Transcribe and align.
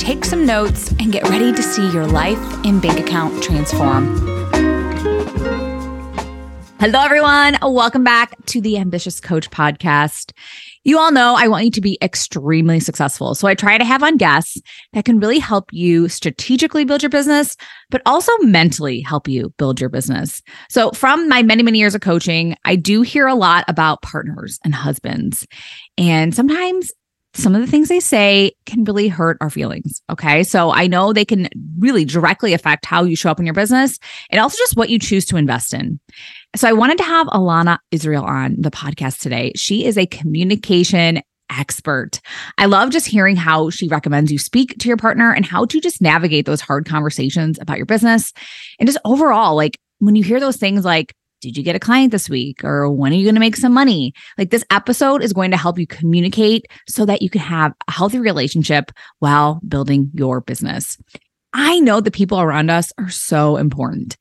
take 0.00 0.24
some 0.24 0.46
notes, 0.46 0.90
and 0.98 1.12
get 1.12 1.28
ready 1.28 1.52
to 1.52 1.62
see 1.62 1.88
your 1.92 2.06
life 2.06 2.38
and 2.64 2.80
bank 2.80 2.98
account 2.98 3.42
transform. 3.42 4.16
Hello, 6.80 7.02
everyone. 7.02 7.58
Welcome 7.60 8.02
back 8.02 8.34
to 8.46 8.62
the 8.62 8.78
Ambitious 8.78 9.20
Coach 9.20 9.50
podcast. 9.50 10.32
You 10.82 10.98
all 10.98 11.12
know 11.12 11.34
I 11.36 11.48
want 11.48 11.66
you 11.66 11.70
to 11.72 11.82
be 11.82 11.98
extremely 12.00 12.80
successful. 12.80 13.34
So 13.34 13.46
I 13.46 13.54
try 13.54 13.76
to 13.76 13.84
have 13.84 14.02
on 14.02 14.16
guests 14.16 14.58
that 14.94 15.04
can 15.04 15.20
really 15.20 15.38
help 15.38 15.66
you 15.70 16.08
strategically 16.08 16.86
build 16.86 17.02
your 17.02 17.10
business, 17.10 17.54
but 17.90 18.00
also 18.06 18.32
mentally 18.38 19.02
help 19.02 19.28
you 19.28 19.52
build 19.58 19.78
your 19.78 19.90
business. 19.90 20.40
So 20.70 20.92
from 20.92 21.28
my 21.28 21.42
many, 21.42 21.62
many 21.62 21.78
years 21.78 21.94
of 21.94 22.00
coaching, 22.00 22.56
I 22.64 22.76
do 22.76 23.02
hear 23.02 23.26
a 23.26 23.34
lot 23.34 23.66
about 23.68 24.00
partners 24.00 24.58
and 24.64 24.74
husbands. 24.74 25.46
And 25.98 26.34
sometimes 26.34 26.90
some 27.34 27.54
of 27.54 27.60
the 27.60 27.66
things 27.66 27.88
they 27.88 28.00
say 28.00 28.52
can 28.66 28.84
really 28.84 29.08
hurt 29.08 29.38
our 29.40 29.50
feelings. 29.50 30.02
Okay. 30.10 30.42
So 30.42 30.72
I 30.72 30.86
know 30.86 31.12
they 31.12 31.24
can 31.24 31.48
really 31.78 32.04
directly 32.04 32.54
affect 32.54 32.84
how 32.84 33.04
you 33.04 33.14
show 33.14 33.30
up 33.30 33.38
in 33.38 33.46
your 33.46 33.54
business 33.54 33.98
and 34.30 34.40
also 34.40 34.56
just 34.58 34.76
what 34.76 34.90
you 34.90 34.98
choose 34.98 35.24
to 35.26 35.36
invest 35.36 35.72
in. 35.72 36.00
So 36.56 36.68
I 36.68 36.72
wanted 36.72 36.98
to 36.98 37.04
have 37.04 37.28
Elana 37.28 37.78
Israel 37.92 38.24
on 38.24 38.56
the 38.58 38.70
podcast 38.70 39.20
today. 39.20 39.52
She 39.54 39.84
is 39.84 39.96
a 39.96 40.06
communication 40.06 41.22
expert. 41.56 42.20
I 42.58 42.66
love 42.66 42.90
just 42.90 43.06
hearing 43.06 43.36
how 43.36 43.70
she 43.70 43.88
recommends 43.88 44.30
you 44.32 44.38
speak 44.38 44.78
to 44.78 44.88
your 44.88 44.96
partner 44.96 45.32
and 45.32 45.44
how 45.44 45.64
to 45.66 45.80
just 45.80 46.00
navigate 46.00 46.46
those 46.46 46.60
hard 46.60 46.86
conversations 46.86 47.58
about 47.60 47.76
your 47.76 47.86
business. 47.86 48.32
And 48.78 48.88
just 48.88 49.00
overall, 49.04 49.56
like 49.56 49.78
when 49.98 50.16
you 50.16 50.22
hear 50.22 50.40
those 50.40 50.56
things 50.56 50.84
like, 50.84 51.14
did 51.40 51.56
you 51.56 51.62
get 51.62 51.76
a 51.76 51.80
client 51.80 52.12
this 52.12 52.28
week? 52.28 52.64
Or 52.64 52.90
when 52.90 53.12
are 53.12 53.16
you 53.16 53.24
going 53.24 53.34
to 53.34 53.40
make 53.40 53.56
some 53.56 53.72
money? 53.72 54.12
Like 54.38 54.50
this 54.50 54.64
episode 54.70 55.22
is 55.22 55.32
going 55.32 55.50
to 55.50 55.56
help 55.56 55.78
you 55.78 55.86
communicate 55.86 56.66
so 56.88 57.04
that 57.06 57.22
you 57.22 57.30
can 57.30 57.40
have 57.40 57.72
a 57.88 57.92
healthy 57.92 58.18
relationship 58.18 58.92
while 59.18 59.60
building 59.66 60.10
your 60.14 60.40
business. 60.40 60.98
I 61.52 61.80
know 61.80 62.00
the 62.00 62.10
people 62.10 62.40
around 62.40 62.70
us 62.70 62.92
are 62.98 63.10
so 63.10 63.56
important. 63.56 64.16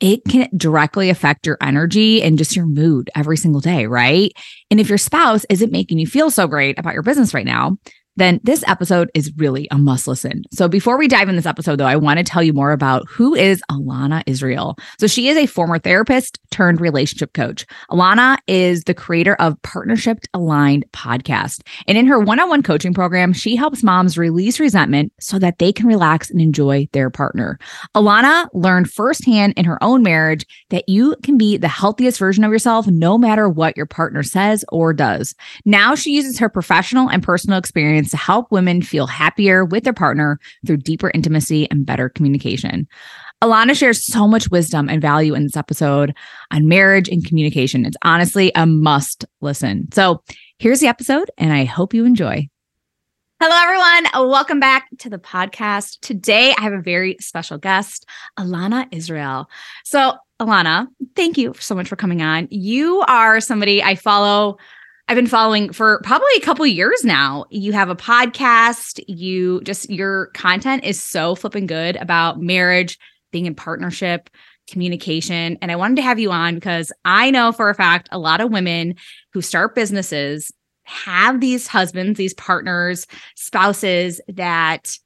It 0.00 0.24
can 0.24 0.48
directly 0.56 1.10
affect 1.10 1.46
your 1.46 1.58
energy 1.60 2.22
and 2.22 2.36
just 2.36 2.56
your 2.56 2.66
mood 2.66 3.08
every 3.14 3.36
single 3.36 3.60
day, 3.60 3.86
right? 3.86 4.32
And 4.68 4.80
if 4.80 4.88
your 4.88 4.98
spouse 4.98 5.46
isn't 5.48 5.70
making 5.70 6.00
you 6.00 6.08
feel 6.08 6.28
so 6.28 6.48
great 6.48 6.78
about 6.78 6.94
your 6.94 7.04
business 7.04 7.34
right 7.34 7.46
now, 7.46 7.78
then 8.16 8.40
this 8.42 8.62
episode 8.66 9.10
is 9.14 9.32
really 9.36 9.68
a 9.70 9.78
must 9.78 10.06
listen. 10.06 10.42
So 10.52 10.68
before 10.68 10.98
we 10.98 11.08
dive 11.08 11.28
in 11.28 11.36
this 11.36 11.46
episode, 11.46 11.76
though, 11.76 11.86
I 11.86 11.96
want 11.96 12.18
to 12.18 12.24
tell 12.24 12.42
you 12.42 12.52
more 12.52 12.72
about 12.72 13.08
who 13.08 13.34
is 13.34 13.62
Elana 13.70 14.22
Israel. 14.26 14.76
So 14.98 15.06
she 15.06 15.28
is 15.28 15.36
a 15.36 15.46
former 15.46 15.78
therapist 15.78 16.38
turned 16.50 16.80
relationship 16.80 17.32
coach. 17.32 17.64
Elana 17.90 18.36
is 18.46 18.84
the 18.84 18.94
creator 18.94 19.34
of 19.36 19.60
Partnership 19.62 20.18
Aligned 20.34 20.84
podcast. 20.92 21.62
And 21.86 21.96
in 21.96 22.06
her 22.06 22.20
one-on-one 22.20 22.62
coaching 22.62 22.92
program, 22.92 23.32
she 23.32 23.56
helps 23.56 23.82
moms 23.82 24.18
release 24.18 24.60
resentment 24.60 25.12
so 25.18 25.38
that 25.38 25.58
they 25.58 25.72
can 25.72 25.86
relax 25.86 26.30
and 26.30 26.40
enjoy 26.40 26.88
their 26.92 27.08
partner. 27.08 27.58
Elana 27.94 28.48
learned 28.52 28.90
firsthand 28.90 29.54
in 29.56 29.64
her 29.64 29.82
own 29.82 30.02
marriage 30.02 30.44
that 30.68 30.88
you 30.88 31.16
can 31.22 31.38
be 31.38 31.56
the 31.56 31.68
healthiest 31.68 32.18
version 32.18 32.44
of 32.44 32.52
yourself 32.52 32.86
no 32.86 33.16
matter 33.16 33.48
what 33.48 33.76
your 33.76 33.86
partner 33.86 34.22
says 34.22 34.64
or 34.68 34.92
does. 34.92 35.34
Now 35.64 35.94
she 35.94 36.12
uses 36.12 36.38
her 36.38 36.48
professional 36.48 37.08
and 37.08 37.22
personal 37.22 37.58
experience 37.58 38.01
to 38.10 38.16
help 38.16 38.50
women 38.50 38.82
feel 38.82 39.06
happier 39.06 39.64
with 39.64 39.84
their 39.84 39.92
partner 39.92 40.38
through 40.66 40.78
deeper 40.78 41.10
intimacy 41.14 41.70
and 41.70 41.86
better 41.86 42.08
communication. 42.08 42.86
Elana 43.42 43.76
shares 43.76 44.04
so 44.04 44.28
much 44.28 44.50
wisdom 44.50 44.88
and 44.88 45.02
value 45.02 45.34
in 45.34 45.42
this 45.42 45.56
episode 45.56 46.14
on 46.52 46.68
marriage 46.68 47.08
and 47.08 47.24
communication. 47.24 47.84
It's 47.84 47.96
honestly 48.04 48.52
a 48.54 48.66
must 48.66 49.24
listen. 49.40 49.88
So 49.92 50.22
here's 50.58 50.80
the 50.80 50.86
episode, 50.86 51.30
and 51.38 51.52
I 51.52 51.64
hope 51.64 51.92
you 51.92 52.04
enjoy. 52.04 52.48
Hello, 53.40 53.56
everyone. 53.60 54.30
Welcome 54.30 54.60
back 54.60 54.86
to 54.98 55.10
the 55.10 55.18
podcast. 55.18 55.98
Today, 56.02 56.54
I 56.56 56.62
have 56.62 56.72
a 56.72 56.80
very 56.80 57.16
special 57.18 57.58
guest, 57.58 58.06
Elana 58.38 58.86
Israel. 58.92 59.50
So, 59.84 60.14
Elana, 60.40 60.86
thank 61.16 61.36
you 61.36 61.52
so 61.58 61.74
much 61.74 61.88
for 61.88 61.96
coming 61.96 62.22
on. 62.22 62.46
You 62.52 63.00
are 63.08 63.40
somebody 63.40 63.82
I 63.82 63.96
follow 63.96 64.58
I've 65.12 65.16
been 65.16 65.26
following 65.26 65.74
for 65.74 66.00
probably 66.04 66.32
a 66.38 66.40
couple 66.40 66.66
years 66.66 67.04
now. 67.04 67.44
You 67.50 67.74
have 67.74 67.90
a 67.90 67.94
podcast, 67.94 68.98
you 69.08 69.60
just 69.60 69.90
your 69.90 70.28
content 70.28 70.84
is 70.84 71.02
so 71.02 71.34
flipping 71.34 71.66
good 71.66 71.96
about 71.96 72.40
marriage, 72.40 72.98
being 73.30 73.44
in 73.44 73.54
partnership, 73.54 74.30
communication, 74.66 75.58
and 75.60 75.70
I 75.70 75.76
wanted 75.76 75.96
to 75.96 76.02
have 76.02 76.18
you 76.18 76.30
on 76.30 76.54
because 76.54 76.94
I 77.04 77.30
know 77.30 77.52
for 77.52 77.68
a 77.68 77.74
fact 77.74 78.08
a 78.10 78.18
lot 78.18 78.40
of 78.40 78.52
women 78.52 78.94
who 79.34 79.42
start 79.42 79.74
businesses 79.74 80.50
have 80.84 81.42
these 81.42 81.66
husbands, 81.66 82.16
these 82.16 82.32
partners, 82.32 83.06
spouses 83.36 84.18
that 84.28 84.96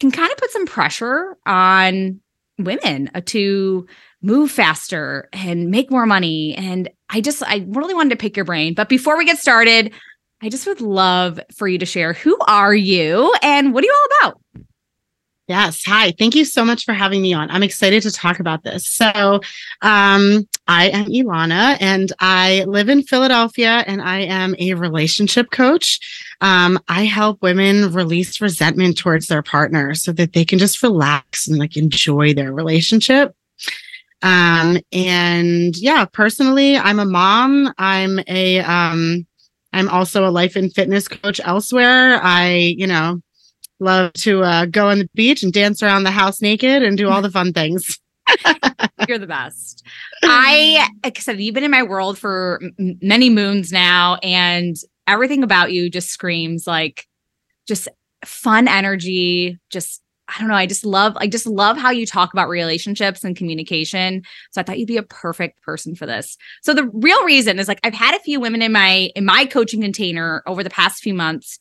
can 0.00 0.10
kind 0.10 0.32
of 0.32 0.38
put 0.38 0.52
some 0.52 0.64
pressure 0.64 1.36
on 1.44 2.18
women 2.58 3.10
to 3.26 3.86
move 4.24 4.50
faster 4.50 5.28
and 5.32 5.70
make 5.70 5.90
more 5.90 6.06
money. 6.06 6.54
And 6.56 6.88
I 7.10 7.20
just, 7.20 7.42
I 7.42 7.64
really 7.68 7.94
wanted 7.94 8.10
to 8.10 8.16
pick 8.16 8.36
your 8.36 8.46
brain. 8.46 8.74
But 8.74 8.88
before 8.88 9.18
we 9.18 9.24
get 9.24 9.38
started, 9.38 9.92
I 10.42 10.48
just 10.48 10.66
would 10.66 10.80
love 10.80 11.38
for 11.54 11.68
you 11.68 11.78
to 11.78 11.86
share 11.86 12.14
who 12.14 12.36
are 12.48 12.74
you 12.74 13.32
and 13.42 13.74
what 13.74 13.84
are 13.84 13.86
you 13.86 13.94
all 13.94 14.28
about? 14.28 14.40
Yes. 15.46 15.82
Hi. 15.84 16.12
Thank 16.18 16.34
you 16.34 16.46
so 16.46 16.64
much 16.64 16.86
for 16.86 16.94
having 16.94 17.20
me 17.20 17.34
on. 17.34 17.50
I'm 17.50 17.62
excited 17.62 18.02
to 18.04 18.10
talk 18.10 18.40
about 18.40 18.64
this. 18.64 18.88
So, 18.88 19.40
um, 19.82 20.48
I 20.66 20.88
am 20.88 21.04
Elana 21.04 21.76
and 21.80 22.10
I 22.18 22.64
live 22.64 22.88
in 22.88 23.02
Philadelphia 23.02 23.84
and 23.86 24.00
I 24.00 24.20
am 24.20 24.54
a 24.58 24.72
relationship 24.72 25.50
coach. 25.50 26.00
Um, 26.40 26.80
I 26.88 27.04
help 27.04 27.42
women 27.42 27.92
release 27.92 28.40
resentment 28.40 28.96
towards 28.96 29.26
their 29.26 29.42
partner 29.42 29.94
so 29.94 30.12
that 30.12 30.32
they 30.32 30.46
can 30.46 30.58
just 30.58 30.82
relax 30.82 31.46
and 31.46 31.58
like 31.58 31.76
enjoy 31.76 32.32
their 32.32 32.54
relationship. 32.54 33.34
Um, 34.24 34.78
and 34.90 35.76
yeah, 35.76 36.06
personally, 36.06 36.78
I'm 36.78 36.98
a 36.98 37.04
mom. 37.04 37.72
I'm 37.76 38.18
a, 38.26 38.60
um, 38.60 39.26
I'm 39.74 39.88
also 39.90 40.26
a 40.26 40.30
life 40.30 40.56
and 40.56 40.72
fitness 40.72 41.06
coach 41.08 41.40
elsewhere. 41.44 42.20
I, 42.22 42.74
you 42.76 42.86
know, 42.86 43.20
love 43.80 44.14
to 44.14 44.42
uh, 44.42 44.64
go 44.64 44.88
on 44.88 45.00
the 45.00 45.10
beach 45.14 45.42
and 45.42 45.52
dance 45.52 45.82
around 45.82 46.04
the 46.04 46.10
house 46.10 46.40
naked 46.40 46.82
and 46.82 46.96
do 46.96 47.10
all 47.10 47.20
the 47.20 47.30
fun 47.30 47.52
things. 47.52 48.00
You're 49.08 49.18
the 49.18 49.26
best. 49.26 49.84
I, 50.22 50.88
said, 51.18 51.38
you've 51.38 51.54
been 51.54 51.64
in 51.64 51.70
my 51.70 51.82
world 51.82 52.18
for 52.18 52.60
m- 52.78 52.98
many 53.02 53.28
moons 53.28 53.72
now, 53.72 54.16
and 54.22 54.74
everything 55.06 55.42
about 55.42 55.72
you 55.72 55.90
just 55.90 56.08
screams 56.08 56.66
like 56.66 57.06
just 57.68 57.88
fun 58.24 58.68
energy, 58.68 59.58
just 59.68 60.00
I 60.28 60.38
don't 60.38 60.48
know. 60.48 60.54
I 60.54 60.66
just 60.66 60.84
love, 60.84 61.14
I 61.16 61.26
just 61.26 61.46
love 61.46 61.76
how 61.76 61.90
you 61.90 62.06
talk 62.06 62.32
about 62.32 62.48
relationships 62.48 63.24
and 63.24 63.36
communication. 63.36 64.22
So 64.52 64.60
I 64.60 64.64
thought 64.64 64.78
you'd 64.78 64.88
be 64.88 64.96
a 64.96 65.02
perfect 65.02 65.60
person 65.62 65.94
for 65.94 66.06
this. 66.06 66.36
So 66.62 66.72
the 66.72 66.88
real 66.94 67.22
reason 67.24 67.58
is 67.58 67.68
like 67.68 67.80
I've 67.84 67.94
had 67.94 68.14
a 68.14 68.20
few 68.20 68.40
women 68.40 68.62
in 68.62 68.72
my 68.72 69.10
in 69.14 69.24
my 69.24 69.44
coaching 69.44 69.82
container 69.82 70.42
over 70.46 70.62
the 70.62 70.70
past 70.70 71.02
few 71.02 71.14
months 71.14 71.58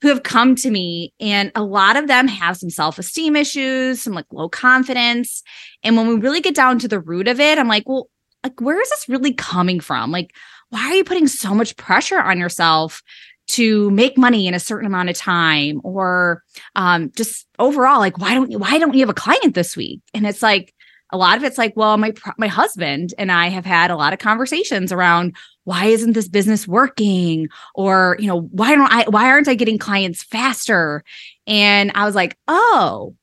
who 0.00 0.08
have 0.08 0.22
come 0.22 0.54
to 0.54 0.70
me 0.70 1.12
and 1.18 1.50
a 1.54 1.62
lot 1.62 1.96
of 1.96 2.06
them 2.06 2.28
have 2.28 2.56
some 2.56 2.70
self-esteem 2.70 3.34
issues, 3.34 4.00
some 4.00 4.12
like 4.12 4.26
low 4.32 4.48
confidence. 4.48 5.42
And 5.82 5.96
when 5.96 6.06
we 6.06 6.14
really 6.14 6.40
get 6.40 6.54
down 6.54 6.78
to 6.78 6.88
the 6.88 7.00
root 7.00 7.26
of 7.26 7.40
it, 7.40 7.58
I'm 7.58 7.68
like, 7.68 7.88
well, 7.88 8.08
like 8.44 8.60
where 8.60 8.80
is 8.80 8.88
this 8.90 9.08
really 9.08 9.34
coming 9.34 9.80
from? 9.80 10.12
Like 10.12 10.32
why 10.70 10.80
are 10.80 10.94
you 10.94 11.04
putting 11.04 11.26
so 11.26 11.54
much 11.54 11.76
pressure 11.76 12.20
on 12.20 12.38
yourself 12.38 13.02
to 13.48 13.90
make 13.90 14.18
money 14.18 14.46
in 14.46 14.54
a 14.54 14.60
certain 14.60 14.86
amount 14.86 15.08
of 15.08 15.16
time 15.16 15.80
or 15.82 16.42
um, 16.76 17.10
just 17.16 17.46
overall 17.58 17.98
like 17.98 18.18
why 18.18 18.34
don't 18.34 18.50
you 18.50 18.58
why 18.58 18.78
don't 18.78 18.94
you 18.94 19.00
have 19.00 19.08
a 19.08 19.14
client 19.14 19.54
this 19.54 19.76
week? 19.76 20.00
And 20.14 20.26
it's 20.26 20.42
like 20.42 20.74
a 21.10 21.16
lot 21.16 21.38
of 21.38 21.44
it's 21.44 21.58
like 21.58 21.74
well 21.74 21.96
my 21.96 22.12
my 22.36 22.48
husband 22.48 23.14
and 23.18 23.32
I 23.32 23.48
have 23.48 23.64
had 23.64 23.90
a 23.90 23.96
lot 23.96 24.12
of 24.12 24.18
conversations 24.18 24.92
around 24.92 25.34
why 25.64 25.86
isn't 25.86 26.12
this 26.12 26.28
business 26.28 26.68
working? 26.68 27.48
Or 27.74 28.16
you 28.18 28.26
know 28.26 28.42
why 28.42 28.74
don't 28.74 28.92
I 28.92 29.04
why 29.08 29.28
aren't 29.28 29.48
I 29.48 29.54
getting 29.54 29.78
clients 29.78 30.22
faster? 30.22 31.02
And 31.46 31.90
I 31.94 32.04
was 32.04 32.14
like 32.14 32.36
oh 32.46 33.14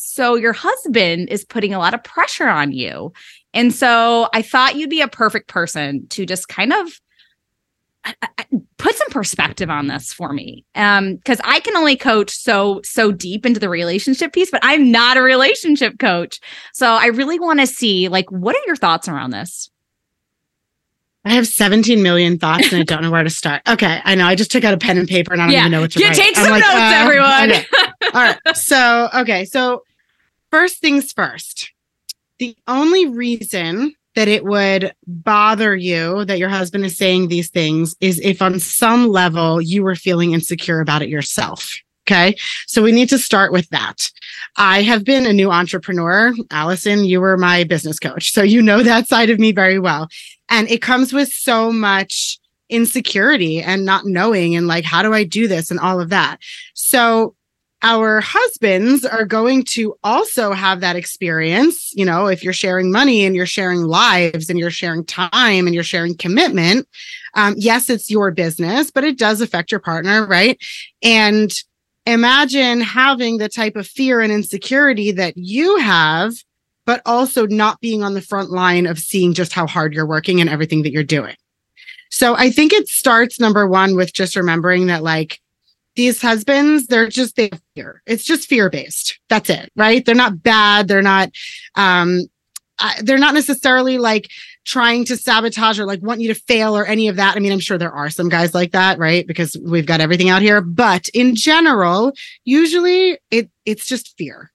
so 0.00 0.36
your 0.36 0.52
husband 0.52 1.28
is 1.28 1.44
putting 1.44 1.74
a 1.74 1.78
lot 1.80 1.92
of 1.92 2.04
pressure 2.04 2.48
on 2.48 2.70
you. 2.70 3.12
And 3.52 3.74
so 3.74 4.28
I 4.32 4.42
thought 4.42 4.76
you'd 4.76 4.90
be 4.90 5.00
a 5.00 5.08
perfect 5.08 5.48
person 5.48 6.06
to 6.08 6.24
just 6.24 6.46
kind 6.46 6.72
of 6.72 7.00
put 8.78 8.94
some 8.94 9.08
perspective 9.10 9.68
on 9.68 9.86
this 9.88 10.12
for 10.12 10.32
me 10.32 10.64
um 10.74 11.16
because 11.16 11.40
i 11.44 11.60
can 11.60 11.76
only 11.76 11.96
coach 11.96 12.30
so 12.30 12.80
so 12.84 13.10
deep 13.12 13.44
into 13.44 13.60
the 13.60 13.68
relationship 13.68 14.32
piece 14.32 14.50
but 14.50 14.60
i'm 14.62 14.90
not 14.90 15.16
a 15.16 15.22
relationship 15.22 15.98
coach 15.98 16.40
so 16.72 16.86
i 16.92 17.06
really 17.06 17.38
want 17.38 17.60
to 17.60 17.66
see 17.66 18.08
like 18.08 18.30
what 18.30 18.54
are 18.56 18.62
your 18.66 18.76
thoughts 18.76 19.08
around 19.08 19.30
this 19.30 19.68
I 21.24 21.32
have 21.32 21.46
17 21.46 22.02
million 22.02 22.38
thoughts 22.38 22.72
and 22.72 22.80
I 22.80 22.84
don't 22.84 23.02
know 23.02 23.10
where 23.10 23.24
to 23.24 23.28
start. 23.28 23.60
Okay, 23.68 24.00
I 24.02 24.14
know. 24.14 24.24
I 24.24 24.34
just 24.34 24.50
took 24.50 24.64
out 24.64 24.72
a 24.72 24.78
pen 24.78 24.96
and 24.96 25.06
paper 25.06 25.32
and 25.34 25.42
I 25.42 25.46
don't 25.46 25.52
Yeah. 25.52 25.60
even 25.60 25.72
know 25.72 25.80
what 25.82 25.90
to 25.90 25.98
you 26.00 26.06
write. 26.06 26.16
take 26.16 26.34
some 26.36 26.48
like, 26.48 26.62
notes 26.62 26.74
uh, 26.74 26.92
everyone 26.94 27.50
okay. 27.50 27.66
All 28.14 28.22
right. 28.22 28.38
So, 28.56 29.10
okay. 29.12 29.44
So, 29.44 29.82
first 30.50 30.78
things 30.80 31.12
first. 31.12 31.72
The 32.38 32.56
only 32.66 33.08
reason 33.08 33.94
that 34.18 34.26
it 34.26 34.44
would 34.44 34.92
bother 35.06 35.76
you 35.76 36.24
that 36.24 36.40
your 36.40 36.48
husband 36.48 36.84
is 36.84 36.96
saying 36.96 37.28
these 37.28 37.50
things 37.50 37.94
is 38.00 38.18
if 38.18 38.42
on 38.42 38.58
some 38.58 39.06
level 39.06 39.62
you 39.62 39.84
were 39.84 39.94
feeling 39.94 40.32
insecure 40.32 40.80
about 40.80 41.02
it 41.02 41.08
yourself. 41.08 41.72
Okay. 42.04 42.36
So 42.66 42.82
we 42.82 42.90
need 42.90 43.08
to 43.10 43.18
start 43.18 43.52
with 43.52 43.68
that. 43.68 44.10
I 44.56 44.82
have 44.82 45.04
been 45.04 45.24
a 45.24 45.32
new 45.32 45.52
entrepreneur. 45.52 46.34
Allison, 46.50 47.04
you 47.04 47.20
were 47.20 47.36
my 47.36 47.62
business 47.62 48.00
coach. 48.00 48.32
So 48.32 48.42
you 48.42 48.60
know 48.60 48.82
that 48.82 49.06
side 49.06 49.30
of 49.30 49.38
me 49.38 49.52
very 49.52 49.78
well. 49.78 50.08
And 50.48 50.68
it 50.68 50.82
comes 50.82 51.12
with 51.12 51.28
so 51.28 51.70
much 51.70 52.40
insecurity 52.68 53.62
and 53.62 53.84
not 53.84 54.04
knowing 54.04 54.56
and 54.56 54.66
like, 54.66 54.84
how 54.84 55.00
do 55.04 55.14
I 55.14 55.22
do 55.22 55.46
this 55.46 55.70
and 55.70 55.78
all 55.78 56.00
of 56.00 56.08
that. 56.08 56.38
So 56.74 57.36
our 57.82 58.20
husbands 58.20 59.04
are 59.04 59.24
going 59.24 59.62
to 59.62 59.94
also 60.02 60.52
have 60.52 60.80
that 60.80 60.96
experience. 60.96 61.92
You 61.94 62.04
know, 62.04 62.26
if 62.26 62.42
you're 62.42 62.52
sharing 62.52 62.90
money 62.90 63.24
and 63.24 63.36
you're 63.36 63.46
sharing 63.46 63.82
lives 63.82 64.50
and 64.50 64.58
you're 64.58 64.70
sharing 64.70 65.04
time 65.04 65.66
and 65.66 65.74
you're 65.74 65.84
sharing 65.84 66.16
commitment, 66.16 66.88
um, 67.34 67.54
yes, 67.56 67.88
it's 67.88 68.10
your 68.10 68.30
business, 68.32 68.90
but 68.90 69.04
it 69.04 69.16
does 69.16 69.40
affect 69.40 69.70
your 69.70 69.80
partner, 69.80 70.26
right? 70.26 70.58
And 71.02 71.52
imagine 72.04 72.80
having 72.80 73.38
the 73.38 73.48
type 73.48 73.76
of 73.76 73.86
fear 73.86 74.20
and 74.20 74.32
insecurity 74.32 75.12
that 75.12 75.36
you 75.36 75.76
have, 75.78 76.32
but 76.84 77.00
also 77.06 77.46
not 77.46 77.80
being 77.80 78.02
on 78.02 78.14
the 78.14 78.22
front 78.22 78.50
line 78.50 78.86
of 78.86 78.98
seeing 78.98 79.34
just 79.34 79.52
how 79.52 79.66
hard 79.66 79.92
you're 79.92 80.06
working 80.06 80.40
and 80.40 80.50
everything 80.50 80.82
that 80.82 80.90
you're 80.90 81.04
doing. 81.04 81.36
So 82.10 82.34
I 82.34 82.50
think 82.50 82.72
it 82.72 82.88
starts 82.88 83.38
number 83.38 83.68
one 83.68 83.94
with 83.94 84.12
just 84.12 84.34
remembering 84.34 84.86
that, 84.86 85.02
like, 85.02 85.38
these 85.98 86.22
husbands, 86.22 86.86
they're 86.86 87.08
just 87.08 87.34
they 87.34 87.50
fear. 87.74 88.02
It's 88.06 88.22
just 88.22 88.48
fear 88.48 88.70
based. 88.70 89.18
That's 89.28 89.50
it, 89.50 89.72
right? 89.74 90.06
They're 90.06 90.14
not 90.14 90.44
bad. 90.44 90.86
They're 90.86 91.02
not, 91.02 91.30
um, 91.74 92.22
they're 93.02 93.18
not 93.18 93.34
necessarily 93.34 93.98
like 93.98 94.28
trying 94.64 95.04
to 95.06 95.16
sabotage 95.16 95.76
or 95.76 95.86
like 95.86 96.00
want 96.00 96.20
you 96.20 96.32
to 96.32 96.40
fail 96.40 96.76
or 96.76 96.86
any 96.86 97.08
of 97.08 97.16
that. 97.16 97.36
I 97.36 97.40
mean, 97.40 97.50
I'm 97.50 97.58
sure 97.58 97.78
there 97.78 97.90
are 97.90 98.10
some 98.10 98.28
guys 98.28 98.54
like 98.54 98.70
that, 98.70 99.00
right? 99.00 99.26
Because 99.26 99.56
we've 99.60 99.86
got 99.86 100.00
everything 100.00 100.28
out 100.28 100.40
here. 100.40 100.60
But 100.60 101.08
in 101.08 101.34
general, 101.34 102.12
usually 102.44 103.18
it 103.32 103.50
it's 103.66 103.84
just 103.84 104.16
fear. 104.16 104.52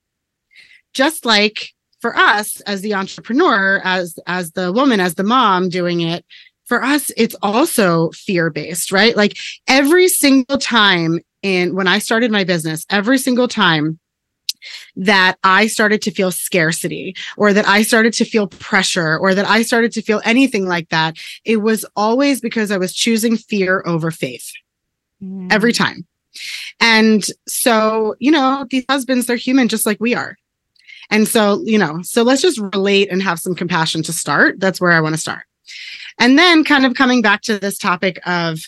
Just 0.93 1.25
like 1.25 1.73
for 1.99 2.15
us 2.15 2.61
as 2.61 2.79
the 2.79 2.93
entrepreneur, 2.93 3.81
as 3.83 4.17
as 4.27 4.53
the 4.53 4.71
woman, 4.71 5.01
as 5.01 5.15
the 5.15 5.23
mom 5.25 5.67
doing 5.67 5.99
it, 5.99 6.23
for 6.63 6.81
us, 6.81 7.11
it's 7.17 7.35
also 7.41 8.11
fear 8.11 8.49
based, 8.49 8.93
right? 8.93 9.17
Like 9.17 9.35
every 9.67 10.07
single 10.07 10.57
time 10.57 11.19
in 11.43 11.75
when 11.75 11.87
I 11.87 11.99
started 11.99 12.31
my 12.31 12.43
business, 12.43 12.85
every 12.89 13.17
single 13.17 13.47
time 13.47 13.99
that 14.95 15.37
I 15.43 15.67
started 15.67 16.01
to 16.03 16.11
feel 16.11 16.31
scarcity 16.31 17.15
or 17.37 17.53
that 17.53 17.67
I 17.67 17.83
started 17.83 18.13
to 18.13 18.25
feel 18.25 18.47
pressure 18.47 19.17
or 19.17 19.35
that 19.35 19.45
I 19.45 19.61
started 19.61 19.91
to 19.93 20.01
feel 20.01 20.21
anything 20.23 20.65
like 20.65 20.89
that, 20.89 21.17
it 21.43 21.57
was 21.57 21.85
always 21.95 22.39
because 22.39 22.71
I 22.71 22.77
was 22.77 22.93
choosing 22.93 23.35
fear 23.37 23.83
over 23.85 24.09
faith 24.09 24.51
mm. 25.21 25.51
every 25.51 25.73
time. 25.73 26.07
And 26.79 27.23
so, 27.47 28.15
you 28.19 28.31
know, 28.31 28.65
these 28.69 28.85
husbands, 28.89 29.25
they're 29.27 29.35
human 29.35 29.67
just 29.67 29.85
like 29.85 29.99
we 29.99 30.15
are. 30.15 30.37
And 31.09 31.27
so, 31.27 31.61
you 31.65 31.77
know, 31.77 32.01
so 32.01 32.23
let's 32.23 32.41
just 32.41 32.59
relate 32.73 33.11
and 33.11 33.21
have 33.21 33.39
some 33.39 33.55
compassion 33.55 34.01
to 34.03 34.13
start. 34.13 34.59
That's 34.59 34.81
where 34.81 34.91
I 34.91 35.01
want 35.01 35.13
to 35.13 35.21
start. 35.21 35.43
And 36.19 36.37
then 36.37 36.63
kind 36.63 36.85
of 36.85 36.95
coming 36.95 37.21
back 37.21 37.41
to 37.43 37.59
this 37.59 37.77
topic 37.77 38.19
of 38.25 38.59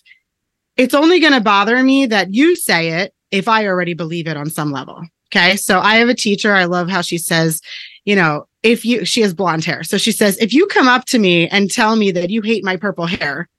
it's 0.78 0.94
only 0.94 1.20
going 1.20 1.34
to 1.34 1.42
bother 1.42 1.82
me 1.82 2.06
that 2.08 2.34
you 2.34 2.56
say 2.56 3.02
it 3.02 3.14
if 3.32 3.48
I 3.48 3.68
already 3.68 3.94
believe 3.94 4.28
it 4.28 4.38
on 4.38 4.50
some 4.50 4.72
level. 4.72 5.04
Okay. 5.34 5.56
So 5.56 5.80
I 5.80 5.96
have 5.96 6.10
a 6.10 6.16
teacher. 6.16 6.54
I 6.54 6.66
love 6.66 6.90
how 6.90 7.02
she 7.02 7.18
says, 7.18 7.62
you 8.06 8.16
know, 8.16 8.48
if 8.64 8.86
you, 8.86 9.06
she 9.06 9.22
has 9.22 9.34
blonde 9.34 9.66
hair. 9.66 9.84
So 9.84 9.98
she 9.98 10.12
says, 10.12 10.38
if 10.38 10.54
you 10.54 10.68
come 10.68 10.88
up 10.88 11.06
to 11.06 11.20
me 11.20 11.48
and 11.50 11.70
tell 11.70 11.96
me 11.96 12.12
that 12.12 12.30
you 12.30 12.42
hate 12.42 12.64
my 12.64 12.78
purple 12.78 13.06
hair, 13.06 13.50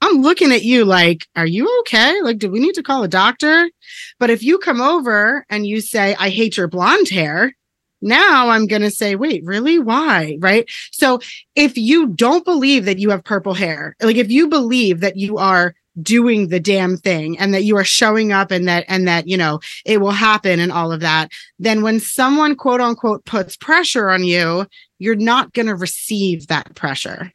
I'm 0.00 0.22
looking 0.22 0.52
at 0.52 0.62
you 0.62 0.84
like, 0.84 1.26
are 1.36 1.46
you 1.46 1.68
okay? 1.80 2.20
Like, 2.22 2.38
do 2.38 2.50
we 2.50 2.60
need 2.60 2.74
to 2.74 2.82
call 2.82 3.02
a 3.02 3.08
doctor? 3.08 3.70
But 4.18 4.30
if 4.30 4.42
you 4.42 4.58
come 4.58 4.80
over 4.80 5.44
and 5.48 5.66
you 5.66 5.80
say, 5.80 6.14
I 6.18 6.28
hate 6.28 6.56
your 6.56 6.68
blonde 6.68 7.08
hair, 7.08 7.54
now 8.02 8.50
I'm 8.50 8.66
going 8.66 8.82
to 8.82 8.90
say, 8.90 9.16
wait, 9.16 9.42
really? 9.44 9.78
Why? 9.78 10.36
Right. 10.40 10.68
So 10.92 11.20
if 11.54 11.78
you 11.78 12.08
don't 12.08 12.44
believe 12.44 12.84
that 12.84 12.98
you 12.98 13.10
have 13.10 13.24
purple 13.24 13.54
hair, 13.54 13.96
like 14.00 14.16
if 14.16 14.30
you 14.30 14.48
believe 14.48 15.00
that 15.00 15.16
you 15.16 15.38
are 15.38 15.74
doing 16.02 16.48
the 16.48 16.60
damn 16.60 16.96
thing 16.96 17.38
and 17.38 17.54
that 17.54 17.64
you 17.64 17.76
are 17.76 17.84
showing 17.84 18.32
up 18.32 18.50
and 18.50 18.68
that, 18.68 18.84
and 18.88 19.06
that, 19.08 19.26
you 19.26 19.36
know, 19.36 19.60
it 19.84 20.00
will 20.00 20.10
happen 20.10 20.60
and 20.60 20.72
all 20.72 20.92
of 20.92 21.00
that, 21.00 21.30
then 21.58 21.82
when 21.82 22.00
someone 22.00 22.54
quote 22.56 22.80
unquote 22.80 23.24
puts 23.24 23.56
pressure 23.56 24.10
on 24.10 24.24
you, 24.24 24.66
you're 24.98 25.16
not 25.16 25.52
going 25.52 25.66
to 25.66 25.74
receive 25.74 26.46
that 26.48 26.74
pressure. 26.74 27.32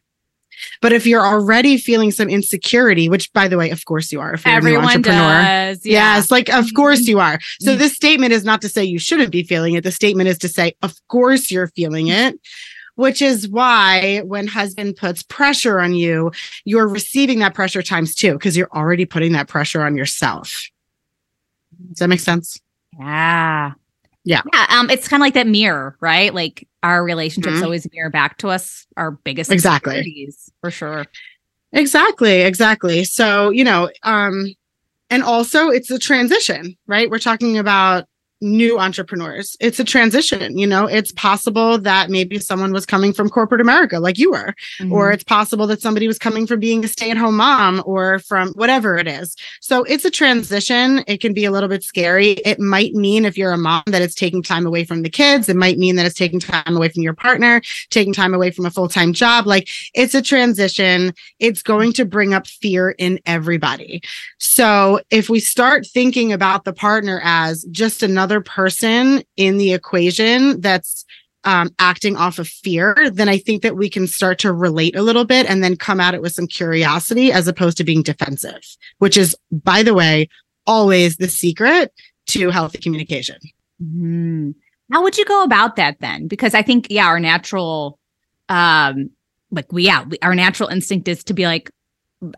But 0.80 0.92
if 0.92 1.06
you're 1.06 1.24
already 1.26 1.76
feeling 1.76 2.10
some 2.12 2.28
insecurity, 2.28 3.08
which 3.08 3.32
by 3.32 3.48
the 3.48 3.56
way, 3.56 3.70
of 3.70 3.84
course 3.84 4.12
you 4.12 4.20
are, 4.20 4.34
if 4.34 4.44
you're 4.44 4.54
everyone 4.54 4.84
entrepreneur. 4.84 5.42
does 5.42 5.84
yeah 5.84 6.16
Yes, 6.16 6.30
like 6.30 6.48
of 6.50 6.66
course 6.74 7.06
you 7.08 7.18
are. 7.18 7.40
So 7.60 7.74
Mhm. 7.74 7.78
this 7.78 7.94
statement 7.94 8.32
is 8.32 8.44
not 8.44 8.60
to 8.62 8.68
say 8.68 8.84
you 8.84 8.98
shouldn't 8.98 9.32
be 9.32 9.42
feeling 9.42 9.74
it. 9.74 9.82
The 9.82 9.90
statement 9.90 10.28
is 10.28 10.38
to 10.38 10.48
say, 10.48 10.74
of 10.82 10.94
course 11.08 11.50
you're 11.50 11.68
feeling 11.74 12.08
it, 12.08 12.38
which 12.96 13.22
is 13.22 13.48
why 13.48 14.20
when 14.24 14.46
husband 14.46 14.96
puts 14.96 15.22
pressure 15.22 15.80
on 15.80 15.94
you, 15.94 16.30
you're 16.64 16.88
receiving 16.88 17.38
that 17.40 17.54
pressure 17.54 17.82
times 17.82 18.14
two 18.14 18.32
because 18.34 18.56
you're 18.56 18.70
already 18.72 19.04
putting 19.04 19.32
that 19.32 19.48
pressure 19.48 19.82
on 19.82 19.96
yourself. 19.96 20.68
Does 21.88 21.98
that 21.98 22.08
make 22.08 22.20
sense? 22.20 22.60
Yeah. 22.98 23.72
Yeah. 24.24 24.42
Yeah. 24.52 24.66
Um, 24.70 24.90
it's 24.90 25.08
kind 25.08 25.20
of 25.20 25.24
like 25.24 25.34
that 25.34 25.46
mirror, 25.48 25.96
right? 26.00 26.32
Like 26.32 26.68
our 26.82 27.02
relationships 27.02 27.56
Mhm. 27.56 27.62
always 27.64 27.88
mirror 27.92 28.10
back 28.10 28.38
to 28.38 28.48
us 28.48 28.86
our 28.96 29.10
biggest 29.12 29.50
Exactly. 29.50 30.30
for 30.60 30.70
sure. 30.70 31.06
Exactly, 31.72 32.42
exactly. 32.42 33.02
So, 33.04 33.50
you 33.50 33.64
know, 33.64 33.90
um, 34.02 34.54
and 35.10 35.22
also 35.22 35.68
it's 35.70 35.90
a 35.90 35.98
transition, 35.98 36.76
right? 36.86 37.10
We're 37.10 37.18
talking 37.18 37.58
about 37.58 38.04
new 38.42 38.78
entrepreneurs. 38.78 39.56
It's 39.60 39.78
a 39.78 39.84
transition, 39.84 40.58
you 40.58 40.66
know, 40.66 40.86
it's 40.86 41.12
possible 41.12 41.78
that 41.78 42.10
maybe 42.10 42.38
someone 42.38 42.72
was 42.72 42.84
coming 42.84 43.12
from 43.12 43.30
corporate 43.30 43.60
America 43.60 44.00
like 44.00 44.18
you 44.18 44.32
were, 44.32 44.54
or 44.90 45.06
mm-hmm. 45.06 45.14
it's 45.14 45.24
possible 45.24 45.66
that 45.68 45.80
somebody 45.80 46.08
was 46.08 46.18
coming 46.18 46.46
from 46.46 46.60
being 46.60 46.84
a 46.84 46.88
stay-at-home 46.88 47.36
mom 47.36 47.82
or 47.86 48.18
from 48.18 48.52
whatever 48.54 48.98
it 48.98 49.06
is. 49.06 49.36
So 49.60 49.84
it's 49.84 50.04
a 50.04 50.10
transition. 50.10 51.04
It 51.06 51.20
can 51.20 51.32
be 51.32 51.44
a 51.44 51.50
little 51.50 51.68
bit 51.68 51.84
scary. 51.84 52.32
It 52.44 52.58
might 52.58 52.94
mean 52.94 53.24
if 53.24 53.38
you're 53.38 53.52
a 53.52 53.58
mom 53.58 53.84
that 53.86 54.02
it's 54.02 54.14
taking 54.14 54.42
time 54.42 54.66
away 54.66 54.84
from 54.84 55.02
the 55.02 55.10
kids. 55.10 55.48
It 55.48 55.56
might 55.56 55.78
mean 55.78 55.96
that 55.96 56.06
it's 56.06 56.18
taking 56.18 56.40
time 56.40 56.76
away 56.76 56.88
from 56.88 57.02
your 57.02 57.14
partner, 57.14 57.62
taking 57.90 58.12
time 58.12 58.34
away 58.34 58.50
from 58.50 58.66
a 58.66 58.70
full-time 58.70 59.12
job. 59.12 59.46
Like 59.46 59.68
it's 59.94 60.14
a 60.14 60.22
transition. 60.22 61.14
It's 61.38 61.62
going 61.62 61.92
to 61.92 62.04
bring 62.04 62.34
up 62.34 62.46
fear 62.48 62.90
in 62.98 63.20
everybody. 63.24 64.02
So 64.38 65.00
if 65.10 65.30
we 65.30 65.38
start 65.38 65.86
thinking 65.86 66.32
about 66.32 66.64
the 66.64 66.72
partner 66.72 67.20
as 67.22 67.64
just 67.70 68.02
another 68.02 68.31
person 68.40 69.22
in 69.36 69.58
the 69.58 69.72
equation 69.72 70.60
that's 70.60 71.04
um, 71.44 71.70
acting 71.78 72.16
off 72.16 72.38
of 72.38 72.48
fear, 72.48 73.10
then 73.12 73.28
I 73.28 73.38
think 73.38 73.62
that 73.62 73.76
we 73.76 73.90
can 73.90 74.06
start 74.06 74.38
to 74.40 74.52
relate 74.52 74.96
a 74.96 75.02
little 75.02 75.24
bit 75.24 75.48
and 75.50 75.62
then 75.62 75.76
come 75.76 76.00
at 76.00 76.14
it 76.14 76.22
with 76.22 76.32
some 76.32 76.46
curiosity 76.46 77.32
as 77.32 77.48
opposed 77.48 77.76
to 77.78 77.84
being 77.84 78.02
defensive, 78.02 78.62
which 78.98 79.16
is, 79.16 79.36
by 79.50 79.82
the 79.82 79.94
way, 79.94 80.28
always 80.66 81.16
the 81.16 81.28
secret 81.28 81.92
to 82.28 82.50
healthy 82.50 82.78
communication. 82.78 83.38
Mhm. 83.82 84.54
How 84.92 85.02
would 85.02 85.18
you 85.18 85.24
go 85.24 85.42
about 85.42 85.76
that 85.76 85.98
then? 86.00 86.28
Because 86.28 86.54
I 86.54 86.62
think, 86.62 86.86
yeah, 86.90 87.06
our 87.06 87.18
natural, 87.18 87.98
um, 88.48 89.10
like 89.50 89.72
we, 89.72 89.84
yeah, 89.84 90.04
we, 90.04 90.18
our 90.22 90.34
natural 90.34 90.68
instinct 90.68 91.08
is 91.08 91.24
to 91.24 91.34
be 91.34 91.46
like, 91.46 91.70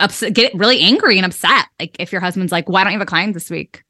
upset, 0.01 0.33
get 0.33 0.55
really 0.55 0.81
angry 0.81 1.19
and 1.19 1.27
upset. 1.27 1.67
Like 1.79 1.97
if 1.99 2.11
your 2.11 2.21
husband's 2.21 2.53
like, 2.53 2.69
why 2.69 2.85
don't 2.85 2.93
you 2.93 2.99
have 2.99 3.07
a 3.07 3.11
client 3.11 3.35
this 3.35 3.51
week? 3.51 3.84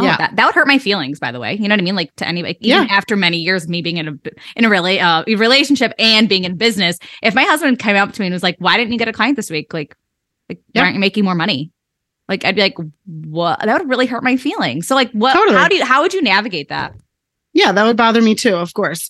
Oh, 0.00 0.04
Yeah. 0.04 0.16
that, 0.16 0.36
that 0.36 0.46
would 0.46 0.54
hurt 0.56 0.66
my 0.66 0.78
feelings, 0.78 1.20
by 1.20 1.30
the 1.30 1.38
way. 1.38 1.54
You 1.54 1.68
know 1.68 1.74
what 1.74 1.80
I 1.80 1.84
mean? 1.84 1.94
Like 1.94 2.14
to 2.16 2.26
anybody, 2.26 2.58
even 2.60 2.88
after 2.88 3.14
many 3.16 3.36
years 3.38 3.64
of 3.64 3.70
me 3.70 3.80
being 3.80 3.96
in 3.98 4.08
a, 4.08 4.12
in 4.56 4.64
a 4.64 4.68
rela- 4.68 5.00
uh, 5.00 5.24
relationship 5.36 5.92
and 5.98 6.28
being 6.28 6.44
in 6.44 6.56
business, 6.56 6.98
if 7.22 7.34
my 7.34 7.44
husband 7.44 7.78
came 7.78 7.94
up 7.96 8.12
to 8.12 8.20
me 8.20 8.26
and 8.26 8.32
was 8.32 8.42
like, 8.42 8.56
why 8.58 8.76
didn't 8.76 8.92
you 8.92 8.98
get 8.98 9.06
a 9.08 9.12
client 9.12 9.36
this 9.36 9.50
week? 9.50 9.72
Like, 9.72 9.94
like 10.48 10.58
Yeah. 10.74 10.80
why 10.82 10.86
aren't 10.86 10.94
you 10.94 11.00
making 11.00 11.24
more 11.24 11.36
money? 11.36 11.70
Like 12.28 12.44
I'd 12.44 12.56
be 12.56 12.62
like, 12.62 12.76
what? 13.06 13.60
That 13.60 13.78
would 13.78 13.88
really 13.88 14.06
hurt 14.06 14.24
my 14.24 14.36
feelings. 14.36 14.88
So 14.88 14.94
like, 14.96 15.10
what? 15.12 15.32
Totally. 15.34 15.56
How 15.56 15.68
do 15.68 15.76
you? 15.76 15.84
How 15.84 16.02
would 16.02 16.12
you 16.14 16.22
navigate 16.22 16.70
that? 16.70 16.94
Yeah, 17.52 17.70
that 17.70 17.84
would 17.84 17.96
bother 17.96 18.20
me 18.20 18.34
too, 18.34 18.56
of 18.56 18.74
course. 18.74 19.08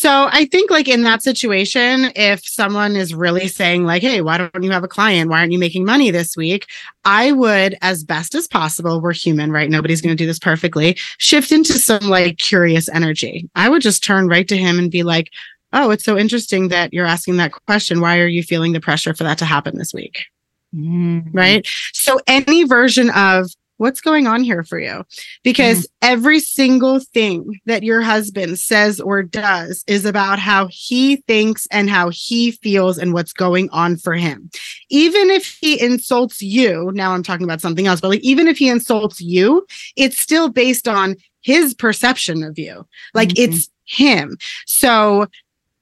So 0.00 0.28
I 0.30 0.44
think 0.44 0.70
like 0.70 0.86
in 0.86 1.02
that 1.02 1.24
situation, 1.24 2.12
if 2.14 2.46
someone 2.46 2.94
is 2.94 3.16
really 3.16 3.48
saying 3.48 3.82
like, 3.82 4.00
Hey, 4.00 4.20
why 4.20 4.38
don't 4.38 4.62
you 4.62 4.70
have 4.70 4.84
a 4.84 4.88
client? 4.88 5.28
Why 5.28 5.40
aren't 5.40 5.50
you 5.50 5.58
making 5.58 5.84
money 5.84 6.12
this 6.12 6.36
week? 6.36 6.66
I 7.04 7.32
would, 7.32 7.76
as 7.82 8.04
best 8.04 8.36
as 8.36 8.46
possible, 8.46 9.00
we're 9.00 9.12
human, 9.12 9.50
right? 9.50 9.68
Nobody's 9.68 10.00
going 10.00 10.16
to 10.16 10.22
do 10.22 10.26
this 10.26 10.38
perfectly, 10.38 10.96
shift 11.18 11.50
into 11.50 11.80
some 11.80 12.08
like 12.08 12.38
curious 12.38 12.88
energy. 12.88 13.50
I 13.56 13.68
would 13.68 13.82
just 13.82 14.04
turn 14.04 14.28
right 14.28 14.46
to 14.46 14.56
him 14.56 14.78
and 14.78 14.88
be 14.88 15.02
like, 15.02 15.32
Oh, 15.72 15.90
it's 15.90 16.04
so 16.04 16.16
interesting 16.16 16.68
that 16.68 16.92
you're 16.92 17.04
asking 17.04 17.38
that 17.38 17.50
question. 17.66 18.00
Why 18.00 18.20
are 18.20 18.28
you 18.28 18.44
feeling 18.44 18.74
the 18.74 18.80
pressure 18.80 19.14
for 19.14 19.24
that 19.24 19.38
to 19.38 19.46
happen 19.46 19.78
this 19.78 19.92
week? 19.92 20.26
Mm-hmm. 20.72 21.36
Right. 21.36 21.66
So 21.92 22.20
any 22.28 22.62
version 22.62 23.10
of 23.10 23.50
what's 23.78 24.00
going 24.00 24.26
on 24.26 24.42
here 24.42 24.62
for 24.62 24.78
you? 24.78 25.04
Because 25.42 25.78
mm-hmm. 25.78 26.12
every 26.12 26.40
single 26.40 27.00
thing 27.00 27.60
that 27.66 27.82
your 27.82 28.02
husband 28.02 28.58
says 28.58 29.00
or 29.00 29.22
does 29.22 29.82
is 29.86 30.04
about 30.04 30.38
how 30.38 30.68
he 30.70 31.16
thinks 31.16 31.66
and 31.70 31.88
how 31.88 32.10
he 32.10 32.52
feels 32.52 32.98
and 32.98 33.14
what's 33.14 33.32
going 33.32 33.70
on 33.70 33.96
for 33.96 34.14
him. 34.14 34.50
Even 34.90 35.30
if 35.30 35.56
he 35.60 35.80
insults 35.80 36.42
you, 36.42 36.92
now 36.94 37.12
I'm 37.12 37.22
talking 37.22 37.44
about 37.44 37.60
something 37.60 37.86
else, 37.86 38.00
but 38.00 38.08
like 38.08 38.20
even 38.20 38.46
if 38.46 38.58
he 38.58 38.68
insults 38.68 39.20
you, 39.20 39.66
it's 39.96 40.18
still 40.18 40.48
based 40.48 40.86
on 40.86 41.16
his 41.40 41.72
perception 41.74 42.42
of 42.42 42.58
you. 42.58 42.86
Like 43.14 43.30
mm-hmm. 43.30 43.52
it's 43.52 43.70
him. 43.84 44.36
So 44.66 45.26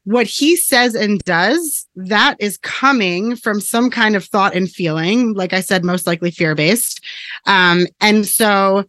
what 0.06 0.26
he 0.28 0.54
says 0.54 0.94
and 0.94 1.18
does, 1.24 1.84
that 1.96 2.36
is 2.38 2.58
coming 2.58 3.34
from 3.34 3.60
some 3.60 3.90
kind 3.90 4.14
of 4.14 4.24
thought 4.24 4.54
and 4.54 4.70
feeling. 4.70 5.34
Like 5.34 5.52
I 5.52 5.60
said, 5.60 5.84
most 5.84 6.06
likely 6.06 6.30
fear 6.30 6.54
based. 6.54 7.00
Um, 7.44 7.88
and 8.00 8.24
so 8.24 8.84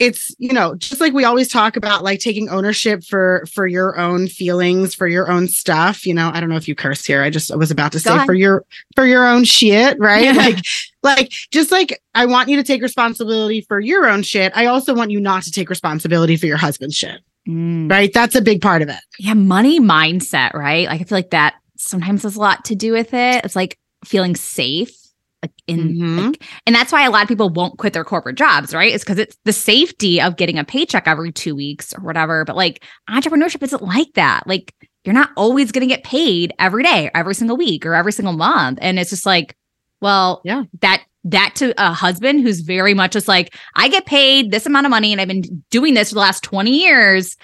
it's 0.00 0.34
you 0.38 0.52
know 0.52 0.74
just 0.74 1.00
like 1.00 1.12
we 1.12 1.24
always 1.24 1.46
talk 1.46 1.76
about 1.76 2.02
like 2.02 2.18
taking 2.18 2.48
ownership 2.48 3.04
for 3.04 3.44
for 3.52 3.66
your 3.66 3.98
own 4.00 4.26
feelings 4.26 4.94
for 4.94 5.06
your 5.06 5.30
own 5.30 5.46
stuff 5.46 6.06
you 6.06 6.14
know 6.14 6.30
i 6.32 6.40
don't 6.40 6.48
know 6.48 6.56
if 6.56 6.66
you 6.66 6.74
curse 6.74 7.04
here 7.04 7.22
i 7.22 7.28
just 7.28 7.52
I 7.52 7.56
was 7.56 7.70
about 7.70 7.92
to 7.92 8.00
say 8.00 8.24
for 8.24 8.32
your 8.32 8.64
for 8.96 9.04
your 9.04 9.26
own 9.26 9.44
shit 9.44 9.98
right 10.00 10.24
yeah. 10.24 10.32
like 10.32 10.58
like 11.02 11.30
just 11.50 11.70
like 11.70 12.02
i 12.14 12.24
want 12.24 12.48
you 12.48 12.56
to 12.56 12.62
take 12.62 12.80
responsibility 12.80 13.60
for 13.60 13.78
your 13.78 14.08
own 14.08 14.22
shit 14.22 14.52
i 14.56 14.64
also 14.64 14.94
want 14.94 15.10
you 15.10 15.20
not 15.20 15.42
to 15.42 15.52
take 15.52 15.68
responsibility 15.68 16.38
for 16.38 16.46
your 16.46 16.56
husband's 16.56 16.96
shit 16.96 17.20
Mm. 17.48 17.90
Right. 17.90 18.12
That's 18.12 18.34
a 18.34 18.42
big 18.42 18.60
part 18.60 18.82
of 18.82 18.88
it. 18.88 19.00
Yeah. 19.18 19.34
Money 19.34 19.80
mindset, 19.80 20.52
right? 20.54 20.86
Like 20.86 21.00
I 21.00 21.04
feel 21.04 21.18
like 21.18 21.30
that 21.30 21.54
sometimes 21.76 22.22
has 22.22 22.36
a 22.36 22.40
lot 22.40 22.64
to 22.66 22.74
do 22.74 22.92
with 22.92 23.14
it. 23.14 23.44
It's 23.44 23.56
like 23.56 23.78
feeling 24.04 24.36
safe. 24.36 24.96
Like 25.42 25.52
in 25.66 25.94
mm-hmm. 25.94 26.18
like, 26.18 26.44
and 26.66 26.74
that's 26.74 26.92
why 26.92 27.06
a 27.06 27.10
lot 27.10 27.22
of 27.22 27.28
people 27.28 27.48
won't 27.48 27.78
quit 27.78 27.94
their 27.94 28.04
corporate 28.04 28.36
jobs, 28.36 28.74
right? 28.74 28.92
It's 28.92 29.02
because 29.02 29.18
it's 29.18 29.36
the 29.46 29.54
safety 29.54 30.20
of 30.20 30.36
getting 30.36 30.58
a 30.58 30.64
paycheck 30.64 31.08
every 31.08 31.32
two 31.32 31.56
weeks 31.56 31.94
or 31.94 32.02
whatever. 32.02 32.44
But 32.44 32.56
like 32.56 32.84
entrepreneurship 33.08 33.62
isn't 33.62 33.82
like 33.82 34.12
that. 34.14 34.46
Like 34.46 34.74
you're 35.04 35.14
not 35.14 35.30
always 35.36 35.72
going 35.72 35.88
to 35.88 35.94
get 35.94 36.04
paid 36.04 36.52
every 36.58 36.82
day, 36.82 37.10
every 37.14 37.34
single 37.34 37.56
week, 37.56 37.86
or 37.86 37.94
every 37.94 38.12
single 38.12 38.34
month. 38.34 38.78
And 38.82 38.98
it's 38.98 39.10
just 39.10 39.24
like, 39.24 39.56
well, 40.02 40.42
yeah, 40.44 40.64
that 40.80 41.04
that 41.24 41.54
to 41.56 41.74
a 41.76 41.92
husband 41.92 42.40
who's 42.40 42.60
very 42.60 42.94
much 42.94 43.12
just 43.12 43.28
like, 43.28 43.54
I 43.74 43.88
get 43.88 44.06
paid 44.06 44.50
this 44.50 44.66
amount 44.66 44.86
of 44.86 44.90
money 44.90 45.12
and 45.12 45.20
I've 45.20 45.28
been 45.28 45.64
doing 45.70 45.94
this 45.94 46.10
for 46.10 46.14
the 46.14 46.20
last 46.20 46.42
20 46.42 46.70
years. 46.70 47.36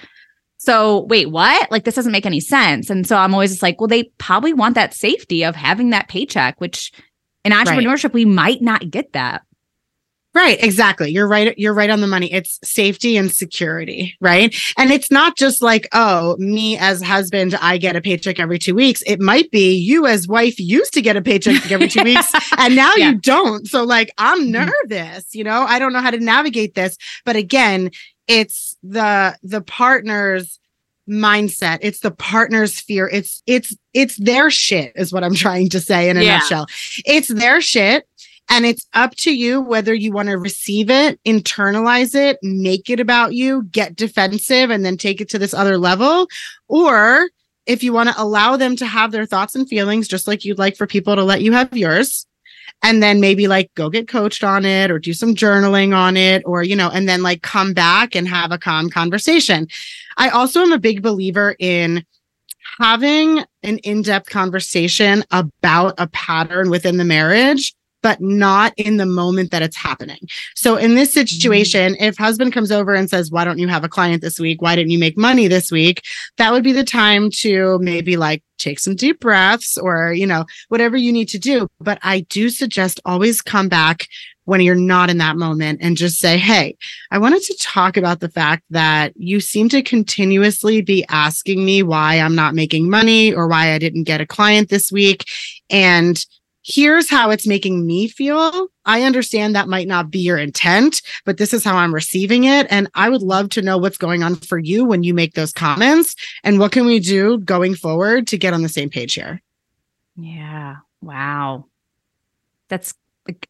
So 0.59 1.04
wait, 1.09 1.30
what? 1.30 1.71
Like 1.71 1.85
this 1.85 1.95
doesn't 1.95 2.12
make 2.12 2.26
any 2.26 2.40
sense. 2.40 2.88
And 2.88 3.06
so 3.06 3.16
I'm 3.16 3.35
always 3.35 3.50
just 3.50 3.62
like, 3.62 3.80
well, 3.80 3.88
they 3.88 4.04
probably 4.18 4.52
want 4.52 4.75
that 4.76 4.95
safety 4.95 5.45
of 5.45 5.54
having 5.54 5.90
that 5.90 6.09
paycheck, 6.09 6.61
which 6.61 6.90
in 7.45 7.52
entrepreneurship, 7.52 8.04
right. 8.04 8.14
we 8.14 8.25
might 8.25 8.62
not 8.62 8.90
get 8.90 9.12
that. 9.12 9.42
Right, 10.37 10.62
exactly. 10.62 11.11
You're 11.11 11.26
right. 11.26 11.57
You're 11.57 11.73
right 11.73 11.88
on 11.88 12.02
the 12.02 12.07
money. 12.07 12.31
It's 12.31 12.59
safety 12.62 13.16
and 13.16 13.33
security, 13.33 14.19
right? 14.21 14.55
And 14.76 14.90
it's 14.90 15.11
not 15.11 15.35
just 15.35 15.62
like, 15.62 15.88
oh, 15.95 16.37
me 16.37 16.76
as 16.76 17.00
husband, 17.00 17.55
I 17.55 17.78
get 17.78 17.97
a 17.97 18.02
paycheck 18.02 18.38
every 18.38 18.59
two 18.59 18.75
weeks. 18.75 19.02
It 19.07 19.19
might 19.19 19.50
be 19.50 19.75
you 19.75 20.07
as 20.07 20.28
wife 20.28 20.61
used 20.61 20.93
to 20.93 21.00
get 21.00 21.16
a 21.16 21.23
paycheck 21.23 21.73
every 21.73 21.88
two 21.88 22.02
weeks 22.05 22.31
and 22.59 22.76
now 22.76 22.93
yeah. 22.97 23.12
you 23.12 23.19
don't. 23.19 23.66
So 23.66 23.83
like, 23.83 24.12
I'm 24.19 24.52
mm-hmm. 24.52 24.71
nervous, 24.90 25.35
you 25.35 25.43
know, 25.43 25.62
I 25.62 25.78
don't 25.78 25.95
know 25.95 26.02
how 26.02 26.11
to 26.11 26.21
navigate 26.21 26.75
this. 26.75 26.99
But 27.25 27.37
again, 27.37 27.90
it's 28.28 28.76
the, 28.83 29.38
the 29.43 29.62
partner's 29.62 30.61
mindset 31.09 31.78
it's 31.83 32.00
the 32.00 32.11
partner's 32.11 32.81
fear 32.81 33.09
it's 33.09 33.40
it's 33.47 33.76
it's 33.95 34.16
their 34.16 34.50
shit 34.50 34.93
is 34.97 35.12
what 35.12 35.23
i'm 35.23 35.37
trying 35.37 35.69
to 35.69 35.78
say 35.78 36.11
in 36.11 36.16
a 36.16 36.23
yeah. 36.23 36.38
nutshell 36.38 36.66
it's 37.05 37.28
their 37.28 37.61
shit 37.61 38.09
and 38.49 38.65
it's 38.65 38.87
up 38.95 39.15
to 39.17 39.35
you 39.35 39.61
whether 39.61 39.95
you 39.95 40.12
want 40.12 40.29
to 40.29 40.38
receive 40.38 40.91
it, 40.91 41.23
internalize 41.25 42.15
it, 42.15 42.38
make 42.43 42.88
it 42.88 43.00
about 43.00 43.35
you, 43.35 43.65
get 43.65 43.97
defensive, 43.97 44.71
and 44.71 44.85
then 44.85 44.97
take 44.97 45.21
it 45.21 45.29
to 45.31 45.38
this 45.38 45.55
other 45.55 45.79
level. 45.79 46.29
Or 46.69 47.29
if 47.67 47.83
you 47.83 47.93
want 47.93 48.09
to 48.09 48.21
allow 48.21 48.57
them 48.57 48.76
to 48.76 48.87
have 48.87 49.11
their 49.11 49.26
thoughts 49.26 49.55
and 49.55 49.69
feelings, 49.69 50.07
just 50.07 50.29
like 50.29 50.45
you'd 50.45 50.59
like 50.59 50.76
for 50.76 50.87
people 50.87 51.17
to 51.17 51.25
let 51.25 51.43
you 51.43 51.53
have 51.53 51.76
yours. 51.76 52.26
And 52.83 53.03
then 53.03 53.21
maybe 53.21 53.49
like 53.49 53.73
go 53.75 53.88
get 53.88 54.07
coached 54.07 54.45
on 54.45 54.65
it 54.65 54.91
or 54.91 54.99
do 54.99 55.12
some 55.12 55.35
journaling 55.35 55.97
on 55.97 56.17
it 56.17 56.43
or, 56.45 56.62
you 56.62 56.76
know, 56.76 56.91
and 56.91 57.09
then 57.09 57.23
like 57.23 57.43
come 57.43 57.73
back 57.73 58.15
and 58.15 58.29
have 58.29 58.53
a 58.53 58.59
calm 58.59 58.91
conversation. 58.91 59.67
I 60.19 60.29
also 60.29 60.61
am 60.61 60.73
a 60.73 60.79
big 60.79 61.03
believer 61.03 61.57
in 61.59 62.05
having 62.79 63.45
an 63.62 63.79
in 63.79 64.03
depth 64.03 64.29
conversation 64.29 65.25
about 65.31 65.95
a 65.99 66.07
pattern 66.09 66.71
within 66.71 66.99
the 66.99 67.05
marriage 67.05 67.75
but 68.06 68.20
not 68.20 68.72
in 68.76 68.98
the 68.98 69.04
moment 69.04 69.50
that 69.50 69.62
it's 69.62 69.76
happening. 69.76 70.20
So 70.54 70.76
in 70.76 70.94
this 70.94 71.12
situation, 71.12 71.94
mm-hmm. 71.94 72.04
if 72.04 72.16
husband 72.16 72.52
comes 72.52 72.70
over 72.70 72.94
and 72.94 73.10
says, 73.10 73.32
why 73.32 73.44
don't 73.44 73.58
you 73.58 73.66
have 73.66 73.82
a 73.82 73.88
client 73.88 74.22
this 74.22 74.38
week? 74.38 74.62
Why 74.62 74.76
didn't 74.76 74.92
you 74.92 74.98
make 75.00 75.18
money 75.18 75.48
this 75.48 75.72
week? 75.72 76.04
That 76.36 76.52
would 76.52 76.62
be 76.62 76.70
the 76.70 76.84
time 76.84 77.30
to 77.42 77.80
maybe 77.80 78.16
like 78.16 78.44
take 78.58 78.78
some 78.78 78.94
deep 78.94 79.18
breaths 79.18 79.76
or, 79.76 80.12
you 80.12 80.25
know, 80.25 80.44
whatever 80.68 80.96
you 80.96 81.12
need 81.12 81.28
to 81.30 81.38
do. 81.40 81.66
But 81.80 81.98
I 82.04 82.20
do 82.20 82.48
suggest 82.48 83.00
always 83.04 83.42
come 83.42 83.68
back 83.68 84.06
when 84.44 84.60
you're 84.60 84.76
not 84.76 85.10
in 85.10 85.18
that 85.18 85.36
moment 85.36 85.80
and 85.82 85.96
just 85.96 86.20
say, 86.20 86.38
Hey, 86.38 86.76
I 87.10 87.18
wanted 87.18 87.42
to 87.42 87.56
talk 87.60 87.96
about 87.96 88.20
the 88.20 88.28
fact 88.28 88.62
that 88.70 89.14
you 89.16 89.40
seem 89.40 89.68
to 89.70 89.82
continuously 89.82 90.80
be 90.80 91.04
asking 91.08 91.64
me 91.64 91.82
why 91.82 92.20
I'm 92.20 92.36
not 92.36 92.54
making 92.54 92.88
money 92.88 93.34
or 93.34 93.48
why 93.48 93.72
I 93.72 93.80
didn't 93.80 94.04
get 94.04 94.20
a 94.20 94.26
client 94.26 94.68
this 94.68 94.92
week. 94.92 95.25
And 95.68 96.25
here's 96.66 97.08
how 97.08 97.30
it's 97.30 97.46
making 97.46 97.87
me 97.87 98.08
feel. 98.08 98.68
I 98.85 99.02
understand 99.02 99.54
that 99.54 99.68
might 99.68 99.87
not 99.87 100.11
be 100.11 100.18
your 100.18 100.37
intent, 100.37 101.00
but 101.25 101.38
this 101.38 101.54
is 101.54 101.62
how 101.62 101.76
I'm 101.76 101.94
receiving 101.94 102.42
it. 102.42 102.66
And 102.70 102.90
I 102.94 103.08
would 103.08 103.23
love 103.23 103.50
to 103.50 103.62
know 103.62 103.78
what's 103.78 103.96
going 103.96 104.25
on 104.25 104.35
for 104.35 104.58
you 104.58 104.85
when 104.85 105.04
you 105.04 105.14
make 105.14 105.35
those 105.35 105.52
comments 105.52 106.16
and 106.42 106.58
what 106.58 106.73
can 106.73 106.85
we 106.85 106.99
do 106.99 107.38
going 107.38 107.76
forward 107.76 108.26
to 108.28 108.38
get 108.38 108.52
on 108.52 108.62
the 108.62 108.68
same 108.68 108.90
page 108.90 109.14
here. 109.14 109.40
Yeah. 110.16 110.76
Wow. 111.00 111.66
That's, 112.68 112.94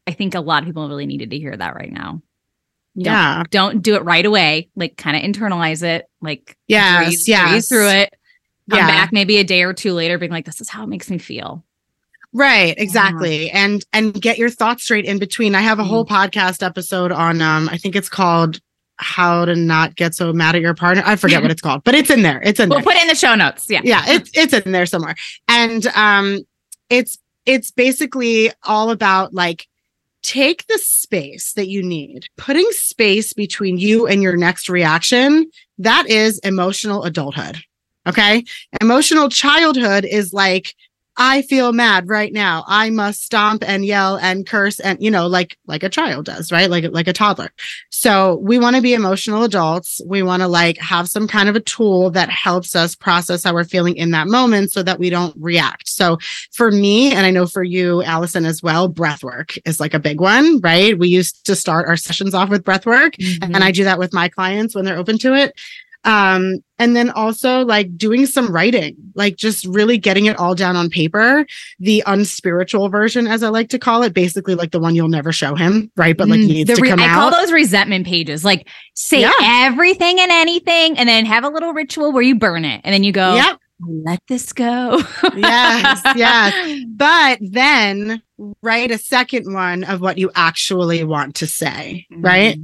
I 0.05 0.11
think 0.11 0.35
a 0.35 0.39
lot 0.39 0.61
of 0.61 0.67
people 0.67 0.87
really 0.87 1.07
needed 1.07 1.31
to 1.31 1.39
hear 1.39 1.57
that 1.57 1.75
right 1.75 1.91
now. 1.91 2.21
Don't, 2.95 3.05
yeah. 3.05 3.43
Don't 3.49 3.81
do 3.81 3.95
it 3.95 4.03
right 4.03 4.25
away. 4.25 4.69
Like 4.75 4.95
kind 4.95 5.17
of 5.17 5.23
internalize 5.23 5.81
it. 5.81 6.05
Like, 6.21 6.55
yeah, 6.67 7.09
yeah, 7.25 7.59
through 7.61 7.89
it. 7.89 8.13
Come 8.69 8.79
yeah. 8.79 8.87
back 8.87 9.11
maybe 9.11 9.37
a 9.37 9.43
day 9.43 9.63
or 9.63 9.73
two 9.73 9.93
later, 9.93 10.19
being 10.19 10.31
like, 10.31 10.45
this 10.45 10.61
is 10.61 10.69
how 10.69 10.83
it 10.83 10.87
makes 10.87 11.09
me 11.09 11.17
feel. 11.17 11.63
Right, 12.33 12.75
exactly. 12.77 13.47
Yeah. 13.47 13.65
And 13.65 13.85
and 13.93 14.13
get 14.13 14.37
your 14.37 14.49
thoughts 14.49 14.83
straight 14.83 15.05
in 15.05 15.17
between. 15.17 15.55
I 15.55 15.61
have 15.61 15.79
a 15.79 15.83
whole 15.83 16.05
mm. 16.05 16.09
podcast 16.09 16.65
episode 16.65 17.11
on 17.11 17.41
um 17.41 17.69
I 17.69 17.77
think 17.77 17.95
it's 17.95 18.09
called 18.09 18.59
how 18.97 19.45
to 19.45 19.55
not 19.55 19.95
get 19.95 20.15
so 20.15 20.33
mad 20.33 20.55
at 20.55 20.61
your 20.61 20.73
partner. 20.73 21.03
I 21.05 21.15
forget 21.15 21.41
what 21.41 21.51
it's 21.51 21.61
called, 21.61 21.83
but 21.83 21.95
it's 21.95 22.09
in 22.09 22.23
there. 22.23 22.41
It's 22.43 22.59
in 22.59 22.69
we'll 22.69 22.79
there. 22.79 22.85
put 22.85 22.95
it 22.95 23.01
in 23.03 23.07
the 23.07 23.15
show 23.15 23.35
notes. 23.35 23.69
Yeah. 23.69 23.81
Yeah, 23.83 24.03
it's 24.07 24.31
it's 24.33 24.53
in 24.53 24.71
there 24.71 24.85
somewhere. 24.85 25.15
And 25.47 25.87
um 25.87 26.41
it's 26.89 27.17
it's 27.45 27.71
basically 27.71 28.51
all 28.63 28.91
about 28.91 29.33
like 29.33 29.67
take 30.21 30.67
the 30.67 30.77
space 30.77 31.53
that 31.53 31.69
you 31.69 31.81
need. 31.81 32.27
Putting 32.37 32.67
space 32.71 33.31
between 33.31 33.77
you 33.77 34.05
and 34.07 34.21
your 34.21 34.35
next 34.35 34.67
reaction, 34.67 35.49
that 35.77 36.09
is 36.09 36.39
emotional 36.39 37.03
adulthood. 37.03 37.57
Okay? 38.05 38.43
Emotional 38.81 39.29
childhood 39.29 40.05
is 40.05 40.33
like 40.33 40.75
I 41.17 41.41
feel 41.41 41.73
mad 41.73 42.07
right 42.09 42.31
now. 42.31 42.63
I 42.67 42.91
must 42.91 43.23
stomp 43.23 43.63
and 43.67 43.83
yell 43.83 44.17
and 44.17 44.45
curse 44.45 44.79
and 44.79 45.01
you 45.01 45.09
know 45.09 45.27
like 45.27 45.57
like 45.65 45.83
a 45.83 45.89
child 45.89 46.25
does, 46.25 46.51
right? 46.51 46.69
Like 46.69 46.85
like 46.91 47.07
a 47.07 47.13
toddler. 47.13 47.51
So 47.89 48.35
we 48.35 48.59
want 48.59 48.75
to 48.75 48.81
be 48.81 48.93
emotional 48.93 49.43
adults. 49.43 49.99
We 50.05 50.21
want 50.21 50.41
to 50.43 50.47
like 50.47 50.77
have 50.77 51.09
some 51.09 51.27
kind 51.27 51.49
of 51.49 51.55
a 51.55 51.59
tool 51.59 52.11
that 52.11 52.29
helps 52.29 52.75
us 52.75 52.95
process 52.95 53.43
how 53.43 53.53
we're 53.53 53.63
feeling 53.63 53.95
in 53.95 54.11
that 54.11 54.27
moment 54.27 54.71
so 54.71 54.83
that 54.83 54.99
we 54.99 55.09
don't 55.09 55.35
react. 55.39 55.87
So 55.87 56.19
for 56.53 56.71
me 56.71 57.11
and 57.11 57.25
I 57.25 57.31
know 57.31 57.47
for 57.47 57.63
you 57.63 58.03
Allison 58.03 58.45
as 58.45 58.61
well, 58.61 58.87
breath 58.87 59.23
work 59.23 59.55
is 59.65 59.79
like 59.79 59.95
a 59.95 59.99
big 59.99 60.21
one, 60.21 60.59
right? 60.61 60.97
We 60.97 61.07
used 61.07 61.45
to 61.47 61.55
start 61.55 61.87
our 61.87 61.97
sessions 61.97 62.35
off 62.35 62.49
with 62.49 62.63
breath 62.63 62.85
work 62.85 63.13
mm-hmm. 63.13 63.55
and 63.55 63.63
I 63.63 63.71
do 63.71 63.83
that 63.85 63.99
with 63.99 64.13
my 64.13 64.29
clients 64.29 64.75
when 64.75 64.85
they're 64.85 64.97
open 64.97 65.17
to 65.19 65.33
it. 65.33 65.53
Um 66.03 66.57
and 66.79 66.95
then 66.95 67.09
also 67.09 67.65
like 67.65 67.97
doing 67.97 68.25
some 68.25 68.51
writing 68.51 68.95
like 69.15 69.35
just 69.35 69.65
really 69.65 69.97
getting 69.97 70.25
it 70.25 70.37
all 70.37 70.53
down 70.55 70.75
on 70.75 70.89
paper 70.89 71.45
the 71.79 72.03
unspiritual 72.05 72.87
version 72.89 73.27
as 73.27 73.41
i 73.43 73.49
like 73.49 73.69
to 73.69 73.79
call 73.79 74.03
it 74.03 74.13
basically 74.13 74.55
like 74.55 74.71
the 74.71 74.79
one 74.79 74.93
you'll 74.95 75.07
never 75.09 75.31
show 75.31 75.55
him 75.55 75.91
right 75.97 76.15
but 76.17 76.27
like 76.27 76.39
Mm, 76.39 76.47
needs 76.47 76.69
the 76.69 76.75
to 76.75 76.81
re- 76.81 76.89
come 76.89 76.99
I 76.99 77.05
out 77.07 77.15
call 77.15 77.31
those 77.31 77.51
resentment 77.51 78.05
pages. 78.05 78.45
Like 78.45 78.67
say 78.93 79.21
Yeah. 79.21 79.31
everything 79.41 80.19
and 80.19 80.31
anything, 80.31 80.97
and 80.97 81.09
then 81.09 81.25
have 81.25 81.43
a 81.43 81.49
little 81.49 81.73
ritual 81.73 82.11
where 82.13 82.21
you 82.23 82.35
burn 82.35 82.63
it, 82.65 82.81
and 82.83 82.93
then 82.93 83.03
you 83.03 83.11
go, 83.11 83.35
yep 83.35 83.59
let 83.79 84.19
this 84.27 84.53
go. 84.53 84.99
Yes, 85.35 86.01
yes. 86.15 86.83
but 86.95 87.37
then 87.41 88.21
write 88.63 88.89
a 88.91 88.97
second 88.97 89.53
one 89.53 89.83
of 89.83 90.01
what 90.01 90.17
you 90.17 90.29
actually 90.35 91.03
want 91.03 91.35
to 91.35 91.47
say 91.47 92.05
right 92.11 92.55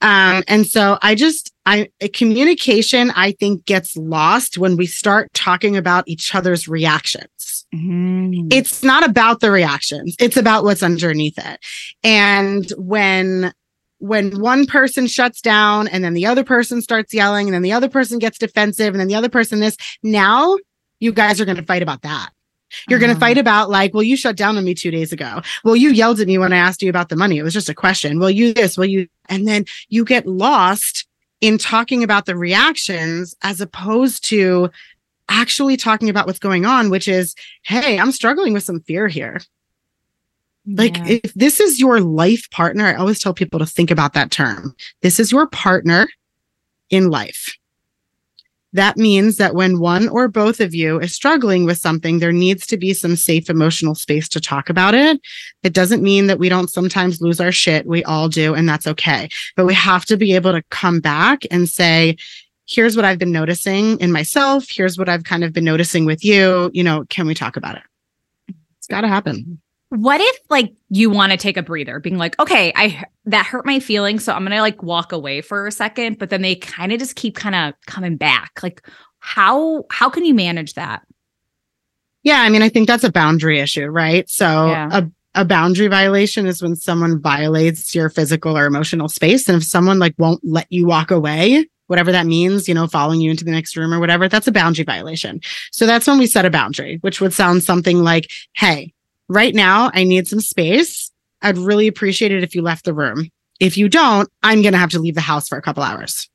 um 0.00 0.42
and 0.48 0.66
so 0.66 0.98
i 1.02 1.14
just 1.14 1.52
i 1.70 2.08
communication 2.14 3.10
i 3.16 3.32
think 3.32 3.64
gets 3.64 3.96
lost 3.96 4.58
when 4.58 4.76
we 4.76 4.86
start 4.86 5.32
talking 5.34 5.76
about 5.76 6.04
each 6.06 6.34
other's 6.34 6.66
reactions. 6.68 7.64
Mhm. 7.74 8.52
it's 8.52 8.82
not 8.82 9.08
about 9.08 9.38
the 9.40 9.50
reactions. 9.52 10.16
It's 10.18 10.36
about 10.36 10.64
what's 10.64 10.82
underneath 10.82 11.38
it. 11.38 11.60
And 12.02 12.68
when 12.76 13.52
when 13.98 14.40
one 14.40 14.66
person 14.66 15.06
shuts 15.06 15.40
down 15.40 15.86
and 15.86 16.02
then 16.02 16.14
the 16.14 16.26
other 16.26 16.42
person 16.42 16.80
starts 16.82 17.12
yelling 17.14 17.46
and 17.46 17.54
then 17.54 17.62
the 17.62 17.72
other 17.72 17.88
person 17.88 18.18
gets 18.18 18.38
defensive 18.38 18.88
and 18.94 18.98
then 19.00 19.06
the 19.08 19.14
other 19.14 19.28
person 19.28 19.60
this 19.60 19.76
now 20.02 20.56
you 20.98 21.12
guys 21.12 21.40
are 21.40 21.44
going 21.44 21.58
to 21.58 21.62
fight 21.72 21.82
about 21.82 22.02
that. 22.02 22.30
You're 22.88 22.98
going 22.98 23.10
to 23.10 23.16
Oh. 23.16 23.20
fight 23.20 23.38
about 23.38 23.70
like 23.70 23.94
well 23.94 24.02
you 24.02 24.16
shut 24.16 24.36
down 24.36 24.56
on 24.56 24.64
me 24.64 24.74
2 24.74 24.90
days 24.90 25.12
ago. 25.12 25.40
Well 25.64 25.76
you 25.76 25.90
yelled 25.90 26.18
at 26.18 26.26
me 26.26 26.38
when 26.38 26.52
i 26.52 26.56
asked 26.56 26.82
you 26.82 26.90
about 26.90 27.08
the 27.08 27.16
money. 27.16 27.36
It 27.38 27.44
was 27.44 27.54
just 27.54 27.68
a 27.68 27.74
question. 27.74 28.18
Well 28.18 28.30
you 28.30 28.52
this 28.52 28.76
well 28.76 28.88
you 28.88 29.06
and 29.28 29.46
then 29.46 29.64
you 29.90 30.04
get 30.04 30.26
lost 30.26 31.06
in 31.40 31.58
talking 31.58 32.02
about 32.02 32.26
the 32.26 32.36
reactions 32.36 33.34
as 33.42 33.60
opposed 33.60 34.24
to 34.28 34.70
actually 35.28 35.76
talking 35.76 36.08
about 36.08 36.26
what's 36.26 36.38
going 36.40 36.66
on 36.66 36.90
which 36.90 37.06
is 37.06 37.34
hey 37.62 37.98
i'm 37.98 38.12
struggling 38.12 38.52
with 38.52 38.64
some 38.64 38.80
fear 38.80 39.06
here. 39.08 39.40
Like 40.66 40.98
Yeah. 40.98 41.18
if 41.24 41.34
this 41.34 41.60
is 41.60 41.80
your 41.80 42.00
life 42.00 42.50
partner 42.50 42.84
i 42.86 42.94
always 42.94 43.20
tell 43.20 43.32
people 43.34 43.58
to 43.60 43.66
think 43.66 43.90
about 43.90 44.12
that 44.14 44.30
term. 44.30 44.74
This 45.02 45.18
is 45.20 45.32
your 45.32 45.46
partner 45.46 46.08
in 46.90 47.10
life 47.10 47.56
that 48.72 48.96
means 48.96 49.36
that 49.36 49.54
when 49.54 49.80
one 49.80 50.08
or 50.08 50.28
both 50.28 50.60
of 50.60 50.74
you 50.74 51.00
is 51.00 51.12
struggling 51.12 51.64
with 51.64 51.78
something 51.78 52.18
there 52.18 52.32
needs 52.32 52.66
to 52.66 52.76
be 52.76 52.94
some 52.94 53.16
safe 53.16 53.50
emotional 53.50 53.94
space 53.94 54.28
to 54.28 54.40
talk 54.40 54.70
about 54.70 54.94
it. 54.94 55.20
It 55.62 55.72
doesn't 55.72 56.02
mean 56.02 56.26
that 56.28 56.38
we 56.38 56.48
don't 56.48 56.70
sometimes 56.70 57.20
lose 57.20 57.40
our 57.40 57.52
shit. 57.52 57.86
We 57.86 58.04
all 58.04 58.28
do 58.28 58.54
and 58.54 58.68
that's 58.68 58.86
okay. 58.86 59.28
But 59.56 59.66
we 59.66 59.74
have 59.74 60.04
to 60.06 60.16
be 60.16 60.34
able 60.34 60.52
to 60.52 60.62
come 60.70 61.00
back 61.00 61.42
and 61.50 61.68
say 61.68 62.16
here's 62.68 62.94
what 62.94 63.04
i've 63.04 63.18
been 63.18 63.32
noticing 63.32 63.98
in 63.98 64.12
myself. 64.12 64.66
Here's 64.70 64.98
what 64.98 65.08
i've 65.08 65.24
kind 65.24 65.44
of 65.44 65.52
been 65.52 65.64
noticing 65.64 66.04
with 66.04 66.24
you. 66.24 66.70
You 66.72 66.84
know 66.84 67.04
can 67.08 67.26
we 67.26 67.34
talk 67.34 67.56
about 67.56 67.76
it? 67.76 67.82
It's 68.78 68.86
got 68.86 69.02
to 69.02 69.08
happen 69.08 69.60
What 69.90 70.20
if 70.20 70.38
like 70.48 70.72
you 70.88 71.10
want 71.10 71.32
to 71.32 71.36
take 71.38 71.56
a 71.56 71.62
breather, 71.62 71.98
being 71.98 72.16
like, 72.16 72.38
okay, 72.38 72.72
I 72.76 73.04
that 73.26 73.44
hurt 73.44 73.66
my 73.66 73.80
feelings, 73.80 74.22
so 74.24 74.32
I'm 74.32 74.44
gonna 74.44 74.60
like 74.60 74.82
walk 74.84 75.10
away 75.12 75.40
for 75.40 75.66
a 75.66 75.72
second, 75.72 76.18
but 76.18 76.30
then 76.30 76.42
they 76.42 76.54
kind 76.54 76.92
of 76.92 77.00
just 77.00 77.16
keep 77.16 77.34
kind 77.34 77.54
of 77.56 77.74
coming 77.86 78.16
back. 78.16 78.60
Like, 78.62 78.86
how 79.18 79.84
how 79.90 80.08
can 80.08 80.24
you 80.24 80.34
manage 80.34 80.74
that? 80.74 81.02
Yeah, 82.22 82.40
I 82.40 82.50
mean, 82.50 82.62
I 82.62 82.68
think 82.68 82.86
that's 82.86 83.02
a 83.04 83.10
boundary 83.10 83.58
issue, 83.60 83.86
right? 83.86 84.28
So 84.30 84.68
Yeah. 84.70 84.88
a 84.92 85.06
a 85.34 85.44
boundary 85.44 85.86
violation 85.88 86.46
is 86.46 86.62
when 86.62 86.74
someone 86.76 87.20
violates 87.20 87.94
your 87.94 88.08
physical 88.10 88.56
or 88.58 88.66
emotional 88.66 89.08
space. 89.08 89.48
And 89.48 89.56
if 89.56 89.64
someone 89.64 89.98
like 89.98 90.14
won't 90.18 90.40
let 90.44 90.66
you 90.70 90.86
walk 90.86 91.10
away, 91.12 91.66
whatever 91.86 92.10
that 92.12 92.26
means, 92.26 92.68
you 92.68 92.74
know, 92.74 92.86
following 92.88 93.20
you 93.20 93.30
into 93.30 93.44
the 93.44 93.52
next 93.52 93.76
room 93.76 93.92
or 93.92 94.00
whatever, 94.00 94.28
that's 94.28 94.48
a 94.48 94.52
boundary 94.52 94.84
violation. 94.84 95.40
So 95.72 95.86
that's 95.86 96.06
when 96.06 96.18
we 96.18 96.26
set 96.26 96.44
a 96.44 96.50
boundary, 96.50 96.98
which 97.02 97.20
would 97.20 97.32
sound 97.32 97.62
something 97.64 98.02
like, 98.02 98.30
hey, 98.54 98.92
right 99.30 99.54
now 99.54 99.90
I 99.94 100.04
need 100.04 100.26
some 100.26 100.40
space. 100.40 101.10
I'd 101.40 101.56
really 101.56 101.86
appreciate 101.86 102.32
it 102.32 102.42
if 102.42 102.54
you 102.54 102.60
left 102.60 102.84
the 102.84 102.92
room. 102.92 103.30
If 103.60 103.78
you 103.78 103.88
don't, 103.88 104.28
I'm 104.42 104.60
going 104.60 104.72
to 104.72 104.78
have 104.78 104.90
to 104.90 104.98
leave 104.98 105.14
the 105.14 105.20
house 105.22 105.48
for 105.48 105.56
a 105.56 105.62
couple 105.62 105.82
hours 105.82 106.28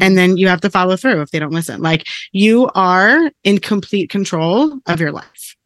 and 0.00 0.16
then 0.16 0.36
you 0.36 0.48
have 0.48 0.60
to 0.62 0.70
follow 0.70 0.96
through 0.96 1.20
if 1.20 1.30
they 1.30 1.38
don't 1.38 1.52
listen. 1.52 1.82
Like 1.82 2.06
you 2.32 2.70
are 2.74 3.30
in 3.42 3.58
complete 3.58 4.10
control 4.10 4.78
of 4.86 5.00
your 5.00 5.12
life, 5.12 5.56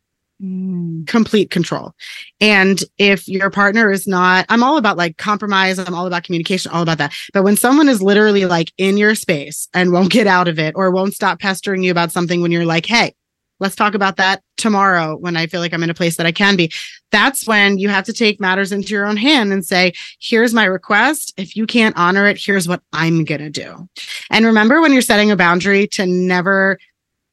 Mm. 0.42 1.04
complete 1.08 1.50
control. 1.50 1.94
And 2.40 2.80
if 2.96 3.26
your 3.26 3.50
partner 3.50 3.90
is 3.90 4.06
not, 4.06 4.46
I'm 4.48 4.62
all 4.62 4.76
about 4.76 4.96
like 4.96 5.16
compromise, 5.16 5.80
I'm 5.80 5.94
all 5.94 6.06
about 6.06 6.22
communication, 6.22 6.70
all 6.70 6.82
about 6.82 6.98
that. 6.98 7.12
But 7.32 7.42
when 7.42 7.56
someone 7.56 7.88
is 7.88 8.00
literally 8.00 8.44
like 8.44 8.72
in 8.78 8.96
your 8.96 9.16
space 9.16 9.68
and 9.74 9.92
won't 9.92 10.12
get 10.12 10.28
out 10.28 10.46
of 10.46 10.58
it 10.60 10.74
or 10.76 10.92
won't 10.92 11.14
stop 11.14 11.40
pestering 11.40 11.82
you 11.82 11.90
about 11.90 12.12
something 12.12 12.40
when 12.40 12.52
you're 12.52 12.64
like, 12.64 12.86
hey, 12.86 13.14
let's 13.60 13.76
talk 13.76 13.94
about 13.94 14.16
that 14.16 14.42
tomorrow 14.56 15.16
when 15.16 15.36
I 15.36 15.46
feel 15.46 15.60
like 15.60 15.72
I'm 15.72 15.82
in 15.82 15.90
a 15.90 15.94
place 15.94 16.16
that 16.16 16.26
I 16.26 16.32
can 16.32 16.56
be. 16.56 16.72
That's 17.10 17.46
when 17.46 17.78
you 17.78 17.88
have 17.88 18.04
to 18.04 18.12
take 18.12 18.40
matters 18.40 18.72
into 18.72 18.90
your 18.90 19.06
own 19.06 19.16
hand 19.16 19.52
and 19.52 19.64
say, 19.64 19.92
here's 20.20 20.52
my 20.52 20.64
request. 20.64 21.32
If 21.36 21.56
you 21.56 21.66
can't 21.66 21.96
honor 21.96 22.26
it, 22.26 22.38
here's 22.38 22.68
what 22.68 22.82
I'm 22.92 23.24
going 23.24 23.40
to 23.40 23.50
do. 23.50 23.88
And 24.30 24.44
remember 24.44 24.80
when 24.80 24.92
you're 24.92 25.02
setting 25.02 25.30
a 25.30 25.36
boundary 25.36 25.86
to 25.88 26.06
never 26.06 26.78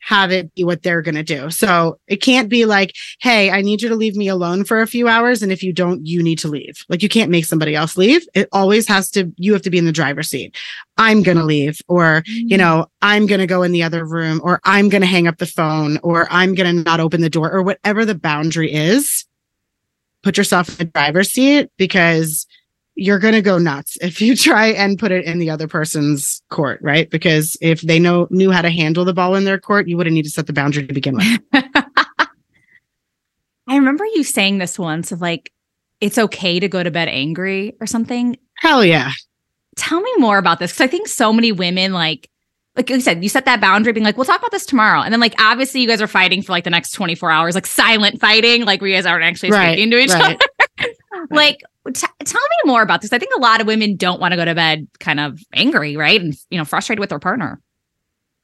have 0.06 0.32
it 0.32 0.54
be 0.54 0.64
what 0.64 0.84
they're 0.84 1.02
going 1.02 1.16
to 1.16 1.24
do. 1.24 1.50
So 1.50 1.98
it 2.08 2.18
can't 2.18 2.48
be 2.48 2.66
like, 2.66 2.96
hey, 3.22 3.50
I 3.50 3.62
need 3.62 3.82
you 3.82 3.90
to 3.90 3.96
leave 3.96 4.16
me 4.16 4.28
alone 4.28 4.64
for 4.64 4.80
a 4.80 4.88
few 4.88 5.08
hours. 5.08 5.42
And 5.42 5.52
if 5.52 5.64
you 5.64 5.74
don't, 5.74 6.06
you 6.06 6.22
need 6.22 6.38
to 6.40 6.48
leave. 6.48 6.86
Like 6.90 7.02
you 7.02 7.10
can't 7.10 7.32
make 7.32 7.46
somebody 7.46 7.76
else 7.76 7.98
leave. 7.98 8.24
It 8.36 8.48
always 8.52 8.88
has 8.88 9.10
to, 9.12 9.34
you 9.38 9.52
have 9.54 9.64
to 9.64 9.72
be 9.72 9.80
in 9.80 9.86
the 9.86 9.92
driver's 9.92 10.30
seat. 10.30 10.56
I'm 10.98 11.24
going 11.24 11.38
to 11.38 11.44
leave, 11.44 11.82
or, 11.88 12.22
you 12.28 12.56
mm. 12.56 12.60
know, 12.60 12.86
I'm 13.02 13.26
going 13.26 13.40
to 13.40 13.48
go 13.48 13.64
in 13.64 13.72
the 13.72 13.82
other 13.82 14.06
room, 14.06 14.42
or 14.44 14.62
I'm 14.64 14.90
going 14.90 15.02
to 15.02 15.08
hang 15.08 15.28
up 15.28 15.40
the 15.40 15.48
phone, 15.48 15.98
or 16.04 16.28
I'm 16.30 16.54
going 16.54 16.78
to 16.78 16.84
not 16.84 17.00
open 17.00 17.22
the 17.22 17.30
door, 17.30 17.52
or 17.52 17.64
whatever 17.64 18.06
the 18.06 18.16
boundary 18.16 18.72
is. 18.72 19.26
Put 20.22 20.38
yourself 20.38 20.70
in 20.70 20.76
the 20.76 20.86
driver's 20.86 21.32
seat 21.32 21.70
because 21.78 22.46
you're 22.96 23.20
going 23.20 23.34
to 23.34 23.42
go 23.42 23.58
nuts 23.58 23.98
if 24.02 24.22
you 24.22 24.36
try 24.38 24.68
and 24.68 24.98
put 24.98 25.12
it 25.12 25.26
in 25.26 25.40
the 25.40 25.50
other 25.50 25.68
person's 25.68 26.42
court, 26.50 26.80
right? 26.82 27.10
Because 27.10 27.58
if 27.62 27.82
they 27.82 28.00
know 28.00 28.28
knew 28.30 28.52
how 28.52 28.62
to 28.62 28.70
handle 28.70 29.06
the 29.06 29.14
ball 29.14 29.36
in 29.36 29.44
their 29.44 29.60
court, 29.60 29.88
you 29.88 29.98
wouldn't 29.98 30.14
need 30.14 30.24
to 30.24 30.30
set 30.30 30.48
the 30.48 30.54
boundary 30.54 30.88
to 30.88 30.94
begin 30.94 31.16
with. 31.16 31.42
I 33.68 33.76
remember 33.78 34.06
you 34.06 34.24
saying 34.24 34.60
this 34.60 34.78
once 34.78 35.12
of 35.12 35.22
like, 35.22 35.52
it's 36.02 36.18
okay 36.18 36.60
to 36.60 36.68
go 36.68 36.84
to 36.84 36.92
bed 36.92 37.08
angry 37.08 37.76
or 37.80 37.88
something. 37.88 38.38
Hell 38.58 38.86
yeah. 38.86 39.12
Tell 39.76 40.00
me 40.00 40.12
more 40.18 40.38
about 40.38 40.60
this 40.60 40.72
because 40.72 40.82
I 40.82 40.88
think 40.88 41.08
so 41.08 41.34
many 41.34 41.52
women 41.52 41.94
like. 41.94 42.30
Like 42.78 42.90
you 42.90 43.00
said, 43.00 43.24
you 43.24 43.30
set 43.30 43.46
that 43.46 43.62
boundary, 43.62 43.94
being 43.94 44.04
like, 44.04 44.18
"We'll 44.18 44.26
talk 44.26 44.40
about 44.40 44.52
this 44.52 44.66
tomorrow," 44.66 45.00
and 45.00 45.14
then 45.14 45.22
like 45.22 45.34
obviously 45.40 45.80
you 45.80 45.88
guys 45.88 46.02
are 46.02 46.08
fighting 46.08 46.42
for 46.42 46.52
like 46.52 46.66
the 46.66 46.70
next 46.70 46.92
twenty 46.92 47.16
four 47.16 47.32
hours, 47.32 47.56
like 47.56 47.66
silent 47.66 48.20
fighting, 48.20 48.66
like 48.66 48.82
where 48.82 48.90
you 48.90 48.98
guys 48.98 49.06
aren't 49.06 49.24
actually 49.24 49.52
Right, 49.52 49.76
speaking 49.76 49.92
to 49.92 49.98
each 49.98 50.12
right. 50.12 50.36
other. 50.36 50.38
like, 51.30 51.62
t- 51.94 52.08
tell 52.24 52.42
me 52.42 52.58
more 52.66 52.82
about 52.82 53.02
this. 53.02 53.14
I 53.14 53.20
think 53.20 53.34
a 53.36 53.40
lot 53.40 53.62
of 53.62 53.68
women 53.68 53.96
don't 53.96 54.20
want 54.20 54.32
to 54.32 54.38
go 54.38 54.46
to 54.46 54.56
bed 54.56 54.88
kind 55.00 55.20
of 55.20 55.40
angry, 55.54 55.96
right, 55.96 56.22
and 56.22 56.36
you 56.50 56.58
know, 56.58 56.66
frustrated 56.66 57.00
with 57.00 57.10
their 57.10 57.20
partner. 57.20 57.62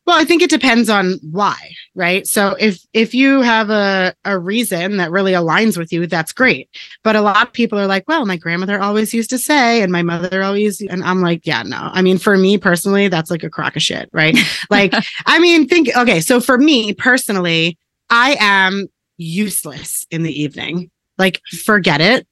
Well, 0.08 0.20
I 0.20 0.26
think 0.26 0.41
it 0.41 0.50
depends 0.50 0.89
on 0.89 1.20
why, 1.22 1.74
right? 1.94 2.26
So 2.26 2.56
if 2.60 2.84
if 2.91 3.13
you 3.13 3.41
have 3.41 3.70
a 3.70 4.15
a 4.26 4.38
reason 4.38 4.98
that 4.98 5.12
really 5.12 5.34
aligns 5.34 5.78
with 5.78 5.94
you, 5.94 6.08
that's 6.08 6.34
great. 6.34 6.70
But 7.04 7.15
a 7.15 7.22
lot 7.22 7.48
of 7.48 7.54
people 7.54 7.78
are 7.78 7.86
like, 7.86 8.08
"Well, 8.08 8.26
my 8.26 8.36
grandmother 8.36 8.82
always 8.82 9.13
used 9.13 9.30
to 9.30 9.38
say, 9.38 9.84
and 9.84 9.91
my 9.91 10.02
mother 10.02 10.41
always," 10.41 10.82
and 10.82 11.04
I'm 11.04 11.22
like, 11.22 11.46
"Yeah, 11.46 11.62
no." 11.62 11.78
I 11.94 12.02
mean, 12.02 12.17
for 12.17 12.36
me 12.36 12.58
personally, 12.58 13.10
that's 13.10 13.30
like 13.30 13.44
a 13.44 13.50
crock 13.50 13.76
of 13.76 13.84
shit, 13.84 14.10
right? 14.12 14.36
like, 14.72 14.94
I 15.28 15.39
mean, 15.39 15.67
think. 15.67 15.96
Okay, 15.96 16.20
so 16.20 16.41
for 16.41 16.58
me 16.58 16.94
personally, 16.94 17.78
I 18.10 18.38
am 18.39 18.88
useless 19.17 20.08
in 20.10 20.24
the 20.24 20.41
evening. 20.41 20.89
Like, 21.21 21.39
forget 21.65 22.01
it. 22.01 22.27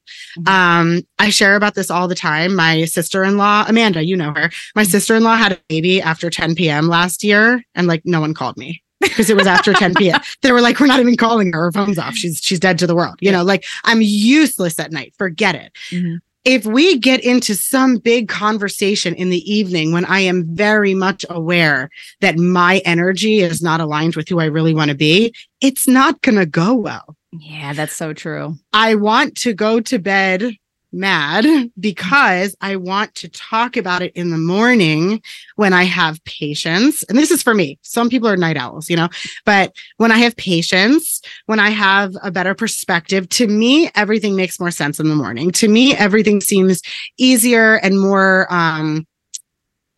Um, 0.46 1.02
I 1.18 1.30
share 1.30 1.54
about 1.56 1.74
this 1.76 1.90
all 1.90 2.08
the 2.08 2.14
time. 2.14 2.54
My 2.56 2.84
sister-in-law, 2.84 3.66
Amanda, 3.68 4.04
you 4.04 4.16
know 4.16 4.32
her. 4.34 4.50
My 4.74 4.82
sister-in-law 4.82 5.36
had 5.36 5.52
a 5.52 5.58
baby 5.68 6.02
after 6.02 6.28
10 6.28 6.56
p.m. 6.56 6.88
last 6.88 7.22
year, 7.24 7.62
and 7.74 7.86
like 7.86 8.02
no 8.04 8.20
one 8.20 8.34
called 8.34 8.56
me 8.56 8.82
because 9.00 9.30
it 9.30 9.36
was 9.36 9.46
after 9.46 9.72
10 9.72 9.94
p.m. 9.94 10.20
They 10.42 10.52
were 10.52 10.60
like, 10.60 10.78
"We're 10.80 10.86
not 10.86 11.00
even 11.00 11.16
calling 11.16 11.52
her. 11.52 11.66
Her 11.66 11.72
phone's 11.72 11.98
off. 11.98 12.14
She's 12.14 12.40
she's 12.42 12.60
dead 12.60 12.78
to 12.80 12.86
the 12.86 12.94
world." 12.96 13.16
You 13.20 13.32
know, 13.32 13.44
like 13.44 13.64
I'm 13.84 14.00
useless 14.02 14.78
at 14.78 14.92
night. 14.92 15.14
Forget 15.16 15.54
it. 15.54 15.72
Mhm. 15.90 16.18
If 16.44 16.64
we 16.64 16.98
get 16.98 17.22
into 17.22 17.54
some 17.54 17.98
big 17.98 18.28
conversation 18.28 19.14
in 19.14 19.28
the 19.28 19.52
evening 19.52 19.92
when 19.92 20.06
I 20.06 20.20
am 20.20 20.44
very 20.54 20.94
much 20.94 21.26
aware 21.28 21.90
that 22.22 22.38
my 22.38 22.78
energy 22.86 23.40
is 23.40 23.60
not 23.60 23.80
aligned 23.80 24.16
with 24.16 24.26
who 24.28 24.40
I 24.40 24.46
really 24.46 24.72
want 24.72 24.90
to 24.90 24.96
be, 24.96 25.34
it's 25.60 25.86
not 25.86 26.22
going 26.22 26.38
to 26.38 26.46
go 26.46 26.74
well. 26.74 27.14
Yeah, 27.32 27.72
that's 27.72 27.94
so 27.94 28.12
true. 28.12 28.56
I 28.72 28.96
want 28.96 29.36
to 29.38 29.54
go 29.54 29.80
to 29.80 29.98
bed 29.98 30.56
mad 30.92 31.46
because 31.78 32.56
I 32.60 32.76
want 32.76 33.14
to 33.16 33.28
talk 33.28 33.76
about 33.76 34.02
it 34.02 34.12
in 34.14 34.30
the 34.30 34.38
morning 34.38 35.22
when 35.54 35.72
I 35.72 35.84
have 35.84 36.22
patience. 36.24 37.04
And 37.04 37.16
this 37.16 37.30
is 37.30 37.42
for 37.42 37.54
me. 37.54 37.78
Some 37.82 38.08
people 38.08 38.28
are 38.28 38.36
night 38.36 38.56
owls, 38.56 38.90
you 38.90 38.96
know, 38.96 39.08
but 39.44 39.72
when 39.98 40.10
I 40.10 40.18
have 40.18 40.36
patience, 40.36 41.20
when 41.46 41.60
I 41.60 41.70
have 41.70 42.16
a 42.22 42.32
better 42.32 42.54
perspective, 42.54 43.28
to 43.30 43.46
me, 43.46 43.90
everything 43.94 44.34
makes 44.34 44.58
more 44.58 44.72
sense 44.72 44.98
in 44.98 45.08
the 45.08 45.14
morning. 45.14 45.52
To 45.52 45.68
me, 45.68 45.94
everything 45.94 46.40
seems 46.40 46.82
easier 47.18 47.76
and 47.76 48.00
more, 48.00 48.52
um, 48.52 49.06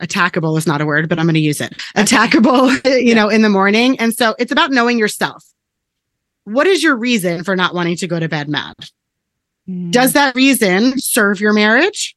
attackable 0.03 0.59
is 0.59 0.66
not 0.66 0.81
a 0.81 0.87
word, 0.87 1.09
but 1.09 1.18
I'm 1.18 1.27
going 1.27 1.35
to 1.35 1.40
use 1.40 1.61
it. 1.61 1.73
Attackable, 1.97 3.03
you 3.05 3.14
know, 3.14 3.29
in 3.29 3.42
the 3.42 3.49
morning. 3.49 3.99
And 4.01 4.12
so 4.12 4.35
it's 4.38 4.53
about 4.53 4.73
knowing 4.73 4.99
yourself. 4.99 5.52
What 6.44 6.66
is 6.66 6.83
your 6.83 6.96
reason 6.96 7.44
for 7.44 7.57
not 7.57 7.74
wanting 7.74 7.96
to 7.96 8.07
go 8.07 8.18
to 8.18 8.28
bed 8.28 8.48
mad? 8.48 8.74
Mm. 9.68 9.90
Does 9.90 10.12
that 10.14 10.35
reason 10.35 10.98
serve 10.98 11.40
your 11.40 11.52
marriage? 11.52 12.16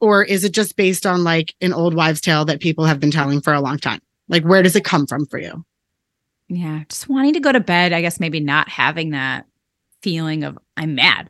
Or 0.00 0.24
is 0.24 0.44
it 0.44 0.52
just 0.52 0.76
based 0.76 1.06
on 1.06 1.24
like 1.24 1.54
an 1.60 1.72
old 1.72 1.94
wives' 1.94 2.20
tale 2.20 2.44
that 2.44 2.60
people 2.60 2.84
have 2.84 3.00
been 3.00 3.10
telling 3.10 3.40
for 3.40 3.52
a 3.52 3.60
long 3.60 3.78
time? 3.78 4.00
Like, 4.28 4.44
where 4.44 4.62
does 4.62 4.76
it 4.76 4.84
come 4.84 5.06
from 5.06 5.26
for 5.26 5.38
you? 5.38 5.64
Yeah, 6.48 6.82
just 6.88 7.08
wanting 7.08 7.34
to 7.34 7.40
go 7.40 7.52
to 7.52 7.60
bed. 7.60 7.92
I 7.92 8.00
guess 8.00 8.20
maybe 8.20 8.40
not 8.40 8.68
having 8.68 9.10
that 9.10 9.46
feeling 10.02 10.44
of 10.44 10.58
I'm 10.76 10.94
mad. 10.94 11.28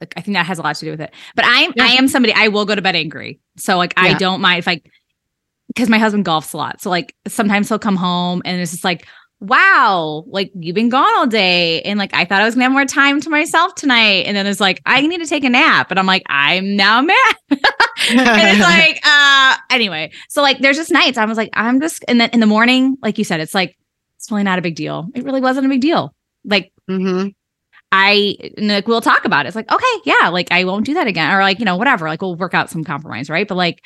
Like 0.00 0.14
I 0.16 0.20
think 0.20 0.34
that 0.34 0.46
has 0.46 0.58
a 0.58 0.62
lot 0.62 0.76
to 0.76 0.84
do 0.84 0.90
with 0.90 1.00
it. 1.00 1.12
But 1.34 1.44
I'm 1.46 1.72
Yeah. 1.76 1.84
I 1.84 1.88
am 1.88 2.08
somebody 2.08 2.32
I 2.34 2.48
will 2.48 2.64
go 2.64 2.74
to 2.74 2.82
bed 2.82 2.96
angry. 2.96 3.40
So 3.56 3.76
like 3.76 3.94
I 3.96 4.14
don't 4.14 4.40
mind 4.40 4.58
if 4.58 4.68
I 4.68 4.80
because 5.68 5.88
my 5.88 5.98
husband 5.98 6.24
golfs 6.24 6.52
a 6.52 6.56
lot. 6.56 6.80
So 6.80 6.90
like 6.90 7.14
sometimes 7.28 7.68
he'll 7.68 7.78
come 7.78 7.96
home 7.96 8.42
and 8.44 8.60
it's 8.60 8.72
just 8.72 8.84
like, 8.84 9.06
wow, 9.40 10.24
like 10.26 10.52
you've 10.54 10.74
been 10.74 10.90
gone 10.90 11.12
all 11.16 11.26
day. 11.26 11.80
And 11.82 11.98
like 11.98 12.14
I 12.14 12.24
thought 12.24 12.42
I 12.42 12.44
was 12.44 12.54
gonna 12.54 12.64
have 12.64 12.72
more 12.72 12.84
time 12.84 13.20
to 13.22 13.30
myself 13.30 13.74
tonight. 13.74 14.26
And 14.26 14.36
then 14.36 14.46
it's 14.46 14.60
like, 14.60 14.80
I 14.84 15.06
need 15.06 15.18
to 15.18 15.26
take 15.26 15.44
a 15.44 15.48
nap. 15.48 15.90
And 15.90 15.98
I'm 15.98 16.06
like, 16.06 16.22
I'm 16.26 16.76
now 16.76 17.00
mad. 17.00 17.34
and 17.50 17.60
it's 18.08 18.60
like, 18.60 19.00
uh, 19.02 19.56
anyway. 19.70 20.12
So 20.28 20.42
like 20.42 20.58
there's 20.58 20.76
just 20.76 20.92
nights 20.92 21.16
I 21.16 21.24
was 21.24 21.38
like, 21.38 21.50
I'm 21.54 21.80
just 21.80 22.04
and 22.06 22.20
then 22.20 22.30
in 22.30 22.40
the 22.40 22.46
morning, 22.46 22.96
like 23.02 23.18
you 23.18 23.24
said, 23.24 23.40
it's 23.40 23.54
like, 23.54 23.76
it's 24.16 24.30
really 24.30 24.42
not 24.42 24.58
a 24.58 24.62
big 24.62 24.76
deal. 24.76 25.08
It 25.14 25.24
really 25.24 25.40
wasn't 25.40 25.66
a 25.66 25.70
big 25.70 25.80
deal. 25.80 26.14
Like 26.44 26.72
mm-hmm. 26.88 27.28
I 27.92 28.36
like 28.58 28.86
we'll 28.86 29.00
talk 29.00 29.24
about 29.24 29.46
it. 29.46 29.48
It's 29.48 29.56
like, 29.56 29.72
okay, 29.72 30.00
yeah, 30.04 30.28
like 30.28 30.52
I 30.52 30.64
won't 30.64 30.84
do 30.84 30.94
that 30.94 31.06
again. 31.06 31.32
Or 31.34 31.40
like, 31.40 31.58
you 31.58 31.64
know, 31.64 31.76
whatever. 31.76 32.08
Like 32.08 32.20
we'll 32.20 32.36
work 32.36 32.52
out 32.52 32.70
some 32.70 32.84
compromise, 32.84 33.30
right? 33.30 33.48
But 33.48 33.56
like 33.56 33.82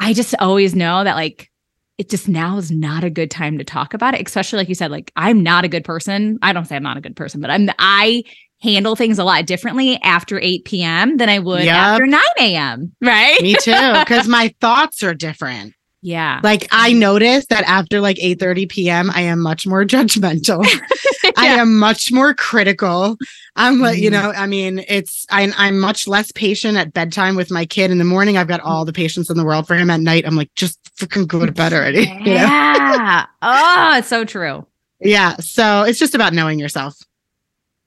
I 0.00 0.14
just 0.14 0.34
always 0.40 0.74
know 0.74 1.04
that 1.04 1.14
like 1.14 1.50
it 1.98 2.10
just 2.10 2.28
now 2.28 2.56
is 2.58 2.70
not 2.70 3.04
a 3.04 3.10
good 3.10 3.30
time 3.30 3.58
to 3.58 3.64
talk 3.64 3.94
about 3.94 4.14
it, 4.14 4.26
especially 4.26 4.58
like 4.58 4.68
you 4.68 4.74
said, 4.74 4.90
like 4.90 5.12
I'm 5.16 5.42
not 5.42 5.64
a 5.64 5.68
good 5.68 5.84
person. 5.84 6.38
I 6.42 6.52
don't 6.52 6.64
say 6.66 6.76
I'm 6.76 6.82
not 6.82 6.96
a 6.96 7.00
good 7.00 7.16
person, 7.16 7.40
but 7.40 7.50
I'm 7.50 7.68
I 7.78 8.22
handle 8.60 8.96
things 8.96 9.18
a 9.18 9.24
lot 9.24 9.46
differently 9.46 9.96
after 10.02 10.40
8 10.40 10.64
p.m. 10.64 11.16
than 11.18 11.28
I 11.28 11.38
would 11.38 11.64
Yep. 11.64 11.74
after 11.76 12.06
9 12.06 12.20
a.m. 12.40 12.92
Right? 13.00 13.40
Me 13.40 13.54
too, 13.60 13.72
because 14.00 14.26
my 14.28 14.54
thoughts 14.60 15.02
are 15.02 15.14
different. 15.14 15.74
Yeah. 16.06 16.40
Like 16.42 16.68
I 16.70 16.92
notice 16.92 17.46
that 17.46 17.64
after 17.64 17.98
like 17.98 18.18
8 18.20 18.38
30 18.38 18.66
p.m., 18.66 19.10
I 19.14 19.22
am 19.22 19.40
much 19.40 19.66
more 19.66 19.84
judgmental. 19.86 20.62
I 21.38 21.46
am 21.46 21.78
much 21.78 22.12
more 22.12 22.34
critical. 22.34 23.16
I'm 23.56 23.80
like, 23.80 23.96
you 23.98 24.10
Mhm. 24.10 24.12
know, 24.12 24.32
I 24.36 24.46
mean, 24.46 24.84
it's 24.86 25.24
I'm 25.30 25.54
I'm 25.56 25.80
much 25.80 26.06
less 26.06 26.30
patient 26.32 26.76
at 26.76 26.92
bedtime 26.92 27.36
with 27.36 27.50
my 27.50 27.64
kid. 27.64 27.90
In 27.90 27.96
the 27.96 28.04
morning, 28.04 28.36
I've 28.36 28.48
got 28.48 28.60
all 28.60 28.84
the 28.84 28.92
patience 28.92 29.30
in 29.30 29.38
the 29.38 29.44
world 29.46 29.66
for 29.66 29.76
him. 29.76 29.88
At 29.88 30.00
night, 30.00 30.24
I'm 30.26 30.36
like, 30.36 30.54
just 30.54 30.78
freaking 30.96 31.26
go 31.26 31.46
to 31.46 31.52
bed 31.52 31.72
already. 31.72 32.04
Yeah. 32.26 33.24
oh, 33.40 33.94
it's 33.96 34.08
so 34.08 34.26
true. 34.26 34.66
Yeah. 35.00 35.36
So 35.38 35.84
it's 35.84 35.98
just 35.98 36.14
about 36.14 36.34
knowing 36.34 36.58
yourself. 36.58 36.98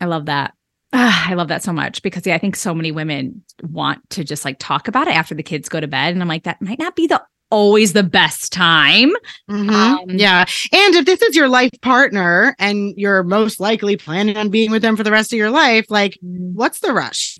I 0.01 0.05
love 0.05 0.25
that. 0.25 0.55
Ah, 0.91 1.29
I 1.29 1.35
love 1.35 1.49
that 1.49 1.61
so 1.61 1.71
much 1.71 2.01
because 2.01 2.25
yeah, 2.25 2.33
I 2.33 2.39
think 2.39 2.55
so 2.55 2.73
many 2.73 2.91
women 2.91 3.43
want 3.61 4.09
to 4.11 4.23
just 4.23 4.43
like 4.43 4.57
talk 4.57 4.87
about 4.87 5.07
it 5.07 5.15
after 5.15 5.35
the 5.35 5.43
kids 5.43 5.69
go 5.69 5.79
to 5.79 5.87
bed, 5.87 6.13
and 6.13 6.21
I'm 6.23 6.27
like, 6.27 6.45
that 6.45 6.61
might 6.63 6.79
not 6.79 6.95
be 6.95 7.05
the 7.05 7.21
always 7.49 7.93
the 7.93 8.03
best 8.03 8.51
time. 8.51 9.11
Mhm. 9.49 9.69
Um, 9.71 10.09
yeah. 10.09 10.45
And 10.71 10.95
if 10.95 11.05
this 11.05 11.21
is 11.21 11.35
your 11.35 11.47
life 11.47 11.71
partner 11.81 12.55
and 12.59 12.93
you're 12.97 13.23
most 13.23 13.59
likely 13.59 13.95
planning 13.95 14.37
on 14.37 14.49
being 14.49 14.71
with 14.71 14.81
them 14.81 14.97
for 14.97 15.03
the 15.03 15.11
rest 15.11 15.31
of 15.33 15.37
your 15.37 15.49
life, 15.49 15.85
like, 15.89 16.17
what's 16.21 16.79
the 16.79 16.93
rush? 16.93 17.37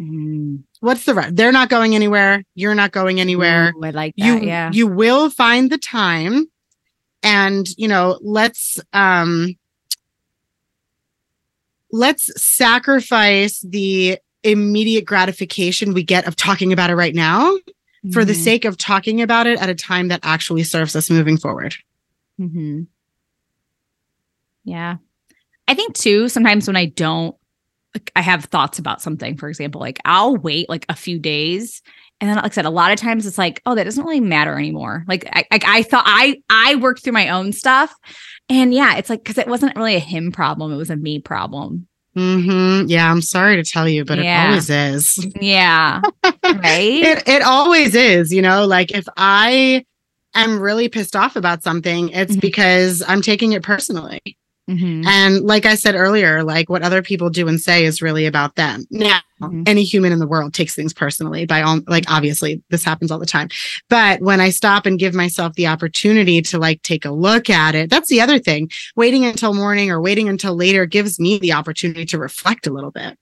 Mm. 0.00 0.62
What's 0.80 1.04
the 1.04 1.14
rush? 1.14 1.30
They're 1.32 1.52
not 1.52 1.70
going 1.70 1.94
anywhere. 1.94 2.44
You're 2.54 2.74
not 2.74 2.92
going 2.92 3.18
anywhere. 3.18 3.72
Ooh, 3.76 3.84
I 3.84 3.90
like 3.90 4.14
that. 4.18 4.26
you 4.26 4.46
yeah. 4.46 4.70
you 4.72 4.86
will 4.86 5.30
find 5.30 5.70
the 5.70 5.78
time 5.78 6.46
and 7.22 7.66
you 7.76 7.88
know 7.88 8.18
let's 8.22 8.78
um 8.92 9.56
let's 11.90 12.30
sacrifice 12.42 13.60
the 13.60 14.18
immediate 14.42 15.04
gratification 15.06 15.94
we 15.94 16.02
get 16.02 16.26
of 16.26 16.36
talking 16.36 16.72
about 16.72 16.90
it 16.90 16.94
right 16.94 17.14
now 17.14 17.56
for 18.12 18.24
the 18.24 18.32
Mhm. 18.32 18.44
sake 18.44 18.64
of 18.64 18.76
talking 18.76 19.20
about 19.22 19.46
it 19.46 19.60
at 19.60 19.68
a 19.68 19.74
time 19.74 20.08
that 20.08 20.20
actually 20.22 20.62
serves 20.64 20.94
us 20.96 21.10
moving 21.10 21.36
forward 21.36 21.74
hmm 22.38 22.82
Yeah. 24.64 24.96
I 25.68 25.74
think 25.74 25.94
too, 25.94 26.28
sometimes 26.28 26.66
when 26.66 26.76
I 26.76 26.86
don't, 26.86 27.36
like, 27.94 28.12
I 28.16 28.20
have 28.22 28.44
thoughts 28.46 28.78
about 28.78 29.02
something, 29.02 29.36
for 29.36 29.48
example, 29.48 29.80
like 29.80 29.98
I'll 30.04 30.36
wait 30.36 30.68
like 30.68 30.86
a 30.88 30.94
few 30.96 31.18
days. 31.18 31.82
And 32.20 32.28
then, 32.28 32.36
like 32.36 32.46
I 32.46 32.50
said, 32.50 32.64
a 32.66 32.70
lot 32.70 32.92
of 32.92 32.98
times 32.98 33.26
it's 33.26 33.38
like, 33.38 33.60
oh, 33.66 33.74
that 33.74 33.84
doesn't 33.84 34.04
really 34.04 34.20
matter 34.20 34.58
anymore. 34.58 35.04
Like, 35.08 35.26
I, 35.32 35.44
I, 35.50 35.60
I 35.66 35.82
thought 35.82 36.04
I, 36.06 36.40
I 36.50 36.76
worked 36.76 37.02
through 37.02 37.12
my 37.12 37.28
own 37.28 37.52
stuff. 37.52 37.94
And 38.48 38.72
yeah, 38.72 38.96
it's 38.96 39.10
like, 39.10 39.24
cause 39.24 39.38
it 39.38 39.48
wasn't 39.48 39.76
really 39.76 39.96
a 39.96 40.00
him 40.00 40.32
problem. 40.32 40.72
It 40.72 40.76
was 40.76 40.90
a 40.90 40.96
me 40.96 41.20
problem. 41.20 41.88
Hmm 42.16 42.82
yeah 42.86 43.10
i'm 43.10 43.20
sorry 43.20 43.56
to 43.56 43.62
tell 43.62 43.86
you 43.88 44.04
but 44.04 44.18
Yeah. 44.18 44.44
it 44.44 44.48
always 44.48 44.70
is 44.70 45.26
Yeah. 45.40 46.00
right. 46.24 46.34
it, 46.44 47.28
it 47.28 47.42
always 47.42 47.94
is 47.94 48.32
you 48.32 48.40
know 48.40 48.66
like 48.66 48.90
if 48.92 49.06
i 49.18 49.84
am 50.34 50.58
really 50.58 50.88
pissed 50.88 51.14
off 51.14 51.36
about 51.36 51.62
something 51.62 52.08
it's 52.10 52.36
Mhm. 52.36 52.40
because 52.40 53.02
i'm 53.06 53.20
taking 53.20 53.52
it 53.52 53.62
personally 53.62 54.20
Mhm. 54.68 55.06
And 55.06 55.42
like 55.42 55.64
I 55.64 55.76
said 55.76 55.94
earlier, 55.94 56.42
like 56.42 56.68
what 56.68 56.82
other 56.82 57.00
people 57.00 57.30
do 57.30 57.46
and 57.46 57.60
say 57.60 57.84
is 57.84 58.02
really 58.02 58.26
about 58.26 58.56
them. 58.56 58.84
Now, 58.90 59.20
Mhm. 59.40 59.68
any 59.68 59.84
human 59.84 60.12
in 60.12 60.18
the 60.18 60.26
world 60.26 60.54
takes 60.54 60.74
things 60.74 60.92
personally 60.92 61.46
by 61.46 61.62
all, 61.62 61.80
like, 61.86 62.04
obviously 62.08 62.62
this 62.70 62.82
happens 62.82 63.10
all 63.12 63.20
the 63.20 63.26
time. 63.26 63.48
But 63.88 64.20
when 64.22 64.40
I 64.40 64.50
stop 64.50 64.84
and 64.84 64.98
give 64.98 65.14
myself 65.14 65.52
the 65.54 65.68
opportunity 65.68 66.42
to 66.42 66.58
like 66.58 66.82
take 66.82 67.04
a 67.04 67.12
look 67.12 67.48
at 67.48 67.76
it, 67.76 67.90
that's 67.90 68.08
the 68.08 68.20
other 68.20 68.38
thing. 68.40 68.68
Waiting 68.96 69.24
until 69.24 69.54
morning 69.54 69.90
or 69.90 70.00
waiting 70.00 70.28
until 70.28 70.56
later 70.56 70.84
gives 70.84 71.20
me 71.20 71.38
the 71.38 71.52
opportunity 71.52 72.04
to 72.06 72.18
reflect 72.18 72.66
a 72.66 72.72
little 72.72 72.90
bit. 72.90 73.16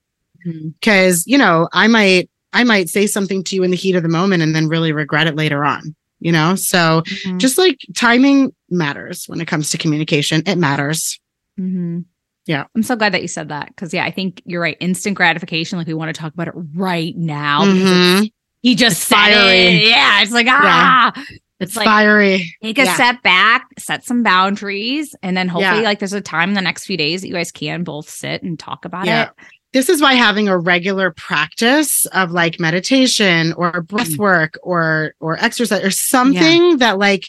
Mhm. 0.47 0.73
Cause, 0.83 1.25
you 1.27 1.37
know, 1.37 1.69
I 1.75 1.89
might, 1.89 2.31
I 2.55 2.65
might 2.65 2.89
say 2.89 3.07
something 3.07 3.45
to 3.45 3.57
you 3.57 3.65
in 3.65 3.71
the 3.71 3.77
heat 3.77 3.97
of 3.97 4.03
the 4.03 4.09
moment 4.09 4.43
and 4.43 4.55
then 4.55 4.69
really 4.69 4.93
regret 4.93 5.27
it 5.27 5.37
later 5.37 5.65
on, 5.65 5.95
you 6.21 6.33
know? 6.33 6.55
So 6.55 7.03
Mhm. 7.27 7.39
just 7.39 7.59
like 7.59 7.79
timing 7.95 8.53
matters 8.71 9.25
when 9.27 9.41
it 9.43 9.47
comes 9.49 9.69
to 9.71 9.79
communication, 9.79 10.43
it 10.47 10.57
matters. 10.57 11.19
Hmm 11.57 12.01
Yeah. 12.47 12.65
I'm 12.75 12.83
so 12.83 12.97
glad 12.97 13.13
that 13.15 13.23
you 13.23 13.29
said 13.29 13.49
that 13.49 13.69
because 13.69 13.93
yeah, 13.95 14.05
I 14.05 14.11
think 14.11 14.43
you're 14.45 14.61
right. 14.61 14.77
Instant 14.81 15.17
gratification, 15.17 15.79
like 15.79 15.87
we 15.87 15.95
want 15.95 16.15
to 16.15 16.21
talk 16.21 16.33
about 16.35 16.49
it 16.49 16.55
right 16.75 17.17
now. 17.17 17.65
Mhm. 17.65 18.31
He 18.63 18.75
just 18.75 18.97
It's 18.97 19.07
said 19.07 19.17
fiery. 19.17 19.59
it. 19.59 19.85
Yeah, 19.89 20.23
it's 20.23 20.33
like 20.33 20.47
ah. 20.49 21.13
It's 21.61 21.77
like- 21.77 21.85
fiery. 21.87 22.55
Take 22.63 22.79
a 22.79 22.85
Yeah. 22.85 22.95
step 22.95 23.23
back, 23.23 23.67
set 23.79 24.05
some 24.05 24.23
boundaries, 24.23 25.15
and 25.23 25.37
then 25.37 25.49
hopefully, 25.49 25.81
Yeah. 25.83 25.85
like, 25.89 26.01
there's 26.01 26.13
a 26.13 26.21
time 26.21 26.49
in 26.51 26.55
the 26.55 26.61
next 26.61 26.85
few 26.85 26.97
days 26.97 27.21
that 27.23 27.29
you 27.29 27.35
guys 27.35 27.53
can 27.53 27.85
both 27.85 28.09
sit 28.11 28.43
and 28.43 28.59
talk 28.59 28.85
about 28.85 29.07
Yeah. 29.07 29.25
it. 29.25 29.31
This 29.73 29.89
is 29.89 30.01
why 30.03 30.15
having 30.15 30.49
a 30.49 30.59
regular 30.59 31.11
practice 31.13 32.07
of 32.07 32.33
like 32.33 32.59
meditation 32.61 33.53
or 33.55 33.83
breath 33.83 34.11
Mm. 34.11 34.19
work 34.19 34.59
or 34.63 35.15
or 35.21 35.37
exercise 35.43 35.83
or 35.85 35.91
something 35.91 36.79
that 36.79 36.99
like 36.99 37.29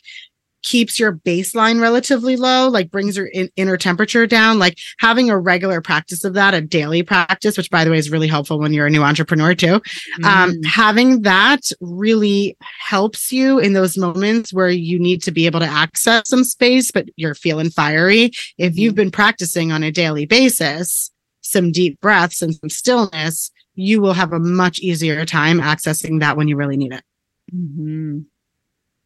keeps 0.65 0.99
your 0.99 1.13
baseline 1.13 1.80
relatively 1.80 2.36
low, 2.36 2.67
like 2.67 2.89
brings 2.89 3.15
your 3.15 3.28
in- 3.28 3.49
inner 3.56 3.78
temperature 3.78 4.25
down, 4.25 4.58
like 4.58 4.78
having 4.97 5.30
a 5.30 5.38
regular 5.38 5.80
practice 5.80 6.23
of 6.23 6.34
that, 6.34 6.56
a 6.56 6.60
daily 6.62 7.04
practice, 7.04 7.56
which 7.56 7.69
by 7.69 7.86
the 7.86 7.91
way 7.91 7.97
is 7.99 8.10
really 8.10 8.28
helpful 8.28 8.60
when 8.60 8.73
you're 8.73 8.88
a 8.88 8.89
new 8.89 9.04
entrepreneur 9.04 9.54
too. 9.56 9.75
um, 10.23 10.51
Mm. 10.54 10.65
having 10.65 11.21
that 11.21 11.69
really 11.82 12.58
helps 12.60 13.32
you 13.32 13.60
in 13.60 13.73
those 13.73 13.95
moments 13.97 14.51
where 14.54 14.69
you 14.69 14.97
need 14.99 15.21
to 15.23 15.32
be 15.32 15.45
able 15.45 15.60
to 15.60 15.65
access 15.67 16.28
some 16.28 16.43
space, 16.43 16.89
but 16.91 17.06
you're 17.15 17.36
feeling 17.36 17.69
fiery. 17.69 18.32
If 18.58 18.75
you've 18.75 18.95
been 18.95 19.12
practicing 19.12 19.71
on 19.71 19.84
a 19.84 19.91
daily 19.91 20.25
basis, 20.25 21.12
some 21.41 21.71
deep 21.71 22.01
breaths 22.01 22.41
and 22.41 22.56
some 22.56 22.69
stillness, 22.69 23.51
you 23.75 24.01
will 24.01 24.13
have 24.13 24.34
a 24.34 24.39
much 24.39 24.80
easier 24.80 25.25
time 25.25 25.60
accessing 25.60 26.19
that 26.21 26.38
when 26.38 26.47
you 26.47 26.56
really 26.58 26.78
need 26.78 26.91
it. 26.91 27.04
hmm 27.51 28.19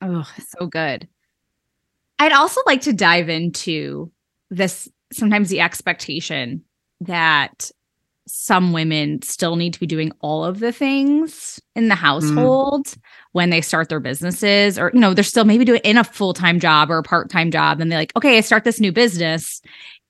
Oh, 0.02 0.26
so 0.58 0.66
good. 0.68 1.10
I'd 2.20 2.34
also 2.34 2.62
like 2.66 2.82
to 2.82 2.94
dive 2.94 3.30
into 3.30 4.12
this 4.50 4.90
sometimes 5.12 5.50
the 5.50 5.62
expectation 5.62 6.64
that 7.02 7.72
some 8.28 8.74
women 8.74 9.22
still 9.24 9.56
need 9.56 9.74
to 9.74 9.80
be 9.80 9.88
doing 9.88 10.12
all 10.20 10.46
of 10.46 10.60
the 10.60 10.72
things 10.72 11.60
in 11.76 11.88
the 11.88 11.96
mm. 11.96 12.00
household 12.00 12.94
when 13.32 13.50
they 13.50 13.62
start 13.62 13.90
their 13.90 14.00
businesses 14.00 14.78
or 14.78 14.92
you 14.94 15.00
know 15.00 15.16
they're 15.16 15.24
still 15.24 15.46
maybe 15.46 15.66
doing 15.66 15.82
in 15.84 15.98
a 15.98 16.04
full-time 16.04 16.60
job 16.60 16.92
or 16.92 17.00
a 17.00 17.04
part-time 17.04 17.50
job 17.50 17.82
and 17.82 17.92
they're 17.92 17.98
like 17.98 18.16
okay 18.16 18.38
I 18.38 18.42
start 18.42 18.66
this 18.66 18.80
new 18.80 18.92
business 18.92 19.62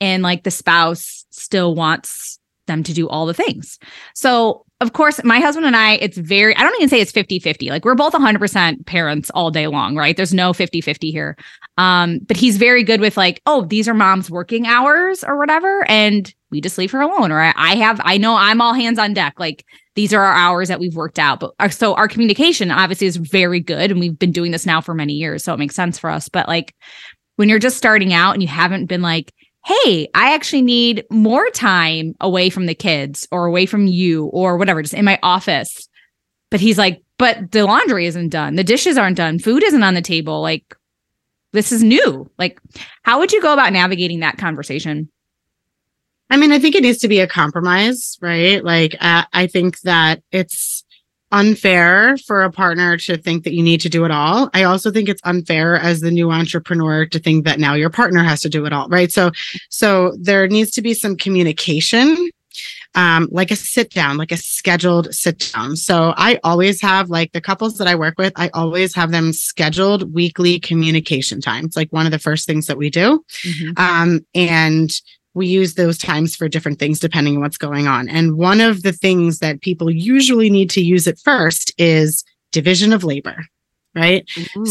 and 0.01 0.21
like 0.21 0.43
the 0.43 0.51
spouse 0.51 1.25
still 1.29 1.75
wants 1.75 2.39
them 2.69 2.83
to 2.83 2.93
do 2.93 3.09
all 3.09 3.25
the 3.25 3.33
things. 3.33 3.77
So, 4.15 4.65
of 4.81 4.93
course, 4.93 5.21
my 5.25 5.39
husband 5.39 5.65
and 5.65 5.75
I, 5.75 5.95
it's 5.95 6.17
very, 6.17 6.55
I 6.55 6.61
don't 6.61 6.75
even 6.75 6.87
say 6.87 7.01
it's 7.01 7.11
50 7.11 7.39
50. 7.39 7.69
Like, 7.69 7.83
we're 7.83 7.95
both 7.95 8.13
100% 8.13 8.85
parents 8.85 9.29
all 9.31 9.51
day 9.51 9.67
long, 9.67 9.97
right? 9.97 10.15
There's 10.15 10.33
no 10.33 10.53
50 10.53 10.79
50 10.79 11.11
here. 11.11 11.35
Um, 11.77 12.19
but 12.19 12.37
he's 12.37 12.55
very 12.55 12.83
good 12.83 13.01
with, 13.01 13.17
like, 13.17 13.41
oh, 13.45 13.65
these 13.65 13.89
are 13.89 13.93
mom's 13.93 14.31
working 14.31 14.67
hours 14.67 15.21
or 15.23 15.37
whatever. 15.37 15.85
And 15.89 16.33
we 16.49 16.61
just 16.61 16.77
leave 16.77 16.91
her 16.91 17.01
alone. 17.01 17.31
Or 17.31 17.41
I, 17.41 17.53
I 17.57 17.75
have, 17.75 17.99
I 18.05 18.17
know 18.17 18.35
I'm 18.35 18.61
all 18.61 18.73
hands 18.73 18.99
on 18.99 19.13
deck. 19.13 19.33
Like, 19.37 19.65
these 19.95 20.13
are 20.13 20.23
our 20.23 20.33
hours 20.33 20.69
that 20.69 20.79
we've 20.79 20.95
worked 20.95 21.19
out. 21.19 21.41
But 21.41 21.55
our, 21.59 21.69
so 21.69 21.93
our 21.95 22.07
communication 22.07 22.71
obviously 22.71 23.07
is 23.07 23.17
very 23.17 23.59
good. 23.59 23.91
And 23.91 23.99
we've 23.99 24.17
been 24.17 24.31
doing 24.31 24.51
this 24.51 24.65
now 24.65 24.79
for 24.79 24.93
many 24.93 25.13
years. 25.13 25.43
So 25.43 25.53
it 25.53 25.59
makes 25.59 25.75
sense 25.75 25.99
for 25.99 26.09
us. 26.09 26.29
But 26.29 26.47
like 26.47 26.73
when 27.35 27.49
you're 27.49 27.59
just 27.59 27.77
starting 27.77 28.13
out 28.13 28.31
and 28.31 28.41
you 28.41 28.47
haven't 28.47 28.85
been 28.85 29.01
like, 29.01 29.33
hey, 29.69 30.09
I 30.15 30.33
actually 30.33 30.63
need 30.63 31.05
more 31.11 31.47
time 31.51 32.15
away 32.19 32.49
from 32.49 32.65
the 32.65 32.73
kids 32.73 33.27
or 33.31 33.45
away 33.45 33.67
from 33.67 33.85
you 33.85 34.25
or 34.25 34.57
whatever, 34.57 34.81
just 34.81 34.95
in 34.95 35.05
my 35.05 35.19
office. 35.21 35.87
But 36.49 36.59
he's 36.59 36.79
like, 36.79 37.03
but 37.19 37.51
the 37.51 37.65
laundry 37.65 38.07
isn't 38.07 38.29
done. 38.29 38.55
The 38.55 38.63
dishes 38.63 38.97
aren't 38.97 39.17
done. 39.17 39.37
Food 39.37 39.63
isn't 39.63 39.83
on 39.83 39.93
the 39.93 40.01
table. 40.01 40.41
Like, 40.41 40.75
this 41.53 41.71
is 41.71 41.83
new. 41.83 42.29
Like, 42.39 42.59
how 43.03 43.19
would 43.19 43.31
you 43.31 43.41
go 43.41 43.53
about 43.53 43.71
navigating 43.71 44.21
that 44.21 44.39
conversation? 44.39 45.09
I 46.31 46.37
mean, 46.37 46.51
I 46.51 46.57
think 46.57 46.73
it 46.73 46.83
needs 46.83 46.99
to 46.99 47.07
be 47.07 47.19
a 47.19 47.27
compromise, 47.27 48.17
right? 48.21 48.63
Like, 48.63 48.95
uh, 48.99 49.25
I 49.33 49.45
think 49.45 49.81
that 49.81 50.23
it's 50.31 50.83
unfair 51.31 52.17
for 52.17 52.43
a 52.43 52.51
partner 52.51 52.97
to 52.97 53.17
think 53.17 53.43
that 53.43 53.53
you 53.53 53.63
need 53.63 53.81
to 53.81 53.89
do 53.89 54.05
it 54.05 54.11
all. 54.11 54.49
I 54.53 54.63
also 54.63 54.91
think 54.91 55.09
it's 55.09 55.21
unfair 55.23 55.75
as 55.75 56.01
the 56.01 56.11
new 56.11 56.31
entrepreneur 56.31 57.05
to 57.05 57.19
think 57.19 57.45
that 57.45 57.59
now 57.59 57.73
your 57.73 57.89
partner 57.89 58.23
has 58.23 58.41
to 58.41 58.49
do 58.49 58.65
it 58.65 58.73
all, 58.73 58.87
right? 58.89 59.11
So, 59.11 59.31
so 59.69 60.15
there 60.19 60.47
needs 60.47 60.71
to 60.71 60.81
be 60.81 60.93
some 60.93 61.15
communication 61.15 62.29
um, 62.95 63.27
like 63.31 63.51
a 63.51 63.55
sit 63.55 63.91
down, 63.91 64.17
like 64.17 64.31
a 64.31 64.37
scheduled 64.37 65.13
sit 65.13 65.51
down. 65.53 65.75
So 65.75 66.13
I 66.17 66.39
always 66.43 66.81
have 66.81 67.09
like 67.09 67.31
the 67.31 67.41
couples 67.41 67.77
that 67.77 67.87
I 67.87 67.95
work 67.95 68.15
with, 68.17 68.33
I 68.35 68.49
always 68.53 68.95
have 68.95 69.11
them 69.11 69.31
scheduled 69.31 70.13
weekly 70.13 70.59
communication 70.59 71.41
time. 71.41 71.65
It's 71.65 71.75
like 71.75 71.93
one 71.93 72.05
of 72.05 72.11
the 72.11 72.19
first 72.19 72.47
things 72.47 72.65
that 72.67 72.77
we 72.77 72.89
do. 72.89 73.23
Mm-hmm. 73.45 73.71
Um, 73.77 74.25
and 74.33 74.91
we 75.39 75.47
use 75.47 75.73
those 75.73 75.97
times 75.97 76.35
for 76.35 76.49
different 76.49 76.77
things 76.77 76.99
depending 76.99 77.35
on 77.35 77.41
what's 77.41 77.57
going 77.57 77.87
on. 77.87 78.09
And 78.09 78.37
one 78.37 78.59
of 78.59 78.83
the 78.83 78.91
things 78.91 79.39
that 79.39 79.61
people 79.61 79.89
usually 79.89 80.49
need 80.49 80.69
to 80.71 80.81
use 80.81 81.07
it 81.07 81.17
first 81.23 81.73
is 81.77 82.23
division 82.51 82.91
of 82.91 83.03
labor 83.03 83.45
right? 83.95 84.29
Ooh. 84.57 84.65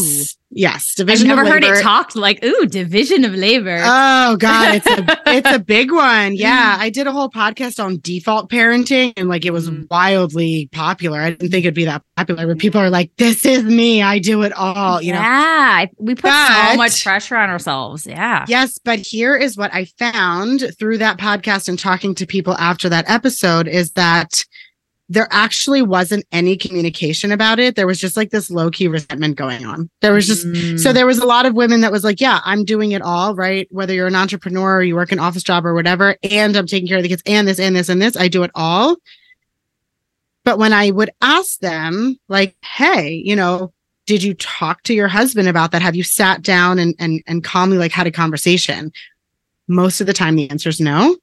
Yes, 0.51 0.95
division. 0.95 1.29
I've 1.29 1.37
never 1.37 1.47
heard 1.47 1.63
it 1.63 1.83
talked 1.83 2.15
like 2.15 2.43
ooh, 2.43 2.65
division 2.65 3.23
of 3.23 3.35
labor. 3.35 3.81
Oh 3.83 4.35
god, 4.37 4.75
it's 4.75 4.87
a 4.87 5.21
it's 5.27 5.51
a 5.51 5.59
big 5.59 5.91
one. 5.91 6.33
Yeah, 6.33 6.75
I 6.79 6.89
did 6.89 7.05
a 7.05 7.11
whole 7.11 7.29
podcast 7.29 7.83
on 7.83 7.99
default 8.01 8.49
parenting, 8.49 9.13
and 9.15 9.29
like 9.29 9.45
it 9.45 9.51
was 9.51 9.69
mm. 9.69 9.87
wildly 9.91 10.67
popular. 10.71 11.19
I 11.19 11.29
didn't 11.31 11.51
think 11.51 11.65
it'd 11.65 11.75
be 11.75 11.85
that 11.85 12.01
popular, 12.17 12.47
but 12.47 12.57
people 12.57 12.81
are 12.81 12.89
like, 12.89 13.11
"This 13.17 13.45
is 13.45 13.63
me. 13.63 14.01
I 14.01 14.17
do 14.17 14.41
it 14.41 14.51
all." 14.53 15.03
You 15.03 15.13
know? 15.13 15.19
Yeah, 15.19 15.85
we 15.99 16.15
put 16.15 16.23
but, 16.23 16.71
so 16.71 16.77
much 16.77 17.03
pressure 17.03 17.37
on 17.37 17.51
ourselves. 17.51 18.07
Yeah. 18.07 18.45
Yes, 18.47 18.79
but 18.79 18.97
here 18.97 19.35
is 19.35 19.55
what 19.55 19.71
I 19.71 19.85
found 19.85 20.63
through 20.79 20.97
that 20.97 21.19
podcast 21.19 21.69
and 21.69 21.77
talking 21.77 22.15
to 22.15 22.25
people 22.25 22.57
after 22.57 22.89
that 22.89 23.07
episode 23.07 23.67
is 23.67 23.91
that 23.91 24.43
there 25.11 25.27
actually 25.31 25.81
wasn't 25.81 26.23
any 26.31 26.55
communication 26.55 27.31
about 27.31 27.57
it. 27.57 27.75
There 27.75 27.87
was 27.87 27.99
just 27.99 28.15
like 28.15 28.29
this 28.29 28.51
low 28.51 28.69
key 28.69 28.87
resentment 28.87 29.37
going 29.37 29.65
on. 29.65 29.89
There 30.01 30.13
was 30.13 30.27
just, 30.27 30.45
mm. 30.45 30.79
so 30.79 30.93
there 30.93 31.07
was 31.07 31.17
a 31.17 31.25
lot 31.25 31.47
of 31.47 31.55
women 31.55 31.81
that 31.81 31.91
was 31.91 32.03
like, 32.03 32.21
yeah, 32.21 32.41
I'm 32.45 32.63
doing 32.63 32.91
it 32.91 33.01
all, 33.01 33.33
right? 33.33 33.67
Whether 33.71 33.95
you're 33.95 34.07
an 34.07 34.15
entrepreneur 34.15 34.77
or 34.77 34.83
you 34.83 34.95
work 34.95 35.11
an 35.11 35.17
office 35.17 35.41
job 35.41 35.65
or 35.65 35.73
whatever, 35.73 36.15
and 36.21 36.55
I'm 36.55 36.67
taking 36.67 36.87
care 36.87 36.97
of 36.97 37.03
the 37.03 37.09
kids 37.09 37.23
and 37.25 37.47
this 37.47 37.59
and 37.59 37.75
this 37.75 37.89
and 37.89 37.99
this, 37.99 38.15
I 38.15 38.27
do 38.27 38.43
it 38.43 38.51
all. 38.53 38.97
But 40.43 40.59
when 40.59 40.73
I 40.73 40.91
would 40.91 41.09
ask 41.21 41.59
them, 41.59 42.19
like, 42.27 42.55
hey, 42.63 43.21
you 43.25 43.35
know, 43.35 43.73
did 44.05 44.21
you 44.21 44.35
talk 44.35 44.83
to 44.83 44.93
your 44.93 45.07
husband 45.07 45.47
about 45.47 45.71
that? 45.71 45.81
Have 45.81 45.95
you 45.95 46.03
sat 46.03 46.41
down 46.41 46.79
and 46.79 46.95
and 46.97 47.21
and 47.27 47.43
calmly 47.43 47.77
like 47.77 47.91
had 47.91 48.07
a 48.07 48.11
conversation? 48.11 48.91
Most 49.67 50.01
of 50.01 50.07
the 50.07 50.13
time 50.13 50.35
the 50.35 50.49
answer 50.49 50.69
is 50.69 50.79
no. 50.79 51.17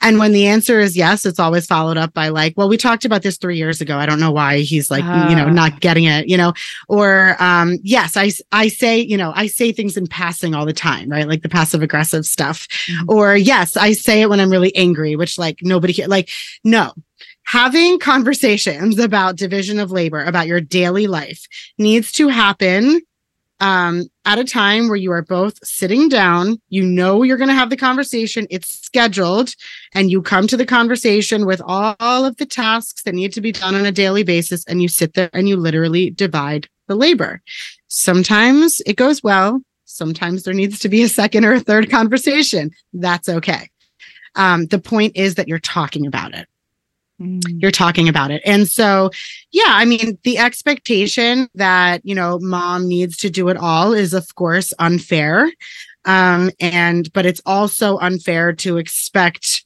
And 0.00 0.18
when 0.18 0.32
the 0.32 0.46
answer 0.46 0.80
is 0.80 0.96
yes, 0.96 1.24
it's 1.24 1.38
always 1.38 1.66
followed 1.66 1.96
up 1.96 2.12
by 2.12 2.28
like, 2.28 2.54
well, 2.56 2.68
we 2.68 2.76
talked 2.76 3.04
about 3.04 3.22
this 3.22 3.36
three 3.36 3.56
years 3.56 3.80
ago. 3.80 3.96
I 3.96 4.06
don't 4.06 4.20
know 4.20 4.30
why 4.32 4.60
he's 4.60 4.90
like, 4.90 5.04
uh. 5.04 5.26
you 5.28 5.36
know, 5.36 5.48
not 5.48 5.72
ah. 5.72 5.78
getting 5.80 6.04
it, 6.04 6.28
you 6.28 6.36
know, 6.36 6.52
or, 6.88 7.36
um, 7.42 7.78
yes, 7.82 8.16
I, 8.16 8.30
I 8.52 8.68
say, 8.68 8.98
you 8.98 9.16
know, 9.16 9.32
I 9.34 9.46
say 9.46 9.72
things 9.72 9.96
in 9.96 10.06
passing 10.06 10.54
all 10.54 10.66
the 10.66 10.72
time, 10.72 11.08
right? 11.08 11.28
Like 11.28 11.42
the 11.42 11.48
passive 11.48 11.82
aggressive 11.82 12.26
stuff. 12.26 12.68
Mm-hmm. 12.68 13.10
Or 13.10 13.36
yes, 13.36 13.76
I 13.76 13.92
say 13.92 14.22
it 14.22 14.28
when 14.28 14.40
I'm 14.40 14.50
really 14.50 14.74
angry, 14.76 15.16
which 15.16 15.38
like 15.38 15.58
nobody, 15.62 15.94
can, 15.94 16.10
like, 16.10 16.28
no, 16.64 16.92
having 17.44 17.98
conversations 17.98 18.98
about 18.98 19.36
division 19.36 19.78
of 19.78 19.90
labor, 19.90 20.24
about 20.24 20.46
your 20.46 20.60
daily 20.60 21.06
life 21.06 21.46
needs 21.78 22.12
to 22.12 22.28
happen 22.28 23.00
um, 23.62 24.08
at 24.24 24.40
a 24.40 24.44
time 24.44 24.88
where 24.88 24.96
you 24.96 25.12
are 25.12 25.22
both 25.22 25.56
sitting 25.64 26.08
down. 26.08 26.60
You 26.68 26.82
know 26.82 27.22
you're 27.22 27.36
going 27.36 27.48
to 27.48 27.54
have 27.54 27.70
the 27.70 27.76
conversation. 27.76 28.46
It's 28.50 28.68
scheduled, 28.68 29.54
and 29.94 30.10
you 30.10 30.20
come 30.20 30.48
to 30.48 30.56
the 30.56 30.66
conversation 30.66 31.46
with 31.46 31.62
all, 31.64 31.94
of 32.00 32.36
the 32.36 32.46
tasks 32.46 33.04
that 33.04 33.14
need 33.14 33.32
to 33.32 33.40
be 33.40 33.52
done 33.52 33.74
on 33.74 33.86
a 33.86 33.92
daily 33.92 34.24
basis, 34.24 34.64
and 34.66 34.82
you 34.82 34.88
sit 34.88 35.14
there 35.14 35.30
and 35.32 35.48
you 35.48 35.56
literally 35.56 36.10
divide 36.10 36.68
the 36.88 36.96
labor. 36.96 37.40
Sometimes 37.86 38.82
it 38.84 38.96
goes 38.96 39.22
well. 39.22 39.62
Sometimes 39.84 40.42
there 40.42 40.54
needs 40.54 40.80
to 40.80 40.88
be 40.88 41.02
a 41.02 41.08
second 41.08 41.44
or 41.44 41.54
a 41.54 41.60
third 41.60 41.88
conversation. 41.88 42.70
That's 42.92 43.28
okay. 43.28 43.70
Um, 44.34 44.66
the 44.66 44.78
point 44.80 45.16
is 45.16 45.36
that 45.36 45.46
you're 45.46 45.58
talking 45.58 46.06
about 46.06 46.34
it. 46.34 46.48
Mm. 47.22 47.62
you're 47.62 47.70
talking 47.70 48.08
about 48.08 48.32
it. 48.32 48.42
And 48.44 48.68
so, 48.68 49.10
yeah, 49.52 49.68
I 49.68 49.84
mean, 49.84 50.18
the 50.24 50.38
expectation 50.38 51.48
that, 51.54 52.00
you 52.04 52.16
know, 52.16 52.40
mom 52.40 52.88
needs 52.88 53.16
to 53.18 53.30
do 53.30 53.48
it 53.48 53.56
all 53.56 53.92
is, 53.92 54.12
of 54.12 54.34
course, 54.34 54.74
unfair. 54.80 55.52
Um, 56.04 56.50
and, 56.58 57.12
but 57.12 57.24
it's 57.24 57.40
also 57.46 57.98
unfair 57.98 58.52
to 58.54 58.76
expect 58.76 59.64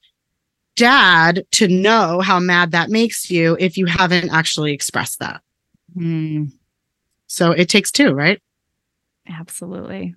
dad 0.75 1.47
to 1.53 1.67
know 1.67 2.21
how 2.21 2.39
mad 2.39 2.73
that 2.73 2.91
makes 2.91 3.31
you 3.31 3.57
if 3.59 3.79
you 3.79 3.87
haven't 3.87 4.31
actually 4.31 4.75
expressed 4.75 5.21
that. 5.21 5.41
Mm. 5.97 6.53
So 7.27 7.53
it 7.53 7.71
takes 7.71 7.91
two, 7.91 8.13
right? 8.13 8.41
Absolutely. 9.27 10.15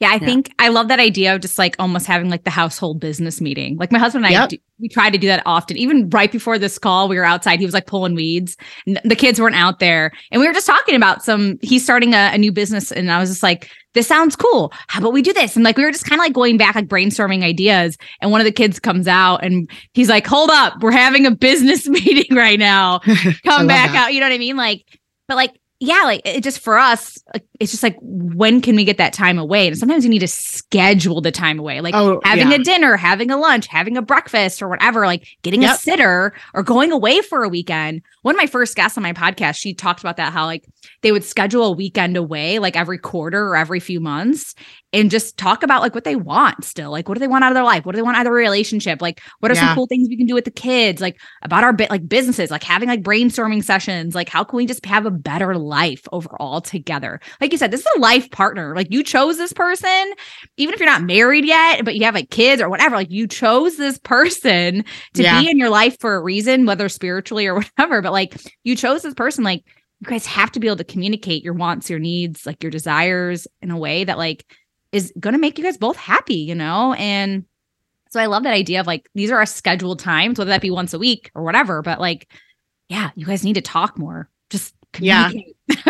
Yeah, 0.00 0.08
I 0.08 0.14
yeah. 0.14 0.18
think 0.20 0.54
I 0.58 0.68
love 0.68 0.88
that 0.88 0.98
idea 0.98 1.34
of 1.34 1.42
just 1.42 1.58
like 1.58 1.76
almost 1.78 2.06
having 2.06 2.30
like 2.30 2.44
the 2.44 2.50
household 2.50 3.00
business 3.00 3.38
meeting. 3.38 3.76
Like 3.76 3.92
my 3.92 3.98
husband 3.98 4.24
and 4.24 4.34
I, 4.34 4.40
yep. 4.40 4.48
do, 4.48 4.56
we 4.78 4.88
try 4.88 5.10
to 5.10 5.18
do 5.18 5.26
that 5.26 5.42
often. 5.44 5.76
Even 5.76 6.08
right 6.08 6.32
before 6.32 6.58
this 6.58 6.78
call, 6.78 7.06
we 7.06 7.16
were 7.16 7.24
outside. 7.24 7.58
He 7.60 7.66
was 7.66 7.74
like 7.74 7.86
pulling 7.86 8.14
weeds. 8.14 8.56
the 8.86 9.14
kids 9.14 9.38
weren't 9.38 9.56
out 9.56 9.78
there, 9.78 10.10
and 10.32 10.40
we 10.40 10.46
were 10.46 10.54
just 10.54 10.66
talking 10.66 10.94
about 10.94 11.22
some. 11.22 11.58
He's 11.60 11.84
starting 11.84 12.14
a, 12.14 12.30
a 12.32 12.38
new 12.38 12.50
business, 12.50 12.90
and 12.90 13.12
I 13.12 13.18
was 13.18 13.28
just 13.28 13.42
like, 13.42 13.70
"This 13.92 14.06
sounds 14.06 14.36
cool. 14.36 14.72
How 14.88 15.00
about 15.00 15.12
we 15.12 15.20
do 15.20 15.34
this?" 15.34 15.54
And 15.54 15.66
like 15.66 15.76
we 15.76 15.84
were 15.84 15.92
just 15.92 16.06
kind 16.06 16.18
of 16.18 16.24
like 16.24 16.32
going 16.32 16.56
back, 16.56 16.76
like 16.76 16.88
brainstorming 16.88 17.44
ideas. 17.44 17.98
And 18.22 18.30
one 18.30 18.40
of 18.40 18.46
the 18.46 18.52
kids 18.52 18.80
comes 18.80 19.06
out, 19.06 19.44
and 19.44 19.70
he's 19.92 20.08
like, 20.08 20.26
"Hold 20.26 20.48
up, 20.48 20.80
we're 20.80 20.92
having 20.92 21.26
a 21.26 21.30
business 21.30 21.86
meeting 21.90 22.34
right 22.34 22.58
now. 22.58 23.00
Come 23.44 23.66
back 23.66 23.92
that. 23.92 24.06
out." 24.06 24.14
You 24.14 24.20
know 24.20 24.26
what 24.26 24.34
I 24.34 24.38
mean? 24.38 24.56
Like, 24.56 24.82
but 25.28 25.36
like 25.36 25.59
yeah, 25.82 26.02
like 26.04 26.20
it 26.26 26.44
just 26.44 26.60
for 26.60 26.78
us, 26.78 27.16
like, 27.32 27.42
it's 27.58 27.70
just 27.70 27.82
like 27.82 27.96
when 28.02 28.60
can 28.60 28.76
we 28.76 28.84
get 28.84 28.98
that 28.98 29.14
time 29.14 29.38
away? 29.38 29.66
And 29.66 29.78
sometimes 29.78 30.04
you 30.04 30.10
need 30.10 30.18
to 30.18 30.28
schedule 30.28 31.22
the 31.22 31.32
time 31.32 31.58
away, 31.58 31.80
like 31.80 31.94
oh, 31.94 32.20
having 32.22 32.50
yeah. 32.50 32.56
a 32.56 32.58
dinner, 32.58 32.96
having 32.96 33.30
a 33.30 33.38
lunch, 33.38 33.66
having 33.66 33.96
a 33.96 34.02
breakfast, 34.02 34.60
or 34.60 34.68
whatever. 34.68 35.06
Like 35.06 35.26
getting 35.42 35.62
yep. 35.62 35.76
a 35.76 35.78
sitter 35.78 36.34
or 36.52 36.62
going 36.62 36.92
away 36.92 37.22
for 37.22 37.44
a 37.44 37.48
weekend. 37.48 38.02
One 38.20 38.34
of 38.34 38.38
my 38.38 38.46
first 38.46 38.76
guests 38.76 38.98
on 38.98 39.02
my 39.02 39.14
podcast, 39.14 39.56
she 39.56 39.72
talked 39.72 40.00
about 40.00 40.18
that 40.18 40.34
how 40.34 40.44
like 40.44 40.66
they 41.00 41.12
would 41.12 41.24
schedule 41.24 41.64
a 41.64 41.72
weekend 41.72 42.14
away, 42.18 42.58
like 42.58 42.76
every 42.76 42.98
quarter 42.98 43.48
or 43.48 43.56
every 43.56 43.80
few 43.80 44.00
months, 44.00 44.54
and 44.92 45.10
just 45.10 45.36
talk 45.36 45.62
about 45.62 45.82
like 45.82 45.94
what 45.94 46.04
they 46.04 46.16
want 46.16 46.64
still. 46.64 46.90
Like, 46.90 47.08
what 47.08 47.14
do 47.14 47.20
they 47.20 47.28
want 47.28 47.44
out 47.44 47.52
of 47.52 47.54
their 47.54 47.64
life? 47.64 47.86
What 47.86 47.92
do 47.92 47.96
they 47.96 48.02
want 48.02 48.16
out 48.16 48.22
of 48.22 48.24
their 48.24 48.32
relationship? 48.32 49.00
Like, 49.00 49.20
what 49.38 49.50
are 49.50 49.54
yeah. 49.54 49.68
some 49.68 49.74
cool 49.74 49.86
things 49.86 50.08
we 50.08 50.16
can 50.16 50.26
do 50.26 50.34
with 50.34 50.44
the 50.44 50.50
kids? 50.50 51.00
Like, 51.00 51.20
about 51.42 51.62
our 51.62 51.72
bit, 51.72 51.90
like 51.90 52.08
businesses, 52.08 52.50
like 52.50 52.64
having 52.64 52.88
like 52.88 53.02
brainstorming 53.02 53.62
sessions. 53.62 54.14
Like, 54.14 54.28
how 54.28 54.42
can 54.42 54.56
we 54.56 54.66
just 54.66 54.84
have 54.86 55.06
a 55.06 55.10
better 55.10 55.56
life 55.56 56.02
overall 56.12 56.60
together? 56.60 57.20
Like 57.40 57.52
you 57.52 57.58
said, 57.58 57.70
this 57.70 57.80
is 57.80 57.88
a 57.96 58.00
life 58.00 58.30
partner. 58.30 58.74
Like, 58.74 58.88
you 58.90 59.04
chose 59.04 59.36
this 59.36 59.52
person, 59.52 60.12
even 60.56 60.74
if 60.74 60.80
you're 60.80 60.88
not 60.88 61.02
married 61.02 61.44
yet, 61.44 61.84
but 61.84 61.94
you 61.94 62.04
have 62.04 62.14
like 62.14 62.30
kids 62.30 62.60
or 62.60 62.68
whatever. 62.68 62.96
Like, 62.96 63.10
you 63.10 63.28
chose 63.28 63.76
this 63.76 63.98
person 63.98 64.84
to 65.14 65.22
yeah. 65.22 65.40
be 65.40 65.48
in 65.48 65.58
your 65.58 65.70
life 65.70 65.98
for 66.00 66.16
a 66.16 66.22
reason, 66.22 66.66
whether 66.66 66.88
spiritually 66.88 67.46
or 67.46 67.54
whatever. 67.78 68.02
But 68.02 68.12
like, 68.12 68.36
you 68.64 68.74
chose 68.74 69.02
this 69.02 69.14
person. 69.14 69.44
Like, 69.44 69.62
you 70.00 70.06
guys 70.06 70.26
have 70.26 70.50
to 70.52 70.60
be 70.60 70.66
able 70.66 70.78
to 70.78 70.84
communicate 70.84 71.44
your 71.44 71.52
wants, 71.52 71.90
your 71.90 71.98
needs, 71.98 72.46
like 72.46 72.62
your 72.62 72.70
desires 72.70 73.46
in 73.60 73.70
a 73.70 73.78
way 73.78 74.04
that 74.04 74.16
like 74.16 74.46
is 74.92 75.12
going 75.18 75.34
to 75.34 75.40
make 75.40 75.58
you 75.58 75.64
guys 75.64 75.76
both 75.76 75.96
happy, 75.96 76.36
you 76.36 76.54
know? 76.54 76.94
And 76.94 77.44
so 78.10 78.20
I 78.20 78.26
love 78.26 78.42
that 78.42 78.54
idea 78.54 78.80
of 78.80 78.86
like, 78.86 79.08
these 79.14 79.30
are 79.30 79.38
our 79.38 79.46
scheduled 79.46 79.98
times, 79.98 80.38
whether 80.38 80.50
that 80.50 80.62
be 80.62 80.70
once 80.70 80.92
a 80.94 80.98
week 80.98 81.30
or 81.34 81.42
whatever. 81.42 81.82
But 81.82 82.00
like, 82.00 82.28
yeah, 82.88 83.10
you 83.14 83.26
guys 83.26 83.44
need 83.44 83.54
to 83.54 83.60
talk 83.60 83.98
more. 83.98 84.28
Just 84.50 84.74
yeah. 84.98 85.30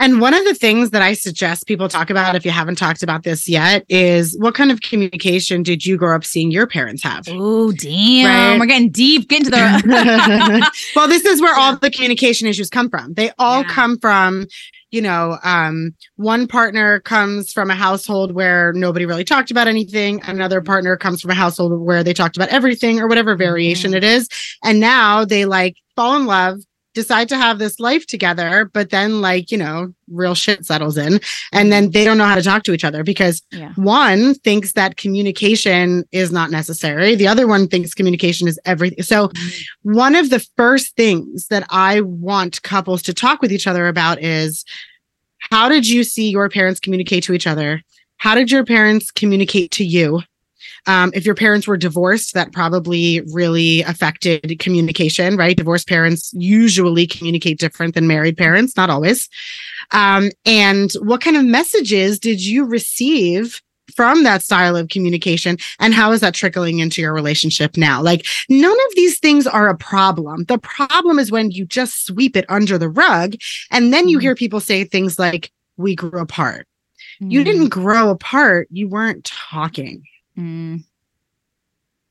And 0.00 0.20
one 0.20 0.34
of 0.34 0.44
the 0.44 0.54
things 0.54 0.90
that 0.90 1.02
I 1.02 1.14
suggest 1.14 1.66
people 1.66 1.88
talk 1.88 2.10
about, 2.10 2.34
if 2.34 2.44
you 2.44 2.50
haven't 2.50 2.76
talked 2.76 3.02
about 3.02 3.22
this 3.22 3.48
yet, 3.48 3.84
is 3.88 4.36
what 4.38 4.54
kind 4.54 4.70
of 4.70 4.80
communication 4.80 5.62
did 5.62 5.86
you 5.86 5.96
grow 5.96 6.16
up 6.16 6.24
seeing 6.24 6.50
your 6.50 6.66
parents 6.66 7.02
have? 7.02 7.26
Oh, 7.28 7.72
damn. 7.72 8.26
Right? 8.26 8.60
We're 8.60 8.66
getting 8.66 8.90
deep 8.90 9.30
into 9.32 9.50
the. 9.50 10.70
well, 10.96 11.08
this 11.08 11.24
is 11.24 11.40
where 11.40 11.54
all 11.58 11.76
the 11.76 11.90
communication 11.90 12.48
issues 12.48 12.68
come 12.68 12.90
from. 12.90 13.14
They 13.14 13.30
all 13.38 13.62
yeah. 13.62 13.68
come 13.68 13.98
from 13.98 14.46
you 14.94 15.02
know, 15.02 15.38
um, 15.42 15.92
one 16.14 16.46
partner 16.46 17.00
comes 17.00 17.52
from 17.52 17.68
a 17.68 17.74
household 17.74 18.32
where 18.32 18.72
nobody 18.74 19.04
really 19.04 19.24
talked 19.24 19.50
about 19.50 19.66
anything. 19.66 20.22
Another 20.24 20.60
partner 20.60 20.96
comes 20.96 21.20
from 21.20 21.32
a 21.32 21.34
household 21.34 21.80
where 21.80 22.04
they 22.04 22.14
talked 22.14 22.36
about 22.36 22.48
everything 22.50 23.00
or 23.00 23.08
whatever 23.08 23.34
variation 23.34 23.90
mm-hmm. 23.90 23.96
it 23.96 24.04
is. 24.04 24.28
And 24.62 24.78
now 24.78 25.24
they 25.24 25.46
like 25.46 25.74
fall 25.96 26.14
in 26.14 26.26
love, 26.26 26.60
decide 26.94 27.28
to 27.28 27.36
have 27.36 27.58
this 27.58 27.78
life 27.80 28.06
together, 28.06 28.70
but 28.72 28.90
then 28.90 29.20
like, 29.20 29.50
you 29.50 29.58
know, 29.58 29.92
real 30.08 30.34
shit 30.34 30.64
settles 30.64 30.96
in 30.96 31.20
and 31.52 31.72
then 31.72 31.90
they 31.90 32.04
don't 32.04 32.18
know 32.18 32.26
how 32.26 32.36
to 32.36 32.42
talk 32.42 32.62
to 32.62 32.72
each 32.72 32.84
other 32.84 33.02
because 33.02 33.42
yeah. 33.50 33.72
one 33.74 34.34
thinks 34.34 34.72
that 34.72 34.96
communication 34.96 36.04
is 36.12 36.30
not 36.30 36.50
necessary. 36.50 37.14
The 37.14 37.28
other 37.28 37.46
one 37.46 37.68
thinks 37.68 37.94
communication 37.94 38.48
is 38.48 38.58
everything. 38.64 39.02
So 39.02 39.28
mm-hmm. 39.28 39.92
one 39.92 40.14
of 40.14 40.30
the 40.30 40.46
first 40.56 40.96
things 40.96 41.48
that 41.48 41.66
I 41.70 42.00
want 42.00 42.62
couples 42.62 43.02
to 43.02 43.14
talk 43.14 43.42
with 43.42 43.52
each 43.52 43.66
other 43.66 43.88
about 43.88 44.22
is 44.22 44.64
how 45.50 45.68
did 45.68 45.86
you 45.86 46.04
see 46.04 46.30
your 46.30 46.48
parents 46.48 46.80
communicate 46.80 47.24
to 47.24 47.32
each 47.32 47.46
other? 47.46 47.82
How 48.16 48.34
did 48.34 48.50
your 48.50 48.64
parents 48.64 49.10
communicate 49.10 49.70
to 49.72 49.84
you? 49.84 50.22
Um, 50.86 51.10
if 51.14 51.24
your 51.24 51.34
parents 51.34 51.66
were 51.66 51.76
divorced, 51.76 52.34
that 52.34 52.52
probably 52.52 53.22
really 53.32 53.82
affected 53.82 54.58
communication, 54.58 55.36
right? 55.36 55.56
Divorced 55.56 55.88
parents 55.88 56.32
usually 56.34 57.06
communicate 57.06 57.58
different 57.58 57.94
than 57.94 58.06
married 58.06 58.36
parents, 58.36 58.76
not 58.76 58.90
always. 58.90 59.28
Um, 59.92 60.30
and 60.44 60.92
what 61.00 61.20
kind 61.20 61.36
of 61.36 61.44
messages 61.44 62.18
did 62.18 62.44
you 62.44 62.64
receive 62.64 63.62
from 63.94 64.22
that 64.24 64.42
style 64.42 64.76
of 64.76 64.88
communication 64.88 65.56
and 65.78 65.94
how 65.94 66.12
is 66.12 66.20
that 66.20 66.34
trickling 66.34 66.78
into 66.78 67.02
your 67.02 67.12
relationship 67.12 67.76
now 67.76 68.00
like 68.00 68.26
none 68.48 68.72
of 68.72 68.94
these 68.96 69.18
things 69.18 69.46
are 69.46 69.68
a 69.68 69.76
problem 69.76 70.44
the 70.44 70.58
problem 70.58 71.18
is 71.18 71.30
when 71.30 71.50
you 71.50 71.64
just 71.66 72.06
sweep 72.06 72.36
it 72.36 72.46
under 72.48 72.78
the 72.78 72.88
rug 72.88 73.34
and 73.70 73.92
then 73.92 74.08
you 74.08 74.18
mm. 74.18 74.22
hear 74.22 74.34
people 74.34 74.60
say 74.60 74.84
things 74.84 75.18
like 75.18 75.50
we 75.76 75.94
grew 75.94 76.18
apart 76.18 76.66
mm. 77.22 77.30
you 77.30 77.44
didn't 77.44 77.68
grow 77.68 78.10
apart 78.10 78.66
you 78.70 78.88
weren't 78.88 79.24
talking 79.24 80.02
Mm. 80.38 80.84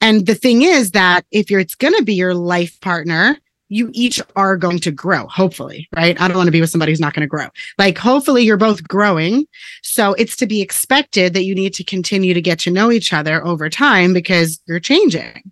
And 0.01 0.25
the 0.25 0.36
thing 0.36 0.63
is 0.63 0.91
that 0.91 1.25
if 1.31 1.49
you're, 1.49 1.59
it's 1.59 1.75
going 1.75 1.95
to 1.95 2.03
be 2.03 2.13
your 2.13 2.33
life 2.33 2.79
partner, 2.81 3.38
you 3.69 3.89
each 3.93 4.21
are 4.36 4.55
going 4.55 4.79
to 4.79 4.91
grow, 4.91 5.27
hopefully, 5.27 5.88
right? 5.95 6.19
I 6.21 6.27
don't 6.27 6.38
want 6.38 6.47
to 6.47 6.51
be 6.51 6.62
with 6.62 6.69
somebody 6.69 6.91
who's 6.91 6.99
not 6.99 7.13
going 7.13 7.21
to 7.21 7.27
grow. 7.27 7.47
Like, 7.77 7.97
hopefully, 7.97 8.43
you're 8.43 8.57
both 8.57 8.88
growing. 8.88 9.47
So 9.81 10.13
it's 10.13 10.36
to 10.38 10.45
be 10.45 10.62
expected 10.62 11.33
that 11.33 11.45
you 11.45 11.55
need 11.55 11.73
to 11.75 11.83
continue 11.83 12.33
to 12.33 12.41
get 12.41 12.59
to 12.59 12.71
know 12.71 12.91
each 12.91 13.13
other 13.13 13.43
over 13.45 13.69
time 13.69 14.13
because 14.13 14.62
you're 14.67 14.79
changing. 14.79 15.51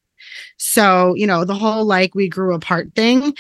So, 0.57 1.15
you 1.15 1.25
know, 1.25 1.45
the 1.45 1.55
whole 1.55 1.85
like 1.85 2.13
we 2.13 2.29
grew 2.29 2.53
apart 2.53 2.93
thing. 2.93 3.33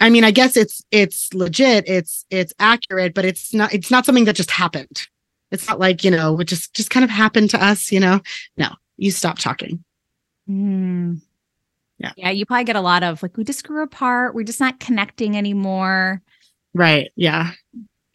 I 0.00 0.10
mean, 0.10 0.24
I 0.24 0.32
guess 0.32 0.56
it's 0.56 0.82
it's 0.90 1.32
legit, 1.32 1.84
it's 1.86 2.26
it's 2.28 2.52
accurate, 2.58 3.14
but 3.14 3.24
it's 3.24 3.54
not 3.54 3.72
it's 3.72 3.90
not 3.90 4.04
something 4.04 4.24
that 4.24 4.34
just 4.34 4.50
happened. 4.50 5.06
It's 5.52 5.68
not 5.68 5.78
like, 5.78 6.02
you 6.02 6.10
know, 6.10 6.40
it 6.40 6.44
just 6.44 6.74
just 6.74 6.90
kind 6.90 7.04
of 7.04 7.10
happened 7.10 7.50
to 7.50 7.64
us, 7.64 7.92
you 7.92 8.00
know. 8.00 8.20
No, 8.56 8.70
you 8.96 9.10
stop 9.10 9.38
talking. 9.38 9.84
Mm. 10.48 11.20
Yeah. 11.98 12.12
Yeah. 12.16 12.30
You 12.30 12.46
probably 12.46 12.64
get 12.64 12.76
a 12.76 12.80
lot 12.80 13.02
of 13.02 13.22
like, 13.22 13.36
we 13.36 13.44
just 13.44 13.66
grew 13.66 13.82
apart. 13.82 14.34
We're 14.34 14.44
just 14.44 14.60
not 14.60 14.80
connecting 14.80 15.36
anymore. 15.36 16.22
Right. 16.74 17.12
Yeah. 17.14 17.52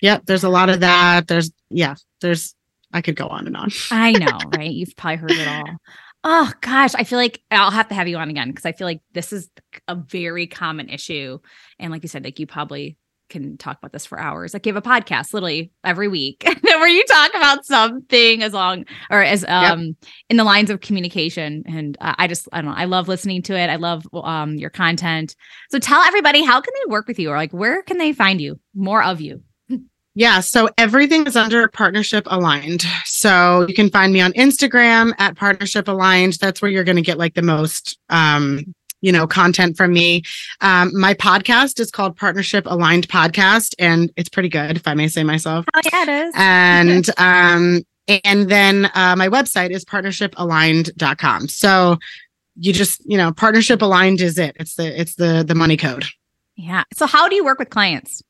Yep. 0.01 0.25
There's 0.25 0.43
a 0.43 0.49
lot 0.49 0.69
of 0.69 0.81
that. 0.81 1.27
There's, 1.27 1.51
yeah, 1.69 1.95
there's, 2.21 2.53
I 2.91 3.01
could 3.01 3.15
go 3.15 3.27
on 3.27 3.47
and 3.47 3.55
on. 3.55 3.69
I 3.91 4.11
know, 4.11 4.39
right? 4.57 4.71
You've 4.71 4.95
probably 4.97 5.17
heard 5.17 5.31
it 5.31 5.47
all. 5.47 5.77
Oh 6.23 6.51
gosh, 6.61 6.93
I 6.95 7.03
feel 7.03 7.19
like 7.19 7.41
I'll 7.51 7.71
have 7.71 7.87
to 7.89 7.95
have 7.95 8.07
you 8.07 8.17
on 8.17 8.29
again 8.29 8.49
because 8.49 8.65
I 8.65 8.73
feel 8.73 8.87
like 8.87 9.01
this 9.13 9.31
is 9.31 9.49
a 9.87 9.95
very 9.95 10.47
common 10.47 10.89
issue. 10.89 11.39
And 11.79 11.91
like 11.91 12.03
you 12.03 12.09
said, 12.09 12.23
like 12.23 12.39
you 12.39 12.47
probably 12.47 12.97
can 13.29 13.57
talk 13.57 13.77
about 13.77 13.93
this 13.93 14.05
for 14.05 14.19
hours. 14.19 14.53
Like 14.53 14.65
you 14.65 14.73
have 14.73 14.83
a 14.83 14.87
podcast 14.87 15.33
literally 15.33 15.71
every 15.83 16.07
week 16.07 16.43
where 16.61 16.87
you 16.87 17.03
talk 17.05 17.31
about 17.35 17.65
something 17.65 18.43
as 18.43 18.53
long 18.53 18.85
or 19.09 19.23
as 19.23 19.45
um 19.47 19.81
yep. 19.81 19.95
in 20.29 20.37
the 20.37 20.43
lines 20.43 20.69
of 20.69 20.81
communication. 20.81 21.63
And 21.67 21.97
uh, 22.01 22.15
I 22.17 22.27
just 22.27 22.47
I 22.51 22.61
don't 22.61 22.71
know. 22.71 22.77
I 22.77 22.85
love 22.85 23.07
listening 23.07 23.41
to 23.43 23.57
it. 23.57 23.69
I 23.69 23.75
love 23.75 24.05
um 24.13 24.55
your 24.55 24.69
content. 24.69 25.35
So 25.69 25.79
tell 25.79 26.01
everybody 26.03 26.43
how 26.43 26.61
can 26.61 26.73
they 26.73 26.91
work 26.91 27.07
with 27.07 27.19
you 27.19 27.29
or 27.29 27.37
like 27.37 27.51
where 27.51 27.83
can 27.83 27.97
they 27.97 28.13
find 28.13 28.41
you? 28.41 28.59
More 28.73 29.03
of 29.03 29.21
you. 29.21 29.43
Yeah, 30.17 30.39
so 30.39 30.67
everything 30.79 31.27
is 31.27 31.35
under 31.35 31.67
partnership 31.67 32.23
aligned. 32.25 32.83
So 33.05 33.67
you 33.67 33.75
can 33.75 33.91
find 33.91 34.11
me 34.11 34.19
on 34.19 34.33
Instagram 34.33 35.13
at 35.19 35.37
partnership 35.37 35.87
aligned. 35.87 36.39
That's 36.41 36.59
where 36.59 36.71
you're 36.71 36.83
going 36.83 36.95
to 36.95 37.03
get 37.03 37.19
like 37.19 37.35
the 37.35 37.43
most 37.43 37.99
um 38.09 38.73
you 39.01 39.11
know, 39.11 39.27
content 39.27 39.77
from 39.77 39.93
me. 39.93 40.23
Um, 40.61 40.97
my 40.99 41.13
podcast 41.13 41.79
is 41.79 41.91
called 41.91 42.15
Partnership 42.17 42.65
Aligned 42.67 43.07
Podcast, 43.07 43.73
and 43.79 44.11
it's 44.17 44.29
pretty 44.29 44.49
good, 44.49 44.77
if 44.77 44.87
I 44.87 44.93
may 44.93 45.07
say 45.07 45.23
myself. 45.23 45.65
Oh 45.73 45.81
yeah, 45.91 46.03
it 46.03 46.09
is. 46.09 46.33
And 46.37 47.09
um, 47.19 47.83
and 48.23 48.49
then 48.49 48.89
uh, 48.93 49.15
my 49.17 49.27
website 49.27 49.71
is 49.71 49.83
partnershipaligned.com. 49.85 51.47
So 51.49 51.97
you 52.55 52.73
just, 52.73 53.01
you 53.05 53.17
know, 53.17 53.31
partnership 53.31 53.81
aligned 53.81 54.21
is 54.21 54.37
it. 54.37 54.55
It's 54.59 54.75
the 54.75 54.99
it's 54.99 55.15
the 55.15 55.43
the 55.47 55.55
money 55.55 55.77
code. 55.77 56.05
Yeah. 56.55 56.83
So 56.93 57.05
how 57.05 57.29
do 57.29 57.35
you 57.35 57.45
work 57.45 57.59
with 57.59 57.69
clients? 57.69 58.23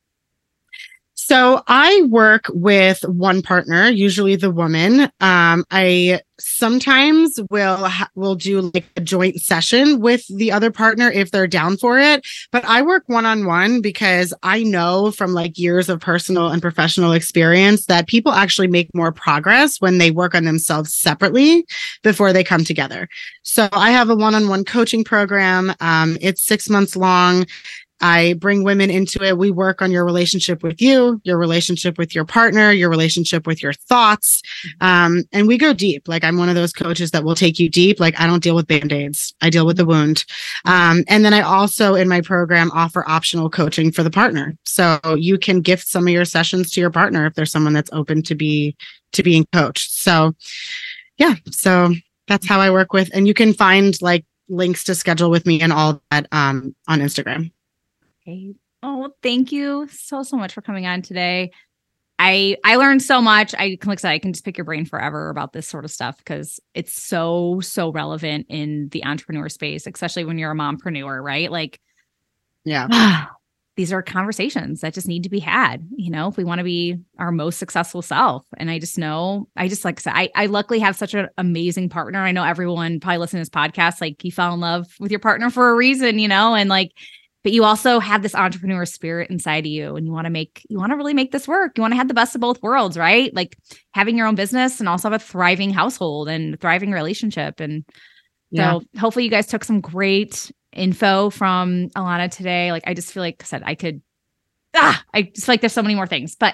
So 1.28 1.62
I 1.68 2.04
work 2.04 2.46
with 2.54 3.02
one 3.02 3.42
partner, 3.42 3.90
usually 3.90 4.38
the 4.38 4.50
woman. 4.50 5.12
Um, 5.20 5.66
I 5.72 6.22
sometimes 6.40 7.38
will 7.52 7.84
ha- 7.84 8.10
will 8.16 8.36
do 8.36 8.72
like 8.74 8.86
a 8.96 9.02
joint 9.02 9.42
session 9.42 10.00
with 10.00 10.26
the 10.30 10.54
other 10.54 10.72
partner 10.72 11.12
if 11.12 11.32
they're 11.32 11.46
down 11.46 11.76
for 11.76 12.00
it. 12.00 12.26
But 12.54 12.63
I 12.63 12.82
work 12.82 13.04
one 13.08 13.26
on 13.26 13.46
one 13.46 13.82
because 13.82 14.34
I 14.42 14.63
know 14.63 15.12
from 15.12 15.34
like 15.34 15.58
years 15.58 15.90
of 15.90 16.00
personal 16.00 16.48
and 16.48 16.62
professional 16.62 17.12
experience 17.12 17.88
that 17.88 18.08
people 18.08 18.32
actually 18.32 18.70
make 18.70 18.96
more 18.96 19.12
progress 19.12 19.82
when 19.82 19.98
they 19.98 20.12
work 20.12 20.34
on 20.34 20.46
themselves 20.46 20.94
separately 20.94 21.66
before 22.04 22.32
they 22.32 22.46
come 22.46 22.63
together. 22.63 23.10
So 23.44 23.68
I 23.74 23.92
have 23.92 24.10
a 24.10 24.16
one 24.16 24.34
on 24.34 24.48
one 24.48 24.63
coaching 24.63 25.04
program. 25.04 25.74
Um, 25.82 26.18
it's 26.22 26.42
six 26.42 26.70
months 26.70 26.96
long. 26.96 27.46
I 28.02 28.34
bring 28.34 28.64
women 28.64 28.90
into 28.90 29.24
it. 29.24 29.38
We 29.38 29.52
work 29.52 29.82
on 29.82 29.92
your 29.92 30.06
relationship 30.06 30.62
with 30.62 30.82
you, 30.82 31.20
your 31.24 31.38
relationship 31.38 31.98
with 31.98 32.14
your 32.14 32.26
partner, 32.26 32.72
your 32.72 32.90
relationship 32.90 33.48
with 33.48 33.64
your 33.64 33.74
thoughts. 33.74 34.42
Um, 34.82 35.24
and 35.32 35.48
we 35.48 35.58
go 35.58 35.74
deep. 35.74 36.08
Like 36.08 36.24
I'm 36.24 36.38
one 36.38 36.50
of 36.50 36.56
those 36.56 36.74
coaches 36.74 37.12
that 37.12 37.24
will 37.24 37.36
take 37.36 37.60
you 37.60 37.70
deep. 37.70 38.00
Like 38.00 38.20
I 38.20 38.28
don't 38.28 38.44
deal 38.44 38.56
with 38.56 38.68
band-aids. 38.68 39.34
I 39.42 39.50
deal 39.50 39.66
with 39.66 39.78
the 39.78 39.86
wound. 39.86 40.26
Um, 40.66 41.04
and 41.08 41.26
then 41.26 41.34
I 41.34 41.42
also 41.42 41.96
in 41.96 42.08
my 42.08 42.22
program 42.22 42.72
offer 42.72 43.08
optional 43.08 43.50
coaching 43.50 43.92
for 43.92 44.04
the 44.04 44.12
partner. 44.12 44.56
So 44.66 45.00
you 45.18 45.38
can 45.38 45.62
gift 45.62 45.88
some 45.88 46.08
of 46.08 46.14
your 46.14 46.26
sessions 46.26 46.72
to 46.72 46.82
your 46.82 46.92
partner 46.92 47.26
if 47.26 47.34
there's 47.34 47.52
someone 47.52 47.74
that's 47.74 47.92
open 47.94 48.22
to 48.24 48.36
be 48.36 48.76
to 49.14 49.24
being 49.24 49.46
coached. 49.54 49.92
So 49.92 50.34
yeah, 51.18 51.36
so 51.50 51.94
that's 52.28 52.48
how 52.48 52.60
I 52.60 52.70
work 52.70 52.94
with 52.94 53.10
and 53.14 53.28
you 53.28 53.34
can 53.34 53.54
find 53.54 54.00
like 54.02 54.26
links 54.50 54.84
to 54.86 54.96
schedule 54.96 55.30
with 55.30 55.46
me 55.46 55.62
and 55.62 55.74
all 55.74 56.02
that 56.12 56.28
um, 56.32 56.76
on 56.88 57.00
Instagram. 57.00 57.52
Okay. 58.28 58.54
Oh, 58.84 59.12
thank 59.24 59.52
you 59.52 59.88
so 59.92 60.24
so 60.24 60.38
much 60.38 60.54
for 60.54 60.62
coming 60.62 60.86
on 60.86 61.02
today. 61.02 61.52
I 62.20 62.58
I 62.63 62.76
learned 62.76 63.02
so 63.02 63.22
much. 63.22 63.54
I 63.56 63.78
can 63.78 63.90
like 63.90 64.00
I 64.00 64.02
said, 64.02 64.12
I 64.12 64.20
can 64.20 64.34
just 64.34 64.44
pick 64.44 64.58
your 64.58 64.66
brain 64.66 64.86
forever 64.86 65.30
about 65.30 65.54
this 65.54 65.68
sort 65.68 65.86
of 65.86 65.92
stuff 65.92 66.18
because 66.18 66.60
it's 66.74 67.02
so 67.02 67.60
so 67.62 67.92
relevant 67.92 68.48
in 68.50 68.90
the 68.90 69.06
entrepreneur 69.06 69.50
space, 69.50 69.88
especially 69.88 70.26
when 70.26 70.38
you're 70.38 70.52
a 70.52 70.56
mompreneur, 70.56 71.24
right? 71.24 71.52
Like, 71.52 71.80
yeah, 72.66 73.28
these 73.78 73.94
are 73.94 74.02
conversations 74.02 74.82
that 74.82 74.94
just 74.94 75.08
need 75.08 75.24
to 75.24 75.30
be 75.30 75.40
had. 75.40 75.88
You 75.96 76.12
know, 76.12 76.28
if 76.28 76.38
we 76.38 76.44
want 76.44 76.60
to 76.60 76.66
be 76.66 76.98
our 77.18 77.32
most 77.32 77.60
successful 77.60 78.02
self. 78.02 78.46
And 78.58 78.70
I 78.70 78.80
just 78.80 78.98
know, 78.98 79.48
I 79.56 79.70
just 79.70 79.86
like 79.86 80.00
I 80.00 80.02
said, 80.02 80.13
I, 80.16 80.30
I 80.36 80.46
luckily 80.48 80.80
have 80.80 80.98
such 80.98 81.13
an 81.13 81.30
amazing 81.38 81.90
partner. 81.90 82.20
I 82.20 82.32
know 82.32 82.44
everyone 82.44 83.00
probably 83.00 83.20
listening 83.20 83.44
to 83.44 83.50
this 83.50 83.58
podcast, 83.58 84.02
like 84.02 84.24
you 84.26 84.32
fell 84.32 84.54
in 84.54 84.60
love 84.60 84.88
with 85.00 85.12
your 85.12 85.20
partner 85.20 85.50
for 85.50 85.70
a 85.70 85.76
reason, 85.76 86.20
you 86.20 86.28
know, 86.28 86.56
and 86.56 86.70
like 86.70 86.92
but 87.48 87.54
you 87.54 87.64
also 87.64 88.00
have 88.00 88.24
this 88.24 88.36
entrepreneur 88.36 88.84
spirit 88.84 89.30
inside 89.30 89.66
of 89.66 89.72
you 89.72 89.96
and 89.96 90.06
you 90.06 90.12
want 90.12 90.26
to 90.26 90.30
make 90.30 90.68
you 90.70 90.78
want 90.78 90.92
to 90.92 90.98
really 90.98 91.14
make 91.14 91.32
this 91.32 91.48
work. 91.48 91.78
You 91.78 91.82
want 91.82 91.94
to 91.94 91.96
have 91.96 92.10
the 92.10 92.14
best 92.14 92.36
of 92.36 92.42
both 92.42 92.62
worlds 92.62 92.98
right? 92.98 93.34
Like 93.34 93.58
having 93.92 94.18
your 94.18 94.28
own 94.28 94.36
business 94.36 94.82
and 94.82 94.90
also 94.90 95.10
have 95.10 95.22
a 95.22 95.24
thriving 95.24 95.70
household 95.70 96.28
and 96.28 96.60
thriving 96.60 96.92
relationship. 96.92 97.62
And 97.62 97.86
yeah. 98.52 98.80
so 98.80 99.00
hopefully 99.00 99.24
you 99.24 99.32
guys 99.32 99.48
took 99.48 99.64
some 99.64 99.80
great 99.80 100.52
info 100.74 101.30
from 101.30 101.88
Elana 101.96 102.30
today. 102.30 102.74
Like 102.74 102.84
i 102.86 102.94
just 102.94 103.14
feel 103.14 103.24
like 103.24 103.38
I 103.40 103.46
said 103.46 103.64
i 103.66 103.76
could 103.76 104.02
ah 104.76 105.02
i 105.14 105.22
just 105.22 105.46
feel 105.46 105.54
like 105.54 105.62
there's 105.62 105.72
so 105.72 105.82
many 105.82 105.96
more 105.96 106.06
things 106.06 106.36
but 106.36 106.54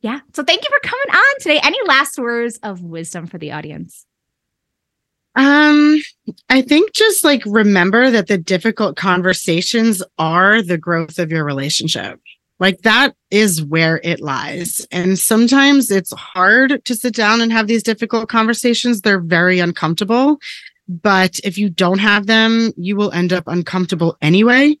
yeah. 0.00 0.18
So 0.34 0.42
thank 0.42 0.64
you 0.64 0.70
for 0.70 0.88
coming 0.88 1.14
on 1.14 1.34
today. 1.38 1.60
Any 1.62 1.78
last 1.86 2.18
words 2.18 2.58
of 2.64 2.82
wisdom 2.82 3.28
for 3.28 3.38
the 3.38 3.52
audience 3.52 4.06
um, 5.34 6.00
I 6.48 6.62
think 6.62 6.92
just 6.92 7.24
like 7.24 7.42
remember 7.46 8.10
that 8.10 8.26
the 8.26 8.38
difficult 8.38 8.96
conversations 8.96 10.02
are 10.18 10.62
the 10.62 10.78
growth 10.78 11.18
of 11.18 11.30
your 11.30 11.44
relationship. 11.44 12.20
Like 12.60 12.82
that 12.82 13.14
is 13.30 13.62
where 13.62 14.00
it 14.04 14.20
lies. 14.20 14.86
And 14.92 15.18
sometimes 15.18 15.90
it's 15.90 16.12
hard 16.12 16.84
to 16.84 16.94
sit 16.94 17.14
down 17.14 17.40
and 17.40 17.50
have 17.50 17.66
these 17.66 17.82
difficult 17.82 18.28
conversations. 18.28 19.00
They're 19.00 19.18
very 19.18 19.58
uncomfortable. 19.58 20.38
But 20.86 21.40
if 21.42 21.58
you 21.58 21.70
don't 21.70 21.98
have 21.98 22.26
them, 22.26 22.72
you 22.76 22.94
will 22.94 23.10
end 23.12 23.32
up 23.32 23.44
uncomfortable 23.46 24.16
anyway. 24.20 24.76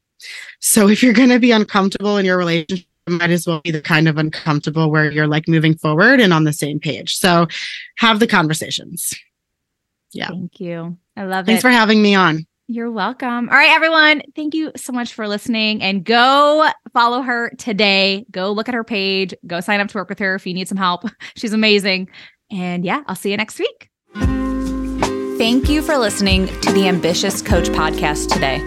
So 0.60 0.88
if 0.88 1.02
you're 1.02 1.12
going 1.12 1.30
to 1.30 1.40
be 1.40 1.50
uncomfortable 1.50 2.18
in 2.18 2.24
your 2.24 2.38
relationship, 2.38 2.86
might 3.08 3.30
as 3.30 3.48
well 3.48 3.60
be 3.64 3.72
the 3.72 3.80
kind 3.80 4.06
of 4.06 4.16
uncomfortable 4.16 4.90
where 4.90 5.10
you're 5.10 5.26
like 5.26 5.48
moving 5.48 5.74
forward 5.74 6.20
and 6.20 6.32
on 6.32 6.44
the 6.44 6.52
same 6.52 6.78
page. 6.78 7.16
So 7.16 7.48
have 7.96 8.20
the 8.20 8.28
conversations. 8.28 9.12
Yeah. 10.12 10.28
Thank 10.28 10.60
you. 10.60 10.96
I 11.16 11.24
love 11.24 11.46
Thanks 11.46 11.60
it. 11.60 11.62
Thanks 11.62 11.62
for 11.62 11.70
having 11.70 12.02
me 12.02 12.14
on. 12.14 12.46
You're 12.68 12.90
welcome. 12.90 13.48
All 13.48 13.56
right, 13.56 13.70
everyone. 13.70 14.22
Thank 14.34 14.54
you 14.54 14.72
so 14.76 14.92
much 14.92 15.12
for 15.12 15.28
listening 15.28 15.82
and 15.82 16.04
go 16.04 16.68
follow 16.92 17.20
her 17.20 17.50
today. 17.58 18.24
Go 18.30 18.52
look 18.52 18.68
at 18.68 18.74
her 18.74 18.84
page. 18.84 19.34
Go 19.46 19.60
sign 19.60 19.80
up 19.80 19.88
to 19.88 19.98
work 19.98 20.08
with 20.08 20.18
her 20.20 20.36
if 20.36 20.46
you 20.46 20.54
need 20.54 20.68
some 20.68 20.78
help. 20.78 21.04
She's 21.36 21.52
amazing. 21.52 22.08
And 22.50 22.84
yeah, 22.84 23.02
I'll 23.06 23.16
see 23.16 23.30
you 23.30 23.36
next 23.36 23.58
week. 23.58 23.90
Thank 25.38 25.68
you 25.68 25.82
for 25.82 25.98
listening 25.98 26.46
to 26.60 26.72
the 26.72 26.86
Ambitious 26.86 27.42
Coach 27.42 27.68
podcast 27.68 28.32
today. 28.32 28.60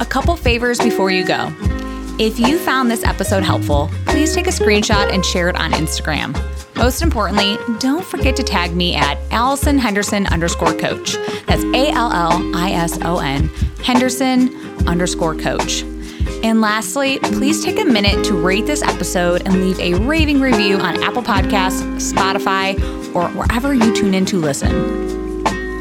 A 0.00 0.04
couple 0.04 0.36
favors 0.36 0.78
before 0.78 1.10
you 1.10 1.24
go. 1.24 1.75
If 2.18 2.40
you 2.40 2.58
found 2.58 2.90
this 2.90 3.04
episode 3.04 3.42
helpful, 3.42 3.90
please 4.06 4.34
take 4.34 4.46
a 4.46 4.50
screenshot 4.50 5.12
and 5.12 5.24
share 5.24 5.50
it 5.50 5.56
on 5.56 5.72
Instagram. 5.72 6.34
Most 6.74 7.02
importantly, 7.02 7.58
don't 7.78 8.04
forget 8.04 8.34
to 8.36 8.42
tag 8.42 8.74
me 8.74 8.94
at 8.94 9.18
Allison 9.30 9.76
Henderson 9.76 10.26
underscore 10.28 10.72
coach. 10.72 11.16
That's 11.44 11.62
A 11.62 11.90
L 11.90 12.10
L 12.10 12.56
I 12.56 12.70
S 12.72 12.98
O 13.02 13.18
N 13.18 13.48
Henderson 13.84 14.56
underscore 14.88 15.34
coach. 15.34 15.82
And 16.42 16.62
lastly, 16.62 17.18
please 17.18 17.62
take 17.62 17.78
a 17.78 17.84
minute 17.84 18.24
to 18.24 18.34
rate 18.34 18.64
this 18.64 18.82
episode 18.82 19.42
and 19.44 19.60
leave 19.60 19.78
a 19.78 19.92
raving 20.06 20.40
review 20.40 20.78
on 20.78 21.02
Apple 21.02 21.22
Podcasts, 21.22 21.82
Spotify, 22.00 22.74
or 23.14 23.28
wherever 23.30 23.74
you 23.74 23.94
tune 23.94 24.14
in 24.14 24.24
to 24.26 24.38
listen. 24.38 25.15